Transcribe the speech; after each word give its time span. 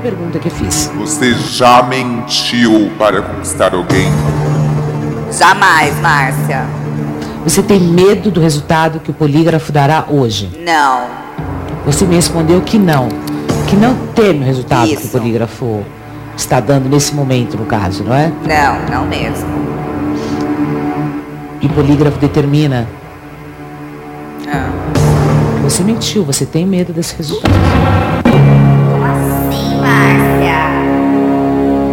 pergunta 0.00 0.38
que 0.38 0.50
fiz. 0.50 0.90
Você 0.96 1.34
já 1.34 1.82
mentiu 1.82 2.90
para 2.98 3.22
conquistar 3.22 3.74
alguém? 3.74 4.08
Jamais, 5.30 5.94
Márcia. 6.00 6.66
Você 7.44 7.62
tem 7.62 7.80
medo 7.80 8.30
do 8.30 8.40
resultado 8.40 9.00
que 9.00 9.10
o 9.10 9.14
polígrafo 9.14 9.70
dará 9.72 10.06
hoje? 10.08 10.50
Não. 10.64 11.06
Você 11.86 12.04
me 12.04 12.16
respondeu 12.16 12.60
que 12.60 12.78
não. 12.78 13.08
Que 13.68 13.76
não 13.76 13.94
teme 14.14 14.40
o 14.40 14.44
resultado 14.44 14.88
que 14.88 14.96
o 14.96 15.00
Isso. 15.00 15.08
polígrafo 15.08 15.84
está 16.36 16.60
dando 16.60 16.88
nesse 16.88 17.14
momento, 17.14 17.56
no 17.56 17.64
caso, 17.64 18.02
não 18.02 18.14
é? 18.14 18.32
Não, 18.46 18.96
não 18.96 19.06
mesmo. 19.06 19.48
E 21.60 21.66
o 21.66 21.70
polígrafo 21.70 22.18
determina. 22.18 22.88
Ah. 24.48 24.70
Você 25.62 25.82
mentiu, 25.82 26.24
você 26.24 26.44
tem 26.44 26.66
medo 26.66 26.92
desse 26.92 27.16
resultado. 27.16 27.54
Márcia? 29.90 30.58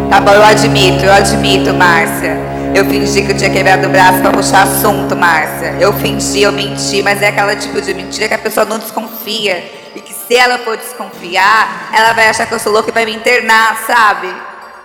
Tá 0.09 0.21
bom, 0.21 0.31
eu 0.31 0.43
admito, 0.43 1.03
eu 1.03 1.13
admito, 1.13 1.73
Márcia. 1.73 2.37
Eu 2.75 2.85
fingi 2.85 3.23
que 3.23 3.31
eu 3.31 3.37
tinha 3.37 3.49
quebrado 3.49 3.87
o 3.87 3.89
braço 3.89 4.19
pra 4.21 4.31
puxar 4.31 4.63
assunto, 4.63 5.15
Márcia. 5.15 5.75
Eu 5.79 5.91
fingi, 5.93 6.43
eu 6.43 6.51
menti, 6.51 7.01
mas 7.01 7.21
é 7.21 7.29
aquela 7.29 7.55
tipo 7.55 7.81
de 7.81 7.93
mentira 7.93 8.27
que 8.27 8.33
a 8.35 8.37
pessoa 8.37 8.65
não 8.65 8.77
desconfia. 8.77 9.63
E 9.95 10.01
que 10.01 10.13
se 10.13 10.35
ela 10.35 10.59
for 10.59 10.77
desconfiar, 10.77 11.89
ela 11.91 12.13
vai 12.13 12.29
achar 12.29 12.45
que 12.45 12.53
eu 12.53 12.59
sou 12.59 12.71
louca 12.71 12.89
e 12.89 12.93
vai 12.93 13.05
me 13.05 13.15
internar, 13.15 13.77
sabe? 13.87 14.27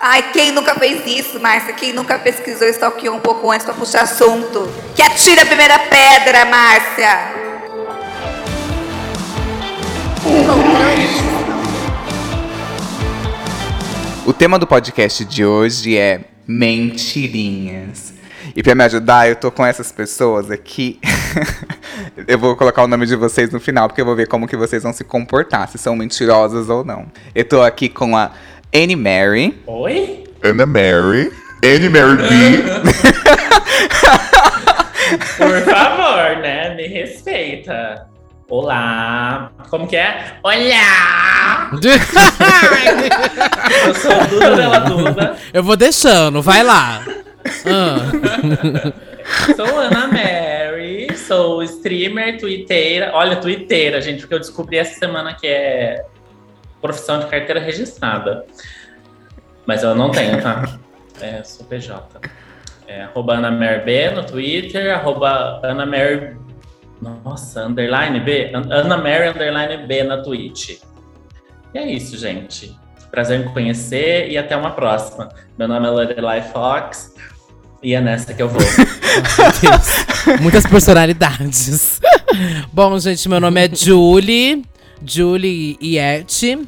Ai, 0.00 0.30
quem 0.32 0.52
nunca 0.52 0.74
fez 0.74 1.06
isso, 1.06 1.38
Márcia? 1.38 1.74
Quem 1.74 1.92
nunca 1.92 2.18
pesquisou 2.18 2.66
e 2.66 2.70
stalkeou 2.70 3.14
um 3.14 3.20
pouco 3.20 3.50
antes 3.50 3.66
pra 3.66 3.74
puxar 3.74 4.02
assunto? 4.02 4.72
Que 4.96 5.02
atira 5.02 5.42
a 5.42 5.46
primeira 5.46 5.78
pedra, 5.78 6.46
Márcia! 6.46 7.18
O 14.24 14.32
tema 14.32 14.56
do 14.56 14.68
podcast 14.68 15.24
de 15.24 15.44
hoje 15.44 15.98
é 15.98 16.20
mentirinhas. 16.46 18.14
E 18.54 18.62
pra 18.62 18.72
me 18.72 18.84
ajudar, 18.84 19.28
eu 19.28 19.34
tô 19.34 19.50
com 19.50 19.66
essas 19.66 19.90
pessoas 19.90 20.48
aqui. 20.48 21.00
eu 22.28 22.38
vou 22.38 22.54
colocar 22.54 22.84
o 22.84 22.86
nome 22.86 23.04
de 23.04 23.16
vocês 23.16 23.50
no 23.50 23.58
final, 23.58 23.88
porque 23.88 24.00
eu 24.00 24.04
vou 24.04 24.14
ver 24.14 24.28
como 24.28 24.46
que 24.46 24.56
vocês 24.56 24.84
vão 24.84 24.92
se 24.92 25.02
comportar, 25.02 25.68
se 25.68 25.76
são 25.76 25.96
mentirosas 25.96 26.68
ou 26.68 26.84
não. 26.84 27.06
Eu 27.34 27.44
tô 27.44 27.62
aqui 27.62 27.88
com 27.88 28.16
a 28.16 28.30
Annie 28.72 28.94
Mary. 28.94 29.60
Oi? 29.66 30.22
Ana 30.40 30.66
Mary. 30.66 31.32
Anne 31.64 31.88
Mary 31.88 32.16
B. 32.16 32.62
Por 35.36 35.60
favor, 35.62 36.40
né? 36.40 36.76
Me 36.76 36.86
respeita. 36.86 38.06
Olá. 38.52 39.50
Como 39.70 39.88
que 39.88 39.96
é? 39.96 40.34
Olá! 40.42 41.70
Eu 43.86 43.94
sou 43.94 44.12
Duda 44.28 44.54
Della 44.54 44.78
Duda. 44.80 45.36
Eu 45.54 45.62
vou 45.62 45.74
deixando, 45.74 46.42
vai 46.42 46.62
lá. 46.62 47.02
Ah. 47.64 48.92
Sou 49.56 49.78
Ana 49.78 50.06
Mary. 50.06 51.16
Sou 51.16 51.62
streamer, 51.62 52.38
twitteira. 52.38 53.12
Olha, 53.14 53.36
twitteira, 53.36 54.02
gente, 54.02 54.20
porque 54.20 54.34
eu 54.34 54.40
descobri 54.40 54.76
essa 54.76 54.98
semana 54.98 55.32
que 55.32 55.46
é 55.46 56.04
profissão 56.78 57.20
de 57.20 57.28
carteira 57.28 57.58
registrada. 57.58 58.44
Mas 59.64 59.82
eu 59.82 59.94
não 59.94 60.10
tenho, 60.10 60.42
tá? 60.42 60.78
É, 61.22 61.42
sou 61.42 61.64
PJ. 61.64 62.20
É, 62.86 63.04
arroba 63.04 63.32
Ana 63.32 63.50
Mary 63.50 63.82
B 63.82 64.10
no 64.10 64.26
Twitter, 64.26 64.94
arroba 64.94 65.58
Ana 65.62 65.86
Mary. 65.86 66.41
Nossa, 67.02 67.64
underline 67.66 68.20
B? 68.20 68.52
An- 68.54 68.68
Ana 68.72 68.96
Mary 68.96 69.28
underline 69.28 69.86
B 69.86 70.04
na 70.04 70.22
Twitch. 70.22 70.78
E 71.74 71.78
é 71.78 71.90
isso, 71.90 72.16
gente. 72.16 72.76
Prazer 73.10 73.40
em 73.40 73.48
conhecer 73.52 74.30
e 74.30 74.38
até 74.38 74.56
uma 74.56 74.70
próxima. 74.70 75.28
Meu 75.58 75.66
nome 75.66 75.86
é 75.86 75.90
Lorelai 75.90 76.42
Fox 76.42 77.12
e 77.82 77.92
é 77.94 78.00
nessa 78.00 78.32
que 78.32 78.40
eu 78.42 78.48
vou. 78.48 78.62
Muitas 80.40 80.64
personalidades. 80.64 82.00
Bom, 82.72 82.98
gente, 82.98 83.28
meu 83.28 83.40
nome 83.40 83.66
é 83.66 83.74
Julie. 83.74 84.62
Julie 85.04 85.76
Iete. 85.82 86.58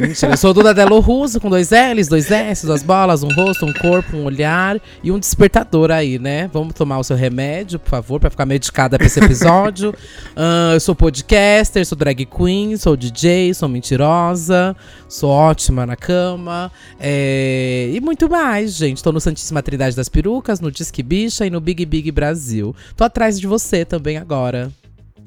Mentira, 0.00 0.32
eu 0.32 0.36
sou 0.36 0.52
Duda 0.54 0.72
Delo 0.74 0.98
Russo, 1.00 1.40
com 1.40 1.48
dois 1.50 1.70
L's, 1.70 2.08
dois 2.08 2.30
S, 2.30 2.66
duas 2.66 2.82
bolas, 2.82 3.22
um 3.22 3.28
rosto, 3.28 3.66
um 3.66 3.72
corpo, 3.72 4.16
um 4.16 4.24
olhar 4.24 4.80
e 5.02 5.10
um 5.12 5.18
despertador 5.18 5.90
aí, 5.90 6.18
né? 6.18 6.48
Vamos 6.52 6.74
tomar 6.74 6.98
o 6.98 7.04
seu 7.04 7.16
remédio, 7.16 7.78
por 7.78 7.90
favor, 7.90 8.18
pra 8.20 8.30
ficar 8.30 8.46
medicada 8.46 8.96
pra 8.98 9.06
esse 9.06 9.20
episódio. 9.20 9.94
Ah, 10.36 10.70
eu 10.74 10.80
sou 10.80 10.94
podcaster, 10.94 11.84
sou 11.84 11.96
drag 11.98 12.24
queen, 12.24 12.76
sou 12.76 12.96
DJ, 12.96 13.52
sou 13.52 13.68
mentirosa, 13.68 14.74
sou 15.08 15.28
ótima 15.30 15.84
na 15.84 15.96
cama. 15.96 16.70
é, 16.98 17.90
E 17.92 18.00
muito 18.00 18.28
mais, 18.28 18.74
gente. 18.74 19.02
Tô 19.02 19.12
no 19.12 19.20
Santíssima 19.20 19.62
Trindade 19.62 19.94
das 19.96 20.08
Perucas, 20.08 20.60
no 20.60 20.70
Disque 20.70 21.02
Bicha 21.02 21.44
e 21.46 21.50
no 21.50 21.60
Big 21.60 21.84
Big 21.84 22.10
Brasil. 22.10 22.74
Tô 22.96 23.04
atrás 23.04 23.38
de 23.38 23.46
você 23.46 23.84
também 23.84 24.16
agora, 24.16 24.70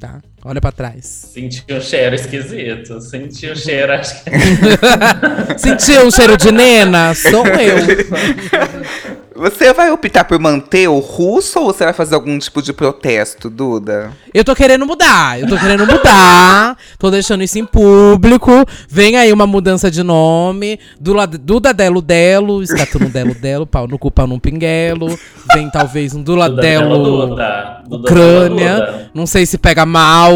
tá? 0.03 0.21
Olha 0.43 0.59
pra 0.59 0.73
trás. 0.73 1.05
Senti 1.33 1.63
um 1.71 1.79
cheiro 1.79 2.13
esquisito. 2.13 2.99
Senti 2.99 3.49
um 3.49 3.55
cheiro, 3.55 3.93
acho 3.93 4.21
que. 4.21 4.31
Sentiu 5.57 6.05
um 6.05 6.11
cheiro 6.11 6.35
de 6.35 6.51
nena? 6.51 7.13
Sou 7.13 7.47
eu. 7.47 7.77
Você 9.35 9.73
vai 9.73 9.89
optar 9.91 10.25
por 10.25 10.37
manter 10.39 10.87
o 10.87 10.99
russo 10.99 11.59
ou 11.59 11.65
você 11.65 11.83
vai 11.85 11.93
fazer 11.93 12.13
algum 12.13 12.37
tipo 12.37 12.61
de 12.61 12.71
protesto, 12.71 13.49
Duda? 13.49 14.11
Eu 14.31 14.43
tô 14.43 14.53
querendo 14.55 14.85
mudar, 14.85 15.39
eu 15.39 15.47
tô 15.47 15.57
querendo 15.57 15.85
mudar. 15.87 16.77
Tô 16.99 17.09
deixando 17.11 17.43
isso 17.43 17.57
em 17.59 17.65
público. 17.65 18.51
Vem 18.87 19.17
aí 19.17 19.33
uma 19.33 19.45
mudança 19.45 19.91
de 19.91 20.01
nome. 20.03 20.79
Dula- 20.99 21.27
Duda 21.27 21.73
Delo 21.73 22.01
Delo, 22.01 22.63
escatu 22.63 22.97
no 22.99 23.09
Delo 23.09 23.33
Delo, 23.35 23.65
pau 23.67 23.87
no 23.87 23.97
cu, 23.99 24.09
pau 24.09 24.25
no 24.27 24.39
pinguelo. 24.39 25.07
Vem 25.53 25.69
talvez 25.69 26.13
um 26.15 26.21
Dula 26.23 26.49
Duda 26.49 26.61
Delo 26.61 26.97
Duda. 27.03 27.81
Duda 27.87 27.97
Ucrânia. 27.97 28.73
Duda. 28.75 29.11
Não 29.13 29.25
sei 29.25 29.45
se 29.45 29.57
pega 29.57 29.85
mal. 29.85 30.33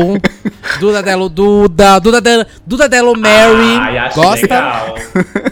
Duda 0.79 1.01
Delo 1.01 1.29
Duda. 1.29 1.99
Duda 1.99 2.19
Delo, 2.21 2.45
Duda 2.65 2.89
Delo 2.89 3.15
Mary. 3.17 3.77
Ai, 3.79 3.97
acho 3.99 4.15
Gosta? 4.15 4.41
legal. 4.41 4.95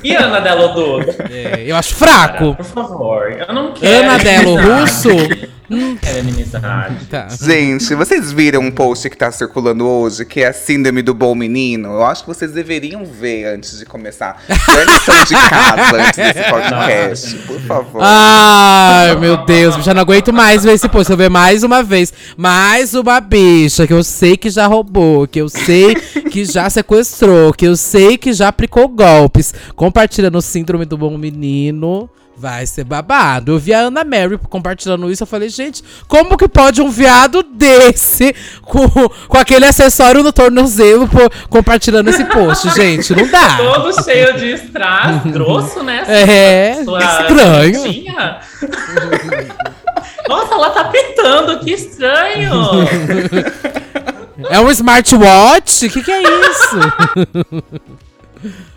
E 0.04 0.16
Ana 0.16 0.40
Delo 0.42 0.68
Duda? 0.74 1.16
É, 1.32 1.64
eu 1.66 1.76
acho 1.76 1.96
fraco. 1.96 2.56
Por 2.56 2.66
favor, 2.66 3.32
eu 3.36 3.54
não 3.54 3.74
quero. 3.74 4.10
Ana 4.10 4.18
Delo 4.18 4.60
inimizade. 4.60 4.82
Russo? 4.82 5.56
Não 5.68 5.98
quero 5.98 6.20
inimizade. 6.20 7.06
Tá. 7.06 7.28
Gente, 7.30 7.96
vocês 7.96 8.32
viram 8.32 8.62
um 8.62 8.72
post 8.72 9.10
que 9.10 9.18
tá 9.18 9.32
circulando 9.32 9.88
hoje, 9.88 10.24
que 10.24 10.42
é 10.42 10.48
a 10.48 10.54
síndrome 10.54 11.02
do 11.02 11.14
bom 11.14 11.34
menino? 11.34 11.90
Eu 11.90 12.06
acho 12.06 12.24
que 12.24 12.28
vocês 12.28 12.52
deveriam 12.52 13.04
ver 13.04 13.46
antes 13.46 13.80
de 13.80 13.86
começar. 13.86 14.44
Lição 14.48 15.24
de 15.24 15.34
casa 15.50 15.98
antes 15.98 16.18
desse 16.18 16.44
podcast, 16.50 17.36
por 17.48 17.60
favor. 17.62 18.02
Ai, 18.04 19.16
meu 19.16 19.44
Deus, 19.46 19.84
já 19.84 19.94
não 19.94 20.02
aguento 20.02 20.32
mais 20.32 20.64
ver 20.64 20.74
esse 20.74 20.88
post. 20.88 21.12
Eu 21.12 21.18
ver 21.18 21.32
mais 21.32 21.64
uma 21.64 21.82
vez. 21.82 22.14
Mais 22.38 22.94
uma 22.94 23.20
bicha 23.20 23.88
que 23.88 23.94
eu 23.94 24.04
sei 24.04 24.38
que 24.38 24.52
já 24.52 24.68
roubou, 24.68 25.28
que 25.28 25.42
eu 25.42 25.50
sei 25.50 25.96
que 25.96 26.46
já 26.46 26.70
sequestrou, 26.70 27.52
que 27.52 27.66
eu 27.66 27.76
sei 27.76 28.18
que 28.20 28.34
já 28.34 28.50
aplicou 28.50 28.88
golpes. 28.88 29.54
Compartilhando 29.76 30.38
o 30.38 30.42
síndrome 30.42 30.86
do 30.86 30.98
bom 30.98 31.18
menino. 31.18 32.08
Vai 32.38 32.66
ser 32.66 32.84
babado. 32.84 33.54
Eu 33.54 33.60
vi 33.60 33.74
a 33.74 33.80
Ana 33.80 34.04
Mary 34.04 34.38
compartilhando 34.38 35.10
isso. 35.10 35.24
Eu 35.24 35.28
falei, 35.28 35.48
gente, 35.48 35.82
como 36.08 36.38
que 36.38 36.48
pode 36.50 36.82
um 36.82 36.90
viado 36.90 37.42
desse 37.44 38.36
com, 38.62 38.90
com 38.90 39.38
aquele 39.38 39.66
acessório 39.66 40.22
no 40.22 40.34
tornozelo 40.34 41.08
pô, 41.08 41.30
compartilhando 41.50 42.10
esse 42.10 42.26
post? 42.26 42.70
Gente, 42.76 43.16
não 43.16 43.26
dá. 43.28 43.58
Todo 43.58 44.04
cheio 44.04 44.38
de 44.38 44.52
strass, 44.54 45.24
grosso, 45.24 45.82
né? 45.82 46.04
É, 46.08 46.84
Sua 46.84 47.00
estranho. 47.00 47.84
tinha. 47.84 48.40
Nossa, 50.28 50.56
ela 50.56 50.70
tá 50.72 50.86
pitando, 50.86 51.60
que 51.60 51.72
estranho! 51.72 52.52
É 54.50 54.60
um 54.60 54.70
smartwatch? 54.72 55.86
O 55.86 55.90
que, 55.90 56.04
que 56.04 56.12
é 56.12 56.22
isso? 56.22 56.80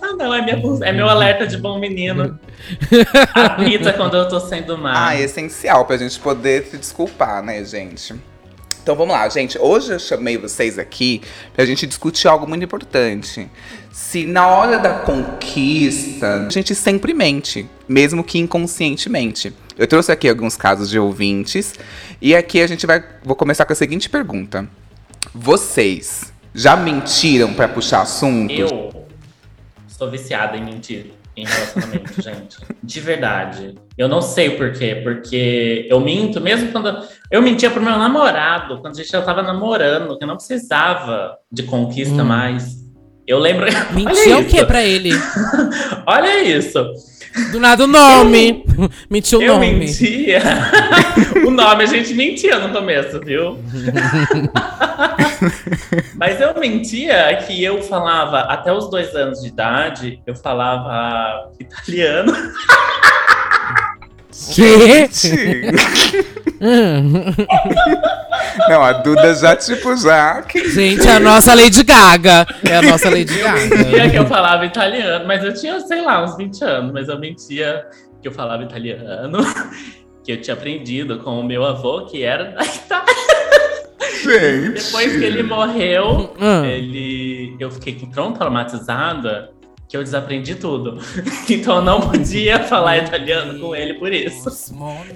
ah, 0.00 0.16
não, 0.16 0.34
é, 0.34 0.42
minha, 0.42 0.60
é 0.82 0.92
meu 0.92 1.08
alerta 1.08 1.46
de 1.46 1.56
bom 1.56 1.78
menino. 1.78 2.38
Apita 3.34 3.92
quando 3.92 4.16
eu 4.16 4.28
tô 4.28 4.40
sendo 4.40 4.76
má. 4.76 5.08
Ah, 5.08 5.16
é 5.16 5.22
essencial 5.22 5.84
pra 5.84 5.96
gente 5.96 6.18
poder 6.18 6.64
se 6.66 6.76
desculpar, 6.76 7.42
né, 7.42 7.64
gente? 7.64 8.14
Então 8.82 8.96
vamos 8.96 9.14
lá, 9.14 9.28
gente. 9.28 9.56
Hoje 9.58 9.92
eu 9.92 9.98
chamei 9.98 10.36
vocês 10.36 10.76
aqui 10.76 11.22
pra 11.54 11.64
gente 11.64 11.86
discutir 11.86 12.26
algo 12.26 12.48
muito 12.48 12.64
importante. 12.64 13.48
Se 13.92 14.26
na 14.26 14.48
hora 14.48 14.78
da 14.78 14.94
conquista, 15.00 16.46
a 16.46 16.50
gente 16.50 16.74
sempre 16.74 17.14
mente, 17.14 17.68
mesmo 17.88 18.24
que 18.24 18.38
inconscientemente. 18.38 19.54
Eu 19.78 19.86
trouxe 19.86 20.10
aqui 20.10 20.28
alguns 20.28 20.56
casos 20.56 20.90
de 20.90 20.98
ouvintes 20.98 21.74
e 22.20 22.34
aqui 22.34 22.60
a 22.60 22.66
gente 22.66 22.84
vai 22.84 23.04
vou 23.24 23.36
começar 23.36 23.64
com 23.64 23.72
a 23.72 23.76
seguinte 23.76 24.10
pergunta. 24.10 24.68
Vocês 25.32 26.32
já 26.52 26.76
mentiram 26.76 27.54
pra 27.54 27.68
puxar 27.68 28.02
assunto? 28.02 28.52
Eu 28.52 29.01
sou 30.02 30.10
viciada 30.10 30.56
em 30.56 30.64
mentir 30.64 31.12
em 31.36 31.44
relacionamento, 31.46 32.12
gente. 32.20 32.58
De 32.82 33.00
verdade. 33.00 33.74
Eu 33.96 34.08
não 34.08 34.20
sei 34.20 34.48
o 34.48 34.56
porquê, 34.56 35.00
porque 35.02 35.86
eu 35.88 36.00
minto 36.00 36.40
mesmo 36.40 36.72
quando. 36.72 37.06
Eu 37.30 37.40
mentia 37.40 37.70
pro 37.70 37.80
meu 37.80 37.96
namorado, 37.96 38.80
quando 38.80 38.94
a 38.94 38.96
gente 38.96 39.10
já 39.10 39.22
tava 39.22 39.42
namorando, 39.42 40.18
que 40.18 40.24
eu 40.24 40.28
não 40.28 40.36
precisava 40.36 41.38
de 41.50 41.62
conquista 41.62 42.24
mais. 42.24 42.81
Eu 43.32 43.38
lembro. 43.38 43.64
Mentia 43.92 44.36
Olha 44.36 44.38
o 44.40 44.44
quê 44.44 44.56
isso. 44.58 44.66
pra 44.66 44.84
ele? 44.84 45.10
Olha 46.06 46.42
isso. 46.42 46.84
Do 47.50 47.58
nada 47.58 47.84
o 47.84 47.86
nome. 47.86 48.62
Mentiu 49.08 49.38
o 49.38 49.42
Eu 49.42 49.54
nome. 49.54 49.72
mentia. 49.72 50.42
o 51.46 51.50
nome 51.50 51.84
a 51.84 51.86
gente 51.86 52.12
mentia 52.12 52.58
no 52.58 52.68
começo, 52.74 53.18
viu? 53.20 53.58
Mas 56.14 56.38
eu 56.42 56.52
mentia 56.60 57.34
que 57.46 57.64
eu 57.64 57.82
falava, 57.82 58.40
até 58.40 58.70
os 58.70 58.90
dois 58.90 59.14
anos 59.16 59.40
de 59.40 59.48
idade, 59.48 60.20
eu 60.26 60.36
falava 60.36 61.50
italiano. 61.58 62.34
Que? 64.54 65.08
Não, 68.68 68.82
a 68.82 68.92
Duda 68.92 69.34
já, 69.34 69.56
tipo, 69.56 69.96
já. 69.96 70.42
que- 70.42 70.68
Gente, 70.70 71.06
é 71.08 71.12
a 71.12 71.20
nossa 71.20 71.54
Lady 71.54 71.82
Gaga. 71.82 72.46
É 72.68 72.76
a 72.76 72.82
nossa 72.82 73.08
Lady 73.10 73.32
mentia 73.34 73.52
que 73.88 73.96
Gaga. 73.98 74.16
eu 74.16 74.26
falava 74.26 74.64
italiano, 74.66 75.24
mas 75.26 75.42
eu 75.42 75.52
tinha, 75.54 75.80
sei 75.80 76.02
lá, 76.02 76.22
uns 76.24 76.36
20 76.36 76.62
anos, 76.64 76.92
mas 76.92 77.08
eu 77.08 77.18
mentia 77.18 77.84
que 78.20 78.28
eu 78.28 78.32
falava 78.32 78.62
italiano, 78.62 79.38
que 80.24 80.32
eu 80.32 80.40
tinha 80.40 80.54
aprendido 80.54 81.18
com 81.18 81.40
o 81.40 81.44
meu 81.44 81.64
avô, 81.64 82.04
que 82.06 82.22
era 82.22 82.44
da 82.52 82.64
Itália. 82.64 83.12
Gente. 84.22 84.84
Depois 84.84 85.12
que 85.18 85.24
ele 85.24 85.42
morreu, 85.42 86.32
Hum. 86.40 86.64
ele, 86.64 87.56
eu 87.58 87.70
fiquei 87.72 87.94
tão 88.14 88.32
traumatizada 88.32 89.50
que 89.92 89.96
eu 89.98 90.02
desaprendi 90.02 90.54
tudo. 90.54 90.98
Então 91.50 91.76
eu 91.76 91.82
não 91.82 92.00
podia 92.00 92.60
falar 92.64 92.96
italiano 92.98 93.58
com 93.58 93.76
ele 93.76 93.94
por 93.94 94.10
isso. 94.10 94.48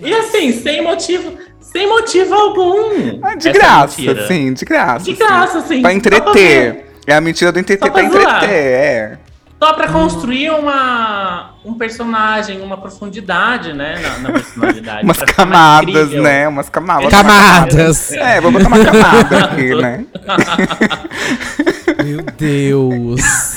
E 0.03 0.13
assim, 0.13 0.53
sem 0.53 0.83
motivo, 0.83 1.33
sem 1.59 1.89
motivo 1.89 2.35
algum. 2.35 3.19
Ah, 3.23 3.35
de 3.35 3.49
essa 3.49 3.59
graça, 3.59 4.01
mentira. 4.03 4.27
sim, 4.27 4.53
de 4.53 4.65
graça. 4.67 5.05
De 5.07 5.13
sim. 5.13 5.17
graça, 5.17 5.59
assim. 5.59 5.81
Pra 5.81 5.91
só 5.91 5.97
entreter. 5.97 6.93
É 7.07 7.15
a 7.15 7.21
mentira 7.23 7.51
do 7.53 7.59
entreter 7.59 7.91
pra 7.91 8.03
pra 8.03 8.03
entreter, 8.03 8.51
é. 8.51 9.19
Só 9.59 9.73
pra 9.73 9.89
construir 9.89 10.51
uma, 10.51 11.55
um 11.65 11.73
personagem, 11.75 12.61
uma 12.61 12.77
profundidade, 12.77 13.73
né? 13.73 13.99
Na, 14.03 14.19
na 14.19 14.33
personalidade. 14.33 15.05
Umas 15.05 15.17
pra 15.17 15.27
camadas, 15.27 16.11
né? 16.11 16.49
Umas 16.49 16.69
camadas. 16.69 17.11
Camadas. 17.11 18.13
É, 18.13 18.41
vou 18.43 18.53
botar 18.53 18.69
uma 18.69 18.85
camada 18.85 19.45
aqui, 19.47 19.75
né? 19.75 20.05
Meu 22.05 22.23
Deus. 22.37 23.56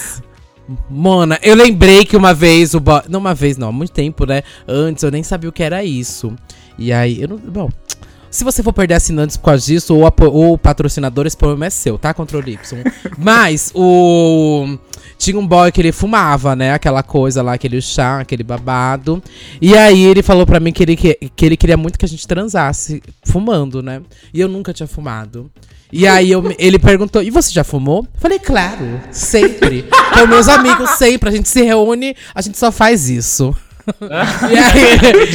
Mona, 0.89 1.39
eu 1.41 1.55
lembrei 1.55 2.05
que 2.05 2.15
uma 2.15 2.33
vez 2.33 2.73
o 2.73 2.79
boy. 2.79 3.01
Não, 3.09 3.19
uma 3.19 3.33
vez 3.33 3.57
não, 3.57 3.69
há 3.69 3.71
muito 3.71 3.91
tempo, 3.91 4.25
né? 4.25 4.43
Antes 4.67 5.03
eu 5.03 5.11
nem 5.11 5.23
sabia 5.23 5.49
o 5.49 5.53
que 5.53 5.63
era 5.63 5.83
isso. 5.83 6.33
E 6.77 6.93
aí, 6.93 7.21
eu 7.21 7.27
não. 7.27 7.37
Bom. 7.37 7.69
Se 8.31 8.43
você 8.43 8.61
for 8.61 8.71
perder 8.71 8.93
assinantes 8.93 9.37
por 9.37 9.45
causa 9.45 9.65
disso, 9.65 9.95
ou, 9.95 10.07
ou 10.31 10.55
patrocinadores, 10.55 11.31
esse 11.31 11.37
problema 11.37 11.65
é 11.65 11.69
seu, 11.71 11.97
tá? 11.97 12.13
Controle 12.13 12.53
Y. 12.53 12.83
Mas 13.17 13.71
o. 13.73 14.77
Tinha 15.17 15.37
um 15.37 15.45
boy 15.45 15.71
que 15.71 15.81
ele 15.81 15.91
fumava, 15.91 16.55
né? 16.55 16.71
Aquela 16.71 17.01
coisa 17.01 17.41
lá, 17.41 17.53
aquele 17.53 17.81
chá, 17.81 18.19
aquele 18.19 18.43
babado. 18.43 19.21
E 19.59 19.75
aí 19.75 20.05
ele 20.05 20.21
falou 20.21 20.45
pra 20.45 20.59
mim 20.59 20.71
que 20.71 20.83
ele, 20.83 20.95
que, 20.95 21.15
que 21.35 21.45
ele 21.45 21.57
queria 21.57 21.75
muito 21.75 21.97
que 21.97 22.05
a 22.05 22.07
gente 22.07 22.25
transasse 22.27 23.01
fumando, 23.25 23.81
né? 23.81 24.01
E 24.33 24.39
eu 24.39 24.47
nunca 24.47 24.71
tinha 24.71 24.87
fumado. 24.87 25.51
E 25.91 26.07
aí 26.07 26.29
eu- 26.31 26.55
ele 26.59 26.77
perguntou: 26.77 27.21
E 27.23 27.29
você 27.31 27.51
já 27.51 27.63
fumou? 27.63 28.07
Eu 28.13 28.19
falei, 28.21 28.37
claro, 28.39 29.01
sempre. 29.11 29.85
Com 30.13 30.27
meus 30.27 30.47
amigos, 30.47 30.91
sempre. 30.91 31.29
A 31.29 31.31
gente 31.31 31.49
se 31.49 31.61
reúne, 31.63 32.15
a 32.33 32.41
gente 32.41 32.57
só 32.57 32.71
faz 32.71 33.09
isso. 33.09 33.55
e 33.99 34.57
aí, 34.57 34.83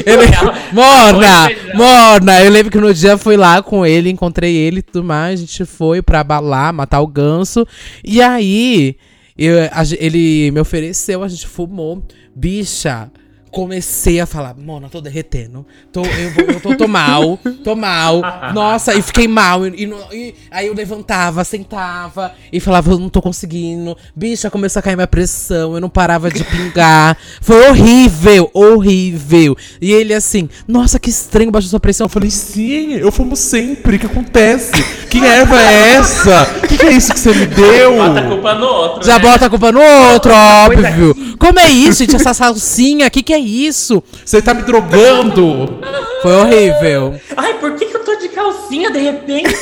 ele, 0.06 0.26
Mona, 0.72 1.50
Mona, 1.74 2.42
eu 2.44 2.50
lembro 2.52 2.70
que 2.70 2.78
no 2.78 2.94
dia 2.94 3.10
eu 3.12 3.18
fui 3.18 3.36
lá 3.36 3.60
com 3.62 3.84
ele, 3.84 4.08
encontrei 4.10 4.54
ele 4.54 4.78
e 4.78 4.82
tudo 4.82 5.02
mais, 5.02 5.40
a 5.40 5.42
gente 5.42 5.64
foi 5.64 6.00
pra 6.00 6.22
balar, 6.22 6.72
matar 6.72 7.00
o 7.00 7.06
ganso. 7.06 7.66
E 8.04 8.22
aí, 8.22 8.96
eu- 9.36 9.58
a 9.72 9.82
ele 9.98 10.52
me 10.52 10.60
ofereceu, 10.60 11.24
a 11.24 11.28
gente 11.28 11.48
fumou. 11.48 12.04
Bicha, 12.36 13.10
comecei 13.54 14.18
a 14.18 14.26
falar, 14.26 14.54
Mona, 14.58 14.88
tô 14.88 15.00
derretendo. 15.00 15.64
Tô, 15.92 16.04
eu, 16.04 16.30
vou- 16.32 16.44
eu 16.54 16.60
tô, 16.60 16.76
tô 16.76 16.88
mal, 16.88 17.38
tô 17.62 17.76
mal. 17.76 18.20
Nossa, 18.52 18.92
e 18.94 19.00
fiquei 19.00 19.28
mal. 19.28 19.64
E, 19.66 19.84
e 19.84 19.94
e 20.12 20.34
aí 20.50 20.66
eu 20.66 20.74
levantava, 20.74 21.44
sentava 21.44 22.32
e 22.52 22.58
falava, 22.58 22.90
eu 22.90 22.98
não 22.98 23.08
tô 23.08 23.22
conseguindo. 23.22 23.96
Bicha, 24.14 24.50
começou 24.50 24.80
a 24.80 24.82
cair 24.82 24.96
minha 24.96 25.06
pressão, 25.06 25.74
eu 25.74 25.80
não 25.80 25.88
parava 25.88 26.30
de 26.30 26.42
pingar. 26.42 27.16
Foi 27.40 27.68
horrível, 27.68 28.50
horrível. 28.52 29.56
E 29.80 29.92
ele 29.92 30.12
assim, 30.12 30.48
nossa, 30.66 30.98
que 30.98 31.08
estranho, 31.08 31.52
baixou 31.52 31.70
sua 31.70 31.80
pressão. 31.80 32.06
Eu 32.06 32.08
falei, 32.10 32.30
sim, 32.30 32.94
eu 32.94 33.12
fumo 33.12 33.36
sempre, 33.36 33.96
o 33.96 33.98
que 34.00 34.06
acontece? 34.06 34.72
Que 35.08 35.24
erva 35.24 35.60
é 35.60 35.94
essa? 35.94 36.42
O 36.64 36.66
que, 36.66 36.76
que 36.76 36.86
é 36.86 36.92
isso 36.92 37.12
que 37.12 37.20
você 37.20 37.32
me 37.32 37.46
deu? 37.46 37.96
Bota 37.96 38.18
a 38.18 38.28
culpa 38.28 38.54
no 38.54 38.66
outro. 38.66 39.06
Já 39.06 39.14
né? 39.14 39.18
bota 39.20 39.46
a 39.46 39.50
culpa 39.50 39.70
no 39.70 39.80
outro, 39.80 40.32
óbvio. 40.32 41.36
Como 41.38 41.60
é 41.60 41.70
isso, 41.70 42.00
gente? 42.00 42.16
Essa 42.16 42.34
salsinha, 42.34 43.06
o 43.06 43.10
que, 43.10 43.22
que 43.22 43.32
é 43.32 43.38
isso? 43.44 44.02
Você 44.24 44.40
tá 44.40 44.54
me 44.54 44.62
drogando? 44.62 45.80
Foi 46.22 46.32
horrível. 46.32 47.20
Ai, 47.36 47.54
por 47.54 47.74
que, 47.74 47.86
que 47.86 47.96
eu 47.96 48.04
tô 48.04 48.16
de 48.16 48.28
calcinha 48.28 48.90
de 48.90 48.98
repente? 48.98 49.54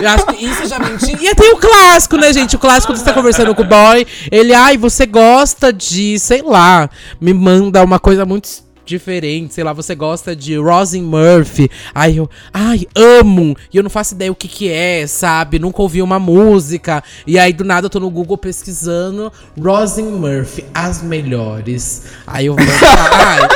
Eu 0.00 0.08
acho 0.10 0.26
que 0.26 0.44
isso 0.44 0.66
já 0.66 0.78
menti. 0.78 1.12
E 1.12 1.34
tem 1.34 1.52
o 1.52 1.58
clássico, 1.58 2.16
né, 2.16 2.32
gente? 2.32 2.56
O 2.56 2.58
clássico 2.58 2.92
de 2.92 2.98
você 2.98 3.04
tá 3.04 3.12
conversando 3.12 3.54
com 3.54 3.62
o 3.62 3.66
boy. 3.66 4.06
Ele, 4.30 4.54
ai, 4.54 4.76
você 4.76 5.06
gosta 5.06 5.72
de, 5.72 6.18
sei 6.18 6.42
lá, 6.42 6.88
me 7.20 7.34
manda 7.34 7.82
uma 7.82 7.98
coisa 7.98 8.24
muito 8.24 8.48
diferente, 8.92 9.54
sei 9.54 9.64
lá, 9.64 9.72
você 9.72 9.94
gosta 9.94 10.36
de 10.36 10.56
Rosin 10.56 11.02
Murphy. 11.02 11.70
Ai, 11.94 12.18
eu, 12.18 12.28
ai, 12.52 12.86
amo. 12.94 13.56
E 13.72 13.76
eu 13.78 13.82
não 13.82 13.90
faço 13.90 14.14
ideia 14.14 14.30
o 14.30 14.34
que 14.34 14.48
que 14.48 14.70
é, 14.70 15.06
sabe? 15.06 15.58
Nunca 15.58 15.80
ouvi 15.80 16.02
uma 16.02 16.18
música. 16.18 17.02
E 17.26 17.38
aí 17.38 17.52
do 17.52 17.64
nada 17.64 17.86
eu 17.86 17.90
tô 17.90 17.98
no 17.98 18.10
Google 18.10 18.36
pesquisando 18.36 19.32
Rosin 19.58 20.04
Murphy, 20.04 20.64
as 20.74 21.02
melhores. 21.02 22.02
Aí 22.26 22.46
eu 22.46 22.54
vou 22.54 22.66
falar, 22.66 23.10
ai, 23.16 23.48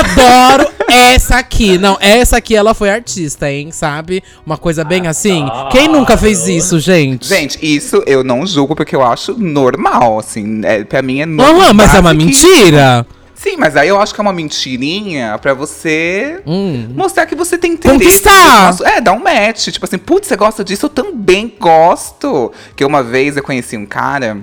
adoro 0.00 0.66
essa 0.88 1.36
aqui. 1.36 1.76
Não, 1.76 1.98
essa 2.00 2.38
aqui 2.38 2.56
ela 2.56 2.72
foi 2.72 2.88
artista, 2.88 3.50
hein, 3.50 3.70
sabe? 3.70 4.22
Uma 4.46 4.56
coisa 4.56 4.84
bem 4.84 5.06
assim. 5.06 5.44
Quem 5.70 5.86
nunca 5.86 6.16
fez 6.16 6.48
isso, 6.48 6.80
gente? 6.80 7.28
Gente, 7.28 7.58
isso 7.60 8.02
eu 8.06 8.24
não 8.24 8.46
julgo 8.46 8.74
porque 8.74 8.96
eu 8.96 9.02
acho 9.02 9.34
normal, 9.38 10.18
assim. 10.18 10.62
É, 10.64 10.82
pra 10.82 11.02
mim 11.02 11.20
é 11.20 11.26
normal. 11.26 11.62
Aham, 11.62 11.72
mas 11.74 11.94
é 11.94 12.00
uma 12.00 12.14
mentira. 12.14 13.06
Sim, 13.42 13.56
mas 13.56 13.76
aí 13.76 13.88
eu 13.88 14.00
acho 14.00 14.14
que 14.14 14.20
é 14.20 14.22
uma 14.22 14.32
mentirinha 14.32 15.36
pra 15.38 15.52
você 15.52 16.40
Hum. 16.46 16.88
mostrar 16.94 17.26
que 17.26 17.34
você 17.34 17.58
tem 17.58 17.72
interesse. 17.72 17.98
Conquistar. 17.98 18.74
É, 18.84 19.00
dar 19.00 19.12
um 19.14 19.18
match. 19.18 19.68
Tipo 19.68 19.84
assim, 19.84 19.98
putz, 19.98 20.28
você 20.28 20.36
gosta 20.36 20.62
disso? 20.62 20.86
Eu 20.86 20.90
também 20.90 21.52
gosto. 21.58 22.52
Que 22.76 22.84
uma 22.84 23.02
vez 23.02 23.36
eu 23.36 23.42
conheci 23.42 23.76
um 23.76 23.84
cara 23.84 24.38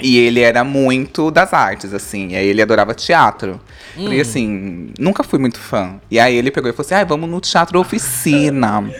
e 0.00 0.16
ele 0.18 0.40
era 0.40 0.64
muito 0.64 1.30
das 1.30 1.52
artes, 1.52 1.92
assim. 1.92 2.28
E 2.28 2.36
aí 2.36 2.46
ele 2.46 2.62
adorava 2.62 2.94
teatro. 2.94 3.60
Hum. 3.98 4.10
E 4.10 4.18
assim, 4.20 4.88
nunca 4.98 5.22
fui 5.22 5.38
muito 5.38 5.58
fã. 5.58 6.00
E 6.10 6.18
aí 6.18 6.34
ele 6.34 6.50
pegou 6.50 6.70
e 6.70 6.72
falou 6.72 6.86
assim: 6.86 6.94
ah, 6.94 7.04
vamos 7.04 7.28
no 7.28 7.40
teatro 7.40 7.78
oficina. 7.78 8.90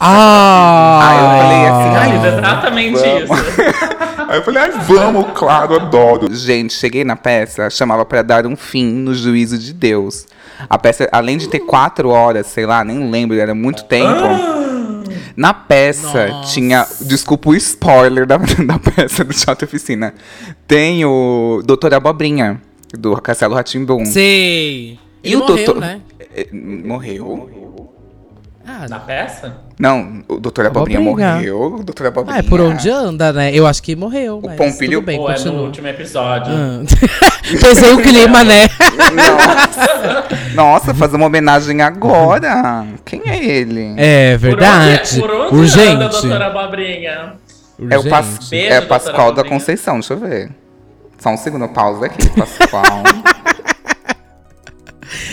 Ah! 0.00 1.00
Aí 1.02 1.18
eu 1.18 1.26
falei 1.42 1.66
assim, 1.66 1.96
Ai, 1.96 2.18
ai, 2.18 2.38
exatamente 2.38 2.98
vamos. 2.98 3.22
isso. 3.22 3.64
Aí 4.28 4.38
eu 4.38 4.42
falei, 4.42 4.62
ai, 4.62 4.70
vamos, 4.70 5.26
claro, 5.34 5.74
adoro. 5.76 6.34
Gente, 6.34 6.72
cheguei 6.74 7.04
na 7.04 7.14
peça, 7.14 7.68
chamava 7.70 8.04
pra 8.04 8.22
dar 8.22 8.46
um 8.46 8.56
fim 8.56 8.86
no 8.90 9.14
juízo 9.14 9.58
de 9.58 9.72
Deus. 9.72 10.26
A 10.68 10.78
peça, 10.78 11.08
além 11.12 11.36
de 11.36 11.48
ter 11.48 11.60
quatro 11.60 12.08
horas, 12.08 12.46
sei 12.46 12.64
lá, 12.66 12.82
nem 12.84 13.10
lembro, 13.10 13.38
era 13.38 13.54
muito 13.54 13.84
tempo. 13.84 14.54
Na 15.36 15.52
peça 15.52 16.28
Nossa. 16.28 16.52
tinha. 16.52 16.86
Desculpa 17.02 17.50
o 17.50 17.54
spoiler 17.56 18.24
da, 18.26 18.36
da 18.66 18.78
peça 18.78 19.24
do 19.24 19.34
Teatro 19.34 19.66
Oficina. 19.66 20.14
Tem 20.66 21.04
o 21.04 21.60
Doutor 21.64 21.92
Abobrinha, 21.92 22.60
do 22.96 23.20
Castelo 23.20 23.54
Ratimbum. 23.54 24.04
Sei. 24.06 24.98
E 25.22 25.32
Ele 25.32 25.36
o 25.36 25.38
morreu, 25.40 25.56
doutor- 25.66 25.80
né? 25.80 26.00
Morreu? 26.52 27.63
Ah, 28.66 28.86
Na 28.88 28.98
peça? 28.98 29.56
Não, 29.78 30.22
o 30.28 30.38
Doutor 30.40 30.66
Abobrinha, 30.66 30.98
Abobrinha. 30.98 31.34
morreu. 31.34 31.62
O 31.80 31.84
Doutor 31.84 32.06
Abobrinha. 32.06 32.36
ah, 32.36 32.38
é 32.38 32.42
por 32.42 32.60
onde 32.60 32.88
anda, 32.88 33.32
né? 33.32 33.50
Eu 33.54 33.66
acho 33.66 33.82
que 33.82 33.94
morreu, 33.94 34.40
mas 34.42 34.56
Pompilho- 34.56 35.00
tudo 35.00 35.06
bem, 35.06 35.18
Ou 35.18 35.28
é 35.28 35.32
no 35.32 35.36
continua. 35.38 35.62
último 35.62 35.88
episódio? 35.88 36.52
Ah. 36.52 36.80
Pesei 37.60 37.92
o 37.92 38.00
clima, 38.00 38.42
né? 38.42 38.68
Nossa, 39.14 40.54
Nossa, 40.54 40.94
fazer 40.94 41.16
uma 41.16 41.26
homenagem 41.26 41.82
agora. 41.82 42.86
Quem 43.04 43.20
é 43.26 43.44
ele? 43.44 43.94
É 43.98 44.36
verdade. 44.38 45.20
Por 45.20 45.30
onde, 45.30 45.50
por 45.50 45.58
onde 45.58 45.80
anda 45.80 46.06
Urgente. 46.06 46.08
doutora 46.22 46.46
Abobrinha? 46.46 47.32
É 47.90 47.98
o 47.98 48.08
Pas 48.08 48.26
Urgente. 48.26 48.50
Beijo, 48.50 48.66
é 48.66 48.80
doutora 48.80 48.86
Pascoal 48.86 49.32
da. 49.32 49.44
Conceição, 49.44 49.94
deixa 49.94 50.14
eu 50.14 50.18
ver. 50.20 50.50
Só 51.18 51.30
um 51.30 51.36
segundo, 51.36 51.68
pausa 51.68 52.06
aqui, 52.06 52.28
Pascoal. 52.30 53.02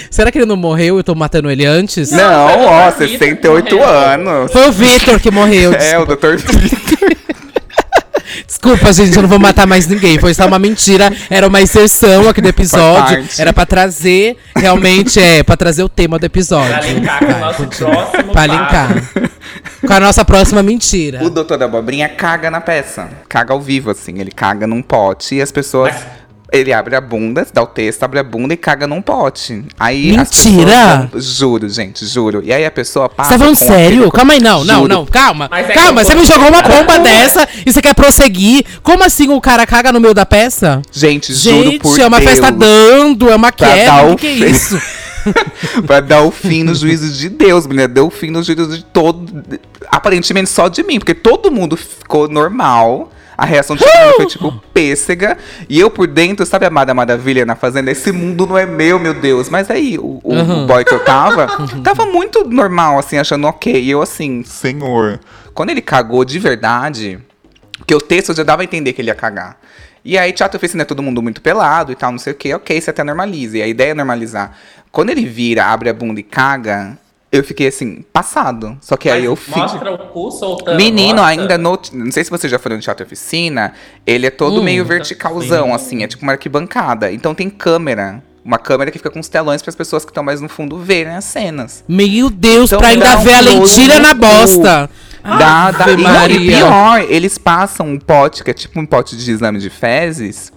Será 0.10 0.32
que 0.32 0.38
ele 0.38 0.46
não 0.46 0.56
morreu 0.58 0.98
e 0.98 1.00
eu 1.00 1.04
tô 1.04 1.16
matando 1.16 1.50
ele 1.50 1.66
antes? 1.66 2.12
Não, 2.12 2.50
foi 2.50 2.58
o 2.58 2.66
ó, 2.66 2.92
Dr. 2.92 2.98
Vitor 3.06 3.20
68 3.20 3.66
que 3.66 3.76
morreu. 3.76 3.90
anos. 3.90 4.52
Foi 4.52 4.68
o 4.68 4.72
Vitor 4.72 5.20
que 5.20 5.32
morreu. 5.32 5.72
É, 5.82 5.98
o 6.00 6.06
Dr. 6.06 6.36
Vitor. 6.38 7.12
Desculpa, 8.48 8.94
gente, 8.94 9.16
eu 9.16 9.22
não 9.22 9.30
vou 9.30 9.40
matar 9.40 9.66
mais 9.68 9.88
ninguém. 9.88 10.20
Foi 10.20 10.34
só 10.34 10.46
uma 10.46 10.60
mentira. 10.60 11.12
Era 11.30 11.48
uma 11.48 11.62
inserção 11.62 12.30
aqui 12.30 12.42
do 12.42 12.48
episódio. 12.48 13.26
Era 13.38 13.52
pra 13.52 13.66
trazer, 13.66 14.38
realmente, 14.56 15.20
é, 15.20 15.44
pra 15.44 15.58
trazer 15.58 15.84
o 15.84 15.90
tema 15.90 16.18
do 16.20 16.26
episódio. 16.26 16.70
Pra 16.72 16.82
linkar 16.88 17.20
com 17.20 17.26
o 17.26 17.28
Vai, 17.30 17.40
nosso 17.40 17.68
próximo 17.68 18.32
Pra 18.32 18.46
linkar. 18.48 19.04
Com 19.86 19.94
a 19.94 20.00
nossa 20.00 20.24
próxima 20.24 20.62
mentira. 20.64 21.24
O 21.24 21.30
doutor 21.30 21.58
da 21.58 21.66
abobrinha 21.66 22.08
caga 22.10 22.52
na 22.52 22.62
peça. 22.62 23.10
Caga 23.28 23.54
ao 23.54 23.60
vivo, 23.62 23.90
assim. 23.92 24.20
Ele 24.20 24.32
caga 24.32 24.68
num 24.68 24.82
pote 24.82 25.36
e 25.36 25.42
as 25.42 25.52
pessoas. 25.52 25.94
Mas- 25.94 26.21
Ele 26.52 26.74
abre 26.74 26.98
a 26.98 27.02
bunda, 27.02 27.48
dá 27.54 27.64
o 27.64 27.66
texto, 27.68 28.04
abre 28.04 28.20
a 28.20 28.24
bunda 28.24 28.54
e 28.54 28.58
caga 28.58 28.86
num 28.86 29.02
pote. 29.02 29.64
Aí 29.80 30.18
Mentira! 30.18 31.08
pessoas 31.10 31.26
juro, 31.26 31.70
gente, 31.70 32.06
juro. 32.06 32.42
E 32.44 32.52
aí 32.52 32.66
a 32.66 32.72
pessoa 32.72 33.08
passa. 33.08 33.30
Você 33.30 33.36
tá 33.36 33.40
falando 33.40 33.56
sério? 33.56 33.98
aquele- 34.00 34.12
Calma 34.12 34.34
aí, 34.34 34.42
não, 34.42 34.66
não, 34.66 34.82
Juro. 34.82 34.88
não, 34.94 35.06
calma. 35.06 35.48
Mas 35.50 35.70
é 35.70 35.74
calma, 35.74 36.04
você 36.04 36.14
me 36.14 36.26
jogou 36.26 36.50
uma 36.50 36.62
bomba 36.62 37.00
dessa 37.00 37.48
e 37.66 37.72
você 37.72 37.82
quer 37.82 37.96
prosseguir? 37.96 38.66
Como 38.84 39.02
assim 39.02 39.30
o 39.30 39.40
cara 39.40 39.66
caga 39.66 39.94
no 39.94 40.00
meio 40.02 40.14
da 40.14 40.26
peça? 40.26 40.82
Gente, 40.92 41.34
juro 41.34 41.64
Gente, 41.72 41.80
por 41.80 41.98
é 41.98 42.06
uma 42.06 42.20
Deus. 42.20 42.32
festa 42.32 42.52
dando, 42.52 43.30
é 43.30 43.36
uma 43.36 43.52
queda, 43.54 44.04
o 44.08 44.18
que, 44.18 44.36
que 44.36 44.44
é 44.44 44.50
isso? 44.50 44.78
pra 45.88 46.02
dar 46.02 46.24
o 46.24 46.32
fim 46.32 46.64
no 46.64 46.76
juízo 46.76 47.10
de 47.14 47.30
Deus, 47.30 47.66
mulher. 47.66 47.88
Deu 47.88 48.08
o 48.08 48.10
fim 48.12 48.30
no 48.30 48.44
juízo 48.44 48.68
de 48.76 48.84
todo. 48.84 49.42
Aparentemente 49.90 50.50
só 50.50 50.68
de 50.68 50.84
mim, 50.84 51.00
porque 51.00 51.14
todo 51.14 51.50
mundo 51.52 51.78
ficou 51.78 52.28
normal. 52.28 53.10
A 53.42 53.46
reação 53.46 53.76
de 53.76 53.84
todo 53.84 53.92
mundo 54.06 54.16
foi 54.18 54.26
tipo 54.28 54.52
pêssega. 54.72 55.36
E 55.68 55.80
eu 55.80 55.90
por 55.90 56.06
dentro, 56.06 56.46
sabe 56.46 56.66
a 56.66 56.68
Amada 56.68 56.94
Maravilha 56.94 57.44
na 57.44 57.56
fazenda? 57.56 57.90
Esse 57.90 58.12
mundo 58.12 58.46
não 58.46 58.56
é 58.56 58.68
meu, 58.68 59.00
meu 59.00 59.16
Deus. 59.16 59.50
Mas 59.50 59.72
aí, 59.72 59.98
o, 59.98 60.20
o- 60.24 60.64
o 60.64 60.68
boy 60.68 60.86
que 60.86 60.94
eu 60.94 61.04
tava, 61.04 61.48
tava 61.84 62.06
muito 62.06 62.44
normal, 62.48 63.00
assim, 63.00 63.18
achando 63.18 63.48
ok. 63.48 63.74
E 63.82 63.90
eu 63.90 64.00
assim, 64.00 64.44
senhor. 64.44 65.20
Quando 65.56 65.72
ele 65.72 65.82
cagou 65.82 66.24
de 66.24 66.38
verdade, 66.38 67.18
porque 67.80 67.96
o 67.96 68.00
texto 68.00 68.32
já 68.36 68.44
dava 68.44 68.62
a 68.62 68.66
entender 68.66 68.94
que 68.94 69.02
ele 69.02 69.10
ia 69.10 69.16
cagar. 69.16 69.58
E 70.06 70.18
aí, 70.18 70.32
teatro 70.34 70.58
oficina 70.58 70.84
é 70.84 70.86
todo 70.86 71.02
mundo 71.02 71.22
muito 71.22 71.42
pelado 71.42 71.92
e 71.92 71.96
tal, 71.96 72.12
não 72.12 72.20
sei 72.20 72.34
o 72.34 72.36
que, 72.36 72.54
ok, 72.54 72.80
você 72.80 72.90
até 72.92 73.04
normaliza. 73.04 73.58
E 73.58 73.64
a 73.64 73.68
ideia 73.68 73.92
é 73.92 73.94
normalizar. 73.96 74.56
Quando 74.92 75.10
ele 75.10 75.26
vira, 75.26 75.66
abre 75.66 75.90
a 75.90 75.94
bunda 75.94 76.20
e 76.20 76.24
caga, 76.24 76.98
eu 77.32 77.44
fiquei 77.44 77.68
assim, 77.68 78.04
passado. 78.12 78.78
Só 78.82 78.98
que 78.98 79.10
aí 79.10 79.20
Mas 79.22 79.26
eu 79.26 79.36
fingi. 79.36 79.60
Mostra 79.60 79.94
o 79.94 79.98
cu 80.10 80.32
soltando. 80.32 80.76
Menino, 80.78 81.22
mostra. 81.22 81.28
ainda 81.28 81.58
no. 81.58 81.80
Não 81.94 82.12
sei 82.12 82.24
se 82.24 82.30
vocês 82.30 82.50
já 82.52 82.60
foram 82.60 82.76
no 82.76 82.82
teatro 82.82 83.06
oficina, 83.06 83.74
ele 84.06 84.28
é 84.28 84.30
todo 84.30 84.60
Hum, 84.60 84.64
meio 84.64 84.84
verticalzão, 84.86 85.68
sim. 85.68 85.72
assim, 85.74 86.04
é 86.04 86.08
tipo 86.08 86.24
uma 86.24 86.34
arquibancada. 86.34 87.12
Então 87.12 87.34
tem 87.34 87.50
câmera. 87.50 88.22
Uma 88.44 88.58
câmera 88.58 88.90
que 88.90 88.98
fica 88.98 89.12
com 89.12 89.20
os 89.20 89.28
telões 89.30 89.62
para 89.62 89.70
as 89.70 89.76
pessoas 89.76 90.04
que 90.04 90.10
estão 90.10 90.24
mais 90.24 90.42
no 90.42 90.50
fundo 90.50 90.76
verem 90.80 91.14
as 91.14 91.26
cenas. 91.26 91.84
Meu 91.88 92.28
Deus, 92.28 92.72
Então 92.72 92.80
pra 92.80 92.90
ainda 92.90 93.16
ver 93.18 93.34
a 93.36 93.40
lentilha 93.42 94.00
na 94.00 94.16
bosta. 94.16 94.90
Dá, 95.24 95.70
dá. 95.70 95.84
Ave 95.86 95.92
E, 95.92 96.00
e 96.00 96.04
Maria. 96.04 96.58
pior, 96.58 97.02
eles 97.08 97.38
passam 97.38 97.86
um 97.88 98.00
pote, 98.00 98.44
que 98.44 98.50
é 98.50 98.54
tipo 98.56 98.80
um 98.80 98.86
pote 98.88 99.16
de 99.16 99.30
exame 99.32 99.60
de 99.60 99.70
fezes, 99.70 100.52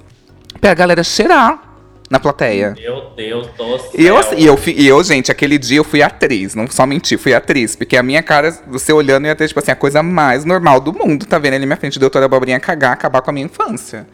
pra 0.63 0.73
galera 0.73 1.05
cheirar 1.05 1.74
na 2.15 2.21
plateia. 2.21 2.75
Meu 2.81 3.11
Deus 3.17 3.49
do 3.49 3.79
céu. 3.79 3.91
E 3.99 4.07
eu, 4.07 4.17
assim, 4.17 4.37
e 4.39 4.47
eu, 4.47 4.59
e 4.67 4.87
eu, 4.87 5.03
gente, 5.03 5.33
aquele 5.33 5.59
dia 5.59 5.79
eu 5.79 5.85
fui 5.85 6.01
atriz, 6.01 6.55
não 6.55 6.67
só 6.71 6.87
menti, 6.87 7.17
fui 7.17 7.35
atriz. 7.35 7.75
Porque 7.75 7.97
a 7.97 8.03
minha 8.05 8.23
cara, 8.23 8.57
você 8.69 8.93
olhando, 8.93 9.27
ia 9.27 9.35
ter, 9.35 9.49
tipo 9.49 9.59
assim, 9.59 9.73
a 9.73 9.77
coisa 9.77 10.03
mais 10.03 10.45
normal 10.45 10.81
do 10.81 10.93
mundo, 10.93 11.27
tá 11.27 11.39
vendo 11.39 11.55
ali 11.55 11.61
na 11.63 11.67
minha 11.67 11.77
frente, 11.77 11.99
doutora 11.99 12.27
Abobrinha 12.27 12.61
cagar, 12.61 12.93
acabar 12.93 13.21
com 13.21 13.31
a 13.31 13.33
minha 13.33 13.47
infância. 13.47 14.07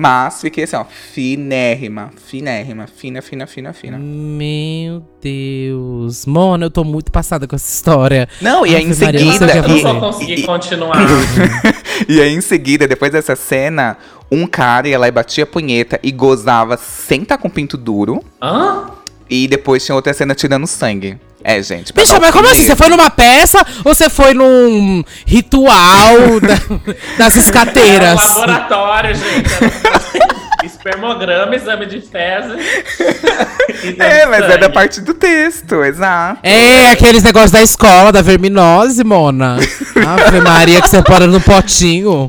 Mas 0.00 0.40
fiquei 0.42 0.62
assim, 0.62 0.76
ó, 0.76 0.84
finérrima, 0.84 2.10
finérrima, 2.24 2.86
fina, 2.86 3.20
fina, 3.20 3.46
fina, 3.48 3.72
fina. 3.72 3.98
Meu 3.98 5.02
Deus. 5.20 6.24
Mona, 6.24 6.66
eu 6.66 6.70
tô 6.70 6.84
muito 6.84 7.10
passada 7.10 7.48
com 7.48 7.56
essa 7.56 7.68
história. 7.68 8.28
Não, 8.40 8.64
e 8.64 8.76
aí 8.76 8.84
em 8.84 8.94
Maria, 8.94 9.24
não 9.24 9.32
sei 9.32 9.46
o 9.46 9.50
seguida. 9.50 9.52
que 9.52 9.58
Eu 9.58 9.64
e- 9.64 9.68
não 9.68 9.80
fazer. 9.82 9.98
vou 9.98 10.12
conseguir 10.12 10.34
e- 10.38 10.42
continuar. 10.46 10.96
E 12.08 12.20
aí, 12.20 12.32
em 12.32 12.40
seguida, 12.40 12.86
depois 12.86 13.10
dessa 13.10 13.34
cena, 13.34 13.96
um 14.30 14.46
cara 14.46 14.88
ia 14.88 14.98
lá 14.98 15.08
e 15.08 15.10
batia 15.10 15.44
a 15.44 15.46
punheta 15.46 15.98
e 16.02 16.10
gozava 16.12 16.76
sem 16.76 17.22
estar 17.22 17.38
com 17.38 17.48
pinto 17.48 17.76
duro. 17.76 18.22
Hã? 18.42 18.90
E 19.30 19.46
depois 19.48 19.84
tinha 19.84 19.94
outra 19.94 20.12
cena 20.14 20.34
tirando 20.34 20.66
sangue. 20.66 21.18
É, 21.44 21.62
gente. 21.62 21.92
Bicha, 21.92 22.18
mas 22.18 22.32
como 22.32 22.48
assim? 22.48 22.64
Você 22.66 22.74
foi 22.74 22.88
numa 22.88 23.08
peça 23.10 23.64
ou 23.84 23.94
você 23.94 24.10
foi 24.10 24.34
num 24.34 25.04
ritual 25.24 26.40
da- 26.40 26.92
das 27.16 27.36
Era 27.36 27.36
um 27.36 27.38
escateiras? 27.40 28.14
laboratório, 28.36 29.14
gente. 29.14 29.64
Um 30.62 30.66
Espermograma, 30.66 31.54
exame 31.54 31.86
de 31.86 32.00
fezes. 32.00 32.58
É, 33.98 34.26
mas 34.26 34.44
é 34.44 34.56
da 34.58 34.62
sangue. 34.64 34.74
parte 34.74 35.00
do 35.00 35.14
texto, 35.14 35.84
exato. 35.84 36.40
É, 36.42 36.90
aqueles 36.90 37.22
negócios 37.22 37.52
da 37.52 37.62
escola, 37.62 38.10
da 38.10 38.20
verminose, 38.22 39.04
Mona. 39.04 39.56
Ave 40.06 40.40
Maria, 40.40 40.82
que 40.82 40.88
você 40.88 41.00
para 41.02 41.26
no 41.26 41.40
potinho. 41.40 42.28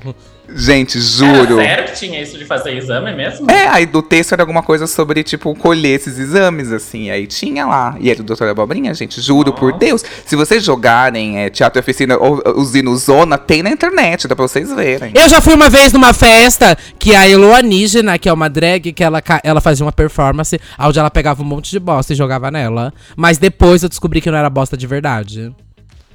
Gente, 0.55 0.97
Era 0.97 1.05
juro. 1.07 1.55
sério 1.57 1.85
que 1.85 1.93
tinha 1.93 2.21
isso 2.21 2.37
de 2.37 2.45
fazer 2.45 2.75
exame 2.75 3.13
mesmo? 3.13 3.49
É, 3.49 3.67
aí 3.67 3.85
do 3.85 4.01
texto 4.01 4.33
era 4.33 4.41
alguma 4.43 4.63
coisa 4.63 4.87
sobre, 4.87 5.23
tipo, 5.23 5.53
colher 5.55 5.95
esses 5.95 6.17
exames, 6.17 6.71
assim. 6.71 7.09
Aí 7.09 7.27
tinha 7.27 7.65
lá. 7.65 7.95
E 7.99 8.09
era 8.09 8.19
o 8.21 8.23
Doutor 8.23 8.47
Abobrinha, 8.49 8.93
gente, 8.93 9.21
juro 9.21 9.53
por 9.53 9.73
Deus. 9.77 10.03
Se 10.25 10.35
vocês 10.35 10.63
jogarem 10.63 11.39
é, 11.39 11.49
Teatro 11.49 11.79
Oficina 11.79 12.17
ou 12.17 12.41
Usino 12.57 12.95
Zona, 12.97 13.37
tem 13.37 13.61
na 13.63 13.69
internet, 13.69 14.27
dá 14.27 14.35
pra 14.35 14.47
vocês 14.47 14.71
verem. 14.73 15.11
Eu 15.15 15.27
já 15.29 15.39
fui 15.41 15.53
uma 15.53 15.69
vez 15.69 15.93
numa 15.93 16.13
festa 16.13 16.77
que 16.97 17.13
a 17.15 17.27
Eloanígena, 17.27 18.17
que 18.17 18.27
é 18.29 18.33
uma 18.33 18.49
drag, 18.49 18.91
que 18.91 19.03
ela, 19.03 19.21
ela 19.43 19.61
fazia 19.61 19.85
uma 19.85 19.91
performance 19.91 20.59
onde 20.79 20.99
ela 20.99 21.11
pegava 21.11 21.41
um 21.41 21.45
monte 21.45 21.71
de 21.71 21.79
bosta 21.79 22.13
e 22.13 22.15
jogava 22.15 22.49
nela. 22.51 22.93
Mas 23.15 23.37
depois 23.37 23.83
eu 23.83 23.89
descobri 23.89 24.19
que 24.21 24.29
não 24.31 24.37
era 24.37 24.49
bosta 24.49 24.75
de 24.75 24.87
verdade. 24.87 25.53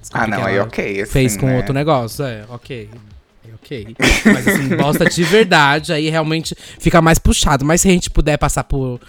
Descobri 0.00 0.32
Ah, 0.32 0.36
não, 0.38 0.44
aí 0.44 0.58
ok, 0.58 1.00
assim, 1.02 1.12
Fez 1.12 1.36
com 1.36 1.46
né? 1.46 1.56
outro 1.56 1.72
negócio, 1.72 2.24
é, 2.24 2.42
ok. 2.48 2.90
É, 3.48 3.54
Ok. 3.54 3.96
Mas 4.24 4.48
assim, 4.48 4.76
bosta 4.76 5.04
de 5.06 5.24
verdade, 5.24 5.92
aí 5.92 6.10
realmente 6.10 6.54
fica 6.78 7.00
mais 7.00 7.18
puxado. 7.18 7.64
Mas 7.64 7.80
se 7.80 7.88
a 7.88 7.90
gente 7.90 8.10
puder 8.10 8.36
passar 8.36 8.64
por. 8.64 9.00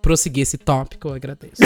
prosseguir 0.00 0.42
esse 0.42 0.58
tópico, 0.58 1.08
eu 1.08 1.14
agradeço. 1.14 1.54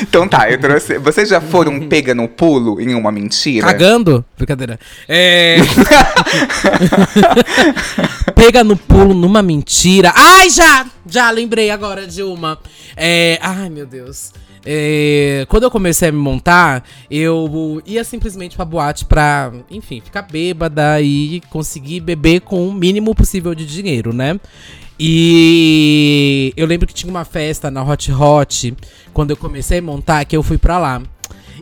Então 0.00 0.26
tá, 0.26 0.50
eu 0.50 0.58
trouxe. 0.58 0.98
Vocês 0.98 1.28
já 1.28 1.40
foram 1.40 1.88
pega 1.88 2.14
no 2.14 2.26
pulo 2.26 2.80
em 2.80 2.94
uma 2.94 3.12
mentira? 3.12 3.66
Cagando? 3.66 4.24
Brincadeira. 4.36 4.78
É. 5.08 5.58
Pega 8.34 8.64
no 8.64 8.76
pulo 8.76 9.14
numa 9.14 9.42
mentira. 9.42 10.12
Ai, 10.14 10.50
já! 10.50 10.86
Já 11.06 11.30
lembrei 11.30 11.70
agora 11.70 12.06
de 12.06 12.22
uma. 12.22 12.58
É. 12.96 13.38
Ai, 13.40 13.68
meu 13.68 13.86
Deus. 13.86 14.32
É, 14.64 15.44
quando 15.48 15.64
eu 15.64 15.70
comecei 15.70 16.08
a 16.08 16.12
me 16.12 16.18
montar, 16.18 16.84
eu 17.10 17.82
ia 17.84 18.04
simplesmente 18.04 18.56
pra 18.56 18.64
boate 18.64 19.04
pra, 19.04 19.52
enfim, 19.70 20.00
ficar 20.00 20.22
bêbada 20.22 21.00
e 21.00 21.40
conseguir 21.50 22.00
beber 22.00 22.40
com 22.40 22.68
o 22.68 22.72
mínimo 22.72 23.14
possível 23.14 23.54
de 23.54 23.66
dinheiro, 23.66 24.12
né? 24.12 24.38
E 24.98 26.52
eu 26.56 26.66
lembro 26.66 26.86
que 26.86 26.94
tinha 26.94 27.10
uma 27.10 27.24
festa 27.24 27.70
na 27.70 27.82
Hot 27.82 28.12
Hot, 28.12 28.76
quando 29.12 29.30
eu 29.30 29.36
comecei 29.36 29.78
a 29.78 29.82
montar, 29.82 30.24
que 30.24 30.36
eu 30.36 30.42
fui 30.42 30.58
pra 30.58 30.78
lá. 30.78 31.02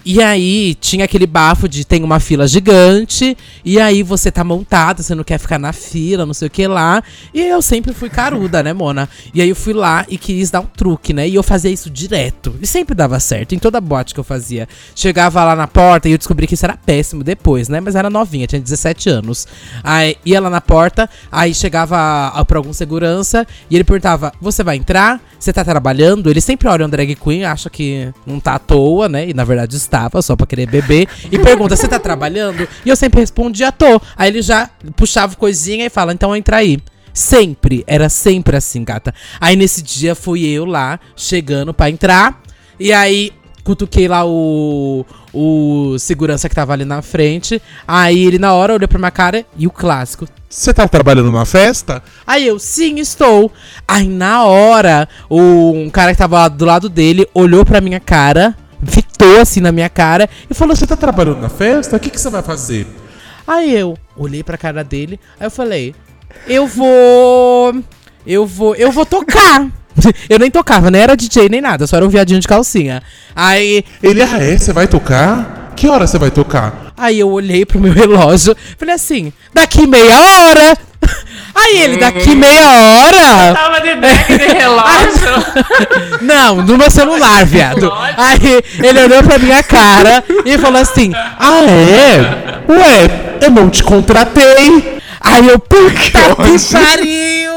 E 0.04 0.22
aí 0.22 0.74
tinha 0.74 1.04
aquele 1.04 1.26
bafo 1.26 1.68
de 1.68 1.84
tem 1.84 2.02
uma 2.02 2.20
fila 2.20 2.46
gigante, 2.46 3.36
e 3.64 3.78
aí 3.78 4.02
você 4.02 4.30
tá 4.30 4.42
montada, 4.42 5.02
você 5.02 5.14
não 5.14 5.24
quer 5.24 5.38
ficar 5.38 5.58
na 5.58 5.72
fila, 5.72 6.24
não 6.24 6.34
sei 6.34 6.48
o 6.48 6.50
que 6.50 6.66
lá. 6.66 7.02
E 7.34 7.40
eu 7.40 7.60
sempre 7.60 7.92
fui 7.92 8.08
caruda, 8.08 8.62
né, 8.62 8.72
Mona? 8.72 9.08
E 9.34 9.42
aí 9.42 9.48
eu 9.48 9.56
fui 9.56 9.72
lá 9.72 10.06
e 10.08 10.16
quis 10.16 10.50
dar 10.50 10.60
um 10.60 10.66
truque, 10.66 11.12
né? 11.12 11.28
E 11.28 11.34
eu 11.34 11.42
fazia 11.42 11.70
isso 11.70 11.90
direto. 11.90 12.54
E 12.60 12.66
sempre 12.66 12.94
dava 12.94 13.20
certo, 13.20 13.54
em 13.54 13.58
toda 13.58 13.80
boate 13.80 14.14
que 14.14 14.20
eu 14.20 14.24
fazia. 14.24 14.66
Chegava 14.94 15.44
lá 15.44 15.54
na 15.54 15.66
porta 15.66 16.08
e 16.08 16.12
eu 16.12 16.18
descobri 16.18 16.46
que 16.46 16.54
isso 16.54 16.64
era 16.64 16.76
péssimo 16.76 17.22
depois, 17.22 17.68
né? 17.68 17.80
Mas 17.80 17.94
era 17.94 18.08
novinha, 18.08 18.46
tinha 18.46 18.60
17 18.60 19.08
anos. 19.10 19.46
Aí 19.84 20.16
ia 20.24 20.40
lá 20.40 20.48
na 20.48 20.60
porta, 20.60 21.08
aí 21.30 21.54
chegava 21.54 21.96
pra 22.44 22.58
algum 22.58 22.72
segurança 22.72 23.46
e 23.70 23.74
ele 23.74 23.84
perguntava: 23.84 24.32
Você 24.40 24.62
vai 24.62 24.76
entrar? 24.76 25.20
Você 25.38 25.52
tá 25.52 25.64
trabalhando? 25.64 26.30
Ele 26.30 26.40
sempre 26.40 26.68
olha 26.68 26.84
um 26.84 26.88
drag 26.88 27.14
queen, 27.14 27.44
acha 27.44 27.70
que 27.70 28.12
não 28.26 28.38
tá 28.38 28.54
à 28.54 28.58
toa, 28.58 29.08
né? 29.08 29.28
E 29.28 29.34
na 29.34 29.44
verdade 29.44 29.74
estava, 29.90 30.22
só 30.22 30.36
pra 30.36 30.46
querer 30.46 30.66
beber. 30.66 31.08
E 31.30 31.38
pergunta: 31.38 31.76
Você 31.76 31.88
tá 31.88 31.98
trabalhando? 31.98 32.68
E 32.84 32.88
eu 32.88 32.96
sempre 32.96 33.20
respondia: 33.20 33.72
Tô. 33.72 34.00
Aí 34.16 34.30
ele 34.30 34.40
já 34.40 34.70
puxava 34.96 35.34
coisinha 35.34 35.84
e 35.84 35.90
fala: 35.90 36.12
Então 36.12 36.34
entra 36.34 36.56
aí. 36.56 36.78
Sempre, 37.12 37.82
era 37.88 38.08
sempre 38.08 38.56
assim, 38.56 38.84
gata. 38.84 39.12
Aí 39.40 39.56
nesse 39.56 39.82
dia 39.82 40.14
fui 40.14 40.46
eu 40.46 40.64
lá, 40.64 41.00
chegando 41.16 41.74
pra 41.74 41.90
entrar. 41.90 42.40
E 42.78 42.92
aí 42.92 43.32
cutuquei 43.64 44.08
lá 44.08 44.24
o, 44.24 45.04
o 45.32 45.98
segurança 45.98 46.48
que 46.48 46.54
tava 46.54 46.72
ali 46.72 46.84
na 46.84 47.02
frente. 47.02 47.60
Aí 47.86 48.26
ele 48.26 48.38
na 48.38 48.52
hora 48.52 48.74
olhou 48.74 48.88
pra 48.88 48.98
minha 48.98 49.10
cara 49.10 49.44
e 49.56 49.66
o 49.66 49.70
clássico. 49.70 50.26
Você 50.48 50.74
tá 50.74 50.88
trabalhando 50.88 51.26
numa 51.26 51.46
festa? 51.46 52.02
Aí 52.26 52.46
eu, 52.46 52.58
sim, 52.58 52.98
estou. 52.98 53.52
Aí 53.86 54.08
na 54.08 54.44
hora, 54.44 55.08
o, 55.28 55.72
um 55.72 55.88
cara 55.90 56.12
que 56.12 56.18
tava 56.18 56.38
lá 56.38 56.48
do 56.48 56.64
lado 56.64 56.88
dele 56.88 57.28
olhou 57.32 57.64
pra 57.64 57.80
minha 57.80 58.00
cara, 58.00 58.56
fitou 59.20 59.40
assim 59.40 59.60
na 59.60 59.70
minha 59.70 59.88
cara 59.88 60.28
e 60.48 60.54
falou 60.54 60.74
Você 60.74 60.86
tá 60.86 60.96
trabalhando 60.96 61.40
na 61.40 61.48
festa? 61.48 61.96
O 61.96 62.00
que, 62.00 62.08
que 62.10 62.20
você 62.20 62.30
vai 62.30 62.42
fazer? 62.42 62.86
Aí 63.46 63.74
eu 63.74 63.98
olhei 64.16 64.42
pra 64.42 64.56
cara 64.56 64.82
dele, 64.82 65.18
aí 65.38 65.46
eu 65.46 65.50
falei: 65.50 65.94
"Eu 66.46 66.66
vou 66.66 67.74
eu 68.26 68.46
vou 68.46 68.74
eu 68.74 68.90
vou 68.90 69.04
tocar". 69.04 69.66
eu 70.30 70.38
nem 70.38 70.50
tocava, 70.50 70.90
nem 70.90 71.02
era 71.02 71.16
DJ 71.16 71.48
nem 71.48 71.60
nada, 71.60 71.86
só 71.86 71.96
era 71.96 72.06
um 72.06 72.08
viadinho 72.08 72.40
de 72.40 72.48
calcinha. 72.48 73.02
Aí 73.34 73.84
Ele, 74.02 74.22
ah, 74.22 74.38
é? 74.38 74.56
Você 74.56 74.72
vai 74.72 74.86
tocar? 74.86 75.72
Que 75.76 75.88
hora 75.88 76.06
você 76.06 76.18
vai 76.18 76.30
tocar? 76.30 76.92
Aí 76.96 77.18
eu 77.18 77.30
olhei 77.30 77.64
pro 77.66 77.80
meu 77.80 77.92
relógio, 77.92 78.56
falei 78.78 78.94
assim, 78.94 79.32
daqui 79.52 79.86
meia 79.86 80.14
hora. 80.14 80.78
Aí 81.60 81.82
ele, 81.82 81.96
daqui 81.98 82.34
meia 82.34 82.70
hora. 82.70 83.54
Tava 83.54 83.80
de 83.80 83.94
deck 83.96 84.38
de 84.38 84.46
relógio. 84.46 86.20
Não, 86.22 86.56
no 86.56 86.78
meu 86.78 86.90
celular, 86.90 87.44
viado. 87.44 87.92
Aí 88.16 88.62
ele 88.82 89.02
olhou 89.04 89.22
pra 89.22 89.38
minha 89.38 89.62
cara 89.62 90.24
e 90.44 90.56
falou 90.58 90.80
assim: 90.80 91.12
Ah, 91.14 91.62
é? 91.68 92.72
Ué, 92.72 93.40
eu 93.42 93.50
não 93.50 93.68
te 93.68 93.82
contratei. 93.82 95.00
Aí 95.20 95.48
eu, 95.48 95.58
puta 95.58 96.00
que 96.00 96.72
pariu! 96.72 97.50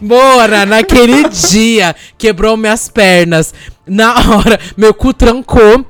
Bora, 0.00 0.66
naquele 0.66 1.28
dia, 1.28 1.94
quebrou 2.18 2.56
minhas 2.56 2.88
pernas. 2.88 3.54
Na 3.86 4.14
hora, 4.14 4.58
meu 4.76 4.92
cu 4.94 5.12
trancou. 5.12 5.86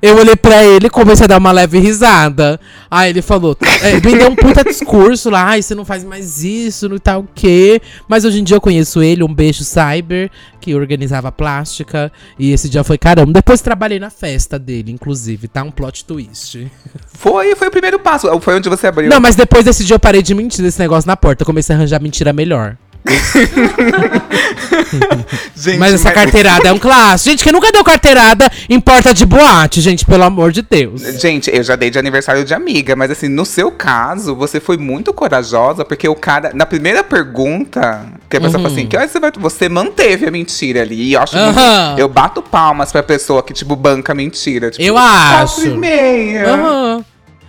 Eu 0.00 0.16
olhei 0.16 0.36
pra 0.36 0.64
ele 0.64 0.86
e 0.86 0.90
comecei 0.90 1.24
a 1.24 1.26
dar 1.26 1.38
uma 1.38 1.50
leve 1.50 1.78
risada. 1.80 2.60
Aí 2.88 3.10
ele 3.10 3.20
falou, 3.20 3.56
é, 3.82 3.94
me 3.94 4.16
deu 4.16 4.30
um 4.30 4.36
puta 4.36 4.62
discurso 4.62 5.28
lá, 5.28 5.44
ai, 5.44 5.60
você 5.60 5.74
não 5.74 5.84
faz 5.84 6.04
mais 6.04 6.44
isso, 6.44 6.88
não 6.88 6.98
tal 6.98 7.20
o 7.22 7.28
quê. 7.34 7.82
Mas 8.06 8.24
hoje 8.24 8.40
em 8.40 8.44
dia 8.44 8.56
eu 8.56 8.60
conheço 8.60 9.02
ele, 9.02 9.24
um 9.24 9.34
beijo 9.34 9.64
cyber, 9.64 10.30
que 10.60 10.72
organizava 10.72 11.32
plástica. 11.32 12.12
E 12.38 12.52
esse 12.52 12.68
dia 12.68 12.84
foi 12.84 12.96
caramba. 12.96 13.32
Depois 13.32 13.60
trabalhei 13.60 13.98
na 13.98 14.08
festa 14.08 14.56
dele, 14.56 14.92
inclusive, 14.92 15.48
tá? 15.48 15.64
Um 15.64 15.70
plot 15.70 16.04
twist. 16.04 16.70
Foi, 17.12 17.56
foi 17.56 17.66
o 17.66 17.70
primeiro 17.70 17.98
passo. 17.98 18.28
Foi 18.40 18.54
onde 18.54 18.68
você 18.68 18.86
abriu. 18.86 19.10
Não, 19.10 19.20
mas 19.20 19.34
depois 19.34 19.64
desse 19.64 19.84
dia 19.84 19.96
eu 19.96 20.00
parei 20.00 20.22
de 20.22 20.32
mentir 20.32 20.62
desse 20.62 20.78
negócio 20.78 21.08
na 21.08 21.16
porta. 21.16 21.42
Eu 21.42 21.46
comecei 21.46 21.74
a 21.74 21.78
arranjar 21.78 22.00
mentira 22.00 22.32
melhor. 22.32 22.76
Gente, 25.56 25.78
Mas 25.78 25.94
essa 25.94 26.12
carteirada 26.12 26.68
é 26.68 26.72
um 26.72 26.78
clássico. 26.78 27.30
Gente, 27.30 27.42
quem 27.42 27.52
nunca 27.52 27.70
deu 27.72 27.82
carteirada 27.84 28.50
em 28.68 28.78
porta 28.80 29.12
de 29.12 29.26
boate, 29.26 29.80
gente, 29.80 30.04
pelo 30.04 30.24
amor 30.24 30.52
de 30.52 30.62
Deus. 30.62 31.02
Gente, 31.20 31.50
eu 31.52 31.62
já 31.62 31.76
dei 31.76 31.90
de 31.90 31.98
aniversário 31.98 32.44
de 32.44 32.54
amiga, 32.54 32.94
mas 32.94 33.10
assim, 33.10 33.28
no 33.28 33.44
seu 33.44 33.70
caso, 33.70 34.34
você 34.36 34.60
foi 34.60 34.76
muito 34.76 35.12
corajosa, 35.12 35.84
porque 35.84 36.08
o 36.08 36.14
cara, 36.14 36.52
na 36.54 36.64
primeira 36.64 37.02
pergunta, 37.02 38.06
que 38.30 38.36
a 38.36 38.40
pessoa 38.40 38.62
fala 38.62 38.72
assim, 38.74 38.86
que 38.86 38.96
hora 38.96 39.08
você 39.08 39.18
vai. 39.20 39.32
Você 39.38 39.68
manteve 39.68 40.26
a 40.26 40.30
mentira 40.30 40.82
ali. 40.82 41.10
E 41.10 41.12
eu 41.14 41.20
acho 41.20 41.36
muito- 41.36 41.58
Aham. 41.58 41.94
Eu 41.98 42.08
bato 42.08 42.40
palmas 42.42 42.90
pra 42.92 43.02
pessoa 43.02 43.42
que, 43.42 43.52
tipo, 43.52 43.74
banca 43.76 44.12
a 44.12 44.14
mentira. 44.14 44.70
Tipo, 44.70 44.82
Eu 44.82 44.94
quatro 44.94 45.44
acho. 45.44 45.66
e 45.66 45.76
meia. 45.76 46.48
Aham. 46.54 47.04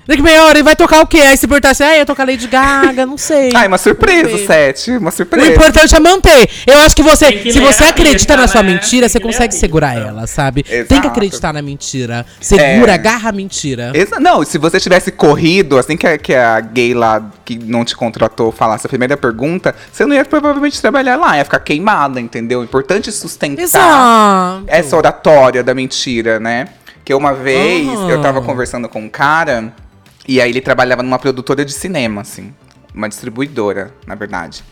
Daqui 0.09 0.23
meia 0.23 0.43
hora 0.45 0.57
ele 0.57 0.63
vai 0.63 0.75
tocar 0.75 1.01
o 1.01 1.05
quê? 1.07 1.19
Aí 1.19 1.37
se 1.37 1.47
perguntasse, 1.47 1.83
ah, 1.83 1.95
eu 1.95 2.03
tocar 2.03 2.27
Lady 2.27 2.47
Gaga, 2.47 3.05
não 3.05 3.15
sei. 3.15 3.51
Ai, 3.53 3.67
uma 3.67 3.77
surpresa. 3.77 4.37
Sete. 4.47 4.91
Uma 4.97 5.09
O 5.09 5.11
surpresa. 5.11 5.51
importante 5.51 5.95
é 5.95 5.99
manter. 5.99 6.49
Eu 6.65 6.79
acho 6.79 6.95
que 6.95 7.03
você, 7.03 7.31
que 7.31 7.53
se 7.53 7.59
você 7.59 7.83
acredita 7.83 8.35
na 8.35 8.47
sua 8.47 8.63
né? 8.63 8.73
mentira, 8.73 9.07
Tem 9.07 9.09
você 9.13 9.19
consegue 9.19 9.53
segurar 9.53 9.95
ela, 9.95 10.25
sabe? 10.25 10.63
Tem 10.63 10.83
que 10.85 10.93
Exato. 10.95 11.07
acreditar 11.09 11.53
na 11.53 11.61
mentira. 11.61 12.25
Segura, 12.41 12.91
É. 12.91 12.95
agarra 12.95 13.29
a 13.29 13.31
mentira. 13.31 13.91
Exa- 13.93 14.19
Não, 14.19 14.43
se 14.43 14.57
você 14.57 14.79
tivesse 14.79 15.11
corrido, 15.11 15.77
assim 15.77 15.95
que 15.95 16.07
a, 16.07 16.17
que 16.17 16.33
a 16.33 16.59
gay 16.59 16.95
lá 16.95 17.23
que 17.45 17.59
não 17.59 17.85
te 17.85 17.95
contratou 17.95 18.51
falasse 18.51 18.87
a 18.87 18.89
primeira 18.89 19.15
pergunta, 19.15 19.75
você 19.93 20.07
não 20.07 20.15
ia 20.15 20.25
provavelmente 20.25 20.81
trabalhar 20.81 21.17
lá, 21.17 21.37
ia 21.37 21.43
ficar 21.45 21.59
queimada, 21.59 22.19
entendeu? 22.19 22.63
Importante 22.63 23.11
sustentar 23.11 23.61
Exato. 23.61 24.63
essa 24.65 24.97
oratória 24.97 25.63
da 25.63 25.75
mentira, 25.75 26.39
né? 26.39 26.67
Que 27.05 27.13
uma 27.13 27.31
vez 27.33 27.87
Ah. 27.89 28.07
eu 28.09 28.21
tava 28.23 28.41
conversando 28.41 28.89
com 28.89 29.01
um 29.01 29.09
cara, 29.09 29.71
e 30.29 30.39
aí 30.39 30.51
ele 30.51 30.61
trabalhava 30.61 31.01
numa 31.01 31.17
produtora 31.17 31.65
de 31.65 31.73
cinema, 31.73 32.21
assim. 32.21 32.53
Uma 32.93 33.09
distribuidora, 33.09 33.91
na 34.05 34.13
verdade. 34.13 34.63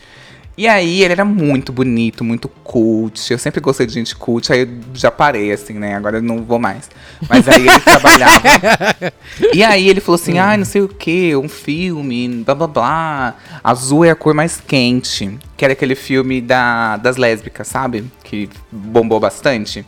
E 0.56 0.68
aí 0.68 1.02
ele 1.02 1.14
era 1.14 1.26
muito 1.26 1.74
bonito, 1.74 2.24
muito 2.24 2.48
cult. 2.48 3.32
Eu 3.32 3.40
sempre 3.40 3.60
gostei 3.60 3.88
de 3.88 3.94
gente 3.94 4.16
cult, 4.16 4.54
aí 4.54 4.60
eu 4.60 4.68
já 4.94 5.10
parei, 5.10 5.52
assim, 5.52 5.74
né? 5.74 5.96
Agora 5.96 6.18
eu 6.18 6.22
não 6.22 6.44
vou 6.44 6.60
mais. 6.60 6.92
Mas 7.28 7.48
aí 7.48 7.68
ele 7.68 7.80
trabalhava. 7.82 8.44
E 9.52 9.64
aí 9.64 9.90
ele 9.90 10.00
falou 10.00 10.22
assim, 10.22 10.38
ai, 10.38 10.58
não 10.58 10.66
sei 10.66 10.82
o 10.84 10.88
que, 10.88 11.36
um 11.36 11.50
filme, 11.50 12.44
blá 12.46 12.54
blá 12.54 12.68
blá. 12.68 13.36
Azul 13.64 14.06
é 14.06 14.12
a 14.12 14.16
cor 14.16 14.36
mais 14.36 14.62
quente. 14.62 15.40
Que 15.58 15.66
era 15.66 15.74
aquele 15.74 15.96
filme 15.96 16.40
da, 16.40 16.98
das 16.98 17.18
lésbicas, 17.18 17.68
sabe? 17.68 18.06
Que 18.24 18.48
bombou 18.72 19.20
bastante. 19.20 19.84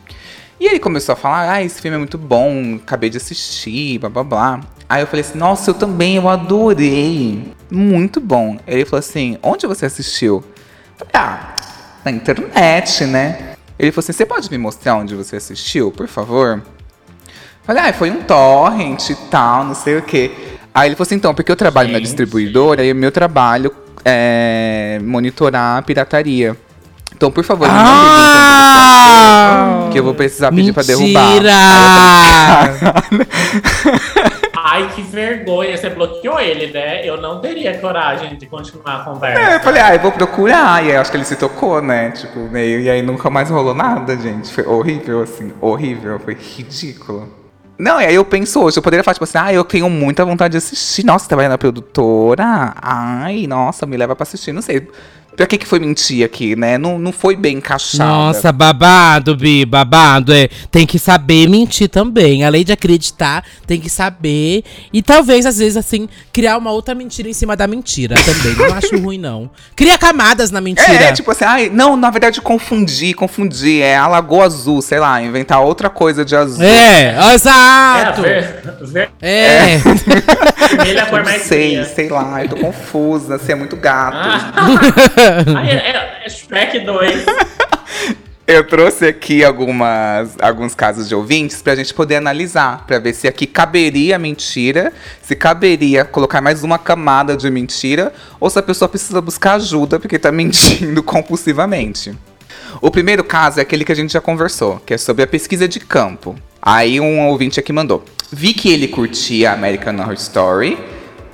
E 0.60 0.66
ele 0.66 0.78
começou 0.78 1.14
a 1.14 1.16
falar, 1.16 1.50
ah, 1.50 1.62
esse 1.62 1.80
filme 1.80 1.94
é 1.94 1.98
muito 1.98 2.18
bom, 2.18 2.74
acabei 2.76 3.08
de 3.08 3.16
assistir, 3.16 3.98
blá 3.98 4.10
blá 4.10 4.22
blá. 4.22 4.60
Aí 4.86 5.00
eu 5.02 5.06
falei 5.06 5.22
assim, 5.22 5.38
nossa, 5.38 5.70
eu 5.70 5.74
também, 5.74 6.16
eu 6.16 6.28
adorei. 6.28 7.54
Muito 7.70 8.20
bom. 8.20 8.58
Ele 8.66 8.84
falou 8.84 8.98
assim, 8.98 9.38
onde 9.42 9.66
você 9.66 9.86
assistiu? 9.86 10.44
Eu 10.98 11.06
falei, 11.06 11.12
ah, 11.14 11.54
na 12.04 12.10
internet, 12.10 13.04
né? 13.06 13.54
Ele 13.78 13.90
falou 13.90 14.04
assim, 14.04 14.12
você 14.12 14.26
pode 14.26 14.50
me 14.50 14.58
mostrar 14.58 14.96
onde 14.96 15.14
você 15.14 15.36
assistiu, 15.36 15.90
por 15.90 16.06
favor? 16.06 16.62
Falei, 17.62 17.82
ah, 17.82 17.92
foi 17.94 18.10
um 18.10 18.22
torrent 18.22 19.08
e 19.08 19.14
tal, 19.30 19.64
não 19.64 19.74
sei 19.74 19.96
o 19.96 20.02
quê. 20.02 20.30
Aí 20.74 20.88
ele 20.88 20.94
falou 20.94 21.06
assim, 21.06 21.14
então, 21.14 21.34
porque 21.34 21.50
eu 21.50 21.56
trabalho 21.56 21.88
na 21.88 21.98
Gente. 21.98 22.08
distribuidora 22.08 22.84
e 22.84 22.92
o 22.92 22.96
meu 22.96 23.10
trabalho 23.10 23.74
é 24.04 25.00
monitorar 25.02 25.78
a 25.78 25.82
pirataria. 25.82 26.54
Então, 27.20 27.30
por 27.30 27.44
favor, 27.44 27.68
me 27.68 27.74
Ah! 27.76 29.76
achou, 29.80 29.90
que 29.90 29.98
eu 29.98 30.04
vou 30.04 30.14
precisar 30.14 30.50
pedir 30.50 30.72
pra 30.72 30.82
derrubar. 30.82 31.32
Mentira! 31.34 31.52
Ai, 34.56 34.88
que 34.94 35.02
vergonha. 35.02 35.76
Você 35.76 35.90
bloqueou 35.90 36.40
ele, 36.40 36.72
né? 36.72 37.06
Eu 37.06 37.20
não 37.20 37.38
teria 37.38 37.76
coragem 37.78 38.38
de 38.38 38.46
continuar 38.46 38.96
a 38.96 39.04
conversa. 39.04 39.38
É, 39.38 39.56
eu 39.56 39.60
falei, 39.60 39.82
ah, 39.82 39.94
eu 39.94 40.00
vou 40.00 40.12
procurar. 40.12 40.82
E 40.82 40.92
aí 40.92 40.96
acho 40.96 41.10
que 41.10 41.18
ele 41.18 41.26
se 41.26 41.36
tocou, 41.36 41.82
né? 41.82 42.10
Tipo, 42.12 42.38
meio. 42.48 42.80
E 42.80 42.88
aí 42.88 43.02
nunca 43.02 43.28
mais 43.28 43.50
rolou 43.50 43.74
nada, 43.74 44.16
gente. 44.16 44.50
Foi 44.50 44.64
horrível, 44.64 45.20
assim. 45.22 45.52
Horrível. 45.60 46.18
Foi 46.20 46.32
ridículo. 46.34 47.28
Não, 47.78 48.00
e 48.00 48.06
aí 48.06 48.14
eu 48.14 48.24
penso 48.24 48.62
hoje, 48.62 48.78
eu 48.78 48.82
poderia 48.82 49.04
falar, 49.04 49.12
tipo 49.14 49.24
assim, 49.24 49.36
ah, 49.38 49.52
eu 49.52 49.64
tenho 49.64 49.90
muita 49.90 50.24
vontade 50.24 50.52
de 50.52 50.58
assistir. 50.58 51.04
Nossa, 51.04 51.24
você 51.24 51.28
trabalha 51.28 51.50
na 51.50 51.58
produtora? 51.58 52.72
Ai, 52.80 53.46
nossa, 53.46 53.84
me 53.84 53.98
leva 53.98 54.16
pra 54.16 54.22
assistir. 54.22 54.52
Não 54.52 54.62
sei. 54.62 54.88
Pra 55.36 55.46
que 55.46 55.56
que 55.56 55.66
foi 55.66 55.78
mentir 55.78 56.24
aqui, 56.24 56.54
né? 56.54 56.76
Não, 56.76 56.98
não 56.98 57.12
foi 57.12 57.34
bem 57.34 57.56
encaixado. 57.56 58.08
Nossa, 58.10 58.52
babado, 58.52 59.34
Bi, 59.34 59.64
babado. 59.64 60.32
É, 60.34 60.48
tem 60.70 60.86
que 60.86 60.98
saber 60.98 61.48
mentir 61.48 61.88
também. 61.88 62.44
Além 62.44 62.62
de 62.64 62.72
acreditar, 62.72 63.42
tem 63.66 63.80
que 63.80 63.88
saber. 63.88 64.62
E 64.92 65.00
talvez, 65.02 65.46
às 65.46 65.56
vezes, 65.58 65.76
assim, 65.78 66.08
criar 66.32 66.58
uma 66.58 66.70
outra 66.72 66.94
mentira 66.94 67.28
em 67.28 67.32
cima 67.32 67.56
da 67.56 67.66
mentira 67.66 68.16
também. 68.16 68.54
Não 68.54 68.74
acho 68.76 68.98
ruim, 68.98 69.18
não. 69.18 69.50
Cria 69.74 69.96
camadas 69.96 70.50
na 70.50 70.60
mentira. 70.60 70.92
É, 71.04 71.12
tipo 71.12 71.30
assim, 71.30 71.44
ai, 71.44 71.70
não, 71.72 71.96
na 71.96 72.10
verdade, 72.10 72.40
confundi, 72.40 73.14
confundi. 73.14 73.80
É 73.80 73.96
a 73.96 74.06
Lagoa 74.08 74.44
Azul, 74.44 74.82
sei 74.82 74.98
lá, 74.98 75.22
inventar 75.22 75.60
outra 75.62 75.88
coisa 75.88 76.24
de 76.24 76.36
azul. 76.36 76.62
É, 76.62 76.90
É, 77.14 77.16
a 77.18 77.34
exato. 77.34 78.22
ver, 78.22 78.62
ver, 78.82 79.10
É. 79.22 79.78
vermelha 79.78 80.98
é 80.98 81.02
a 81.02 81.06
cor 81.06 81.24
mais 81.24 81.42
sei, 81.42 81.70
fria. 81.70 81.84
sei 81.84 82.08
lá, 82.08 82.42
eu 82.42 82.48
tô 82.50 82.56
confusa, 82.56 83.38
você 83.38 83.52
é 83.52 83.54
muito 83.54 83.76
gato. 83.76 84.16
Ah. 84.18 85.19
Ai, 85.56 85.70
é, 85.70 85.74
é, 85.74 86.22
é 86.24 86.28
Shrek 86.28 86.80
2. 86.80 87.24
Eu 88.46 88.66
trouxe 88.66 89.06
aqui 89.06 89.44
algumas, 89.44 90.36
alguns 90.40 90.74
casos 90.74 91.08
de 91.08 91.14
ouvintes 91.14 91.62
pra 91.62 91.76
gente 91.76 91.94
poder 91.94 92.16
analisar, 92.16 92.84
pra 92.84 92.98
ver 92.98 93.12
se 93.14 93.28
aqui 93.28 93.46
caberia 93.46 94.18
mentira, 94.18 94.92
se 95.22 95.36
caberia 95.36 96.04
colocar 96.04 96.40
mais 96.40 96.64
uma 96.64 96.76
camada 96.76 97.36
de 97.36 97.48
mentira, 97.48 98.12
ou 98.40 98.50
se 98.50 98.58
a 98.58 98.62
pessoa 98.62 98.88
precisa 98.88 99.20
buscar 99.20 99.54
ajuda 99.54 100.00
porque 100.00 100.18
tá 100.18 100.32
mentindo 100.32 101.00
compulsivamente. 101.00 102.12
O 102.82 102.90
primeiro 102.90 103.22
caso 103.22 103.60
é 103.60 103.62
aquele 103.62 103.84
que 103.84 103.92
a 103.92 103.94
gente 103.94 104.12
já 104.12 104.20
conversou, 104.20 104.82
que 104.84 104.94
é 104.94 104.98
sobre 104.98 105.22
a 105.22 105.28
pesquisa 105.28 105.68
de 105.68 105.78
campo. 105.78 106.34
Aí 106.60 106.98
um 107.00 107.28
ouvinte 107.28 107.60
aqui 107.60 107.72
mandou: 107.72 108.04
Vi 108.32 108.52
que 108.52 108.72
ele 108.72 108.88
curtia 108.88 109.52
American 109.52 109.94
Horror 109.94 110.14
Story, 110.14 110.76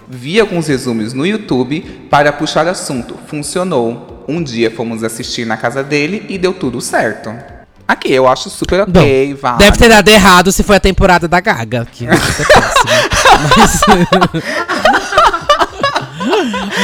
vi 0.08 0.40
alguns 0.40 0.68
resumos 0.68 1.12
no 1.12 1.26
YouTube 1.26 1.80
para 2.10 2.32
puxar 2.32 2.66
assunto. 2.66 3.16
Funcionou. 3.26 4.24
Um 4.28 4.42
dia 4.42 4.70
fomos 4.70 5.04
assistir 5.04 5.46
na 5.46 5.56
casa 5.56 5.82
dele 5.82 6.26
e 6.28 6.38
deu 6.38 6.52
tudo 6.52 6.80
certo. 6.80 7.32
Aqui, 7.86 8.12
eu 8.12 8.26
acho 8.26 8.50
super 8.50 8.84
Bom, 8.84 9.00
ok, 9.00 9.34
válido. 9.34 9.64
Deve 9.64 9.78
ter 9.78 9.88
dado 9.88 10.08
errado 10.08 10.50
se 10.50 10.64
foi 10.64 10.76
a 10.76 10.80
temporada 10.80 11.28
da 11.28 11.38
Gaga. 11.38 11.86
Que 11.90 12.06
é 12.06 12.10
péssimo. 12.10 12.46
Mas... 13.56 13.80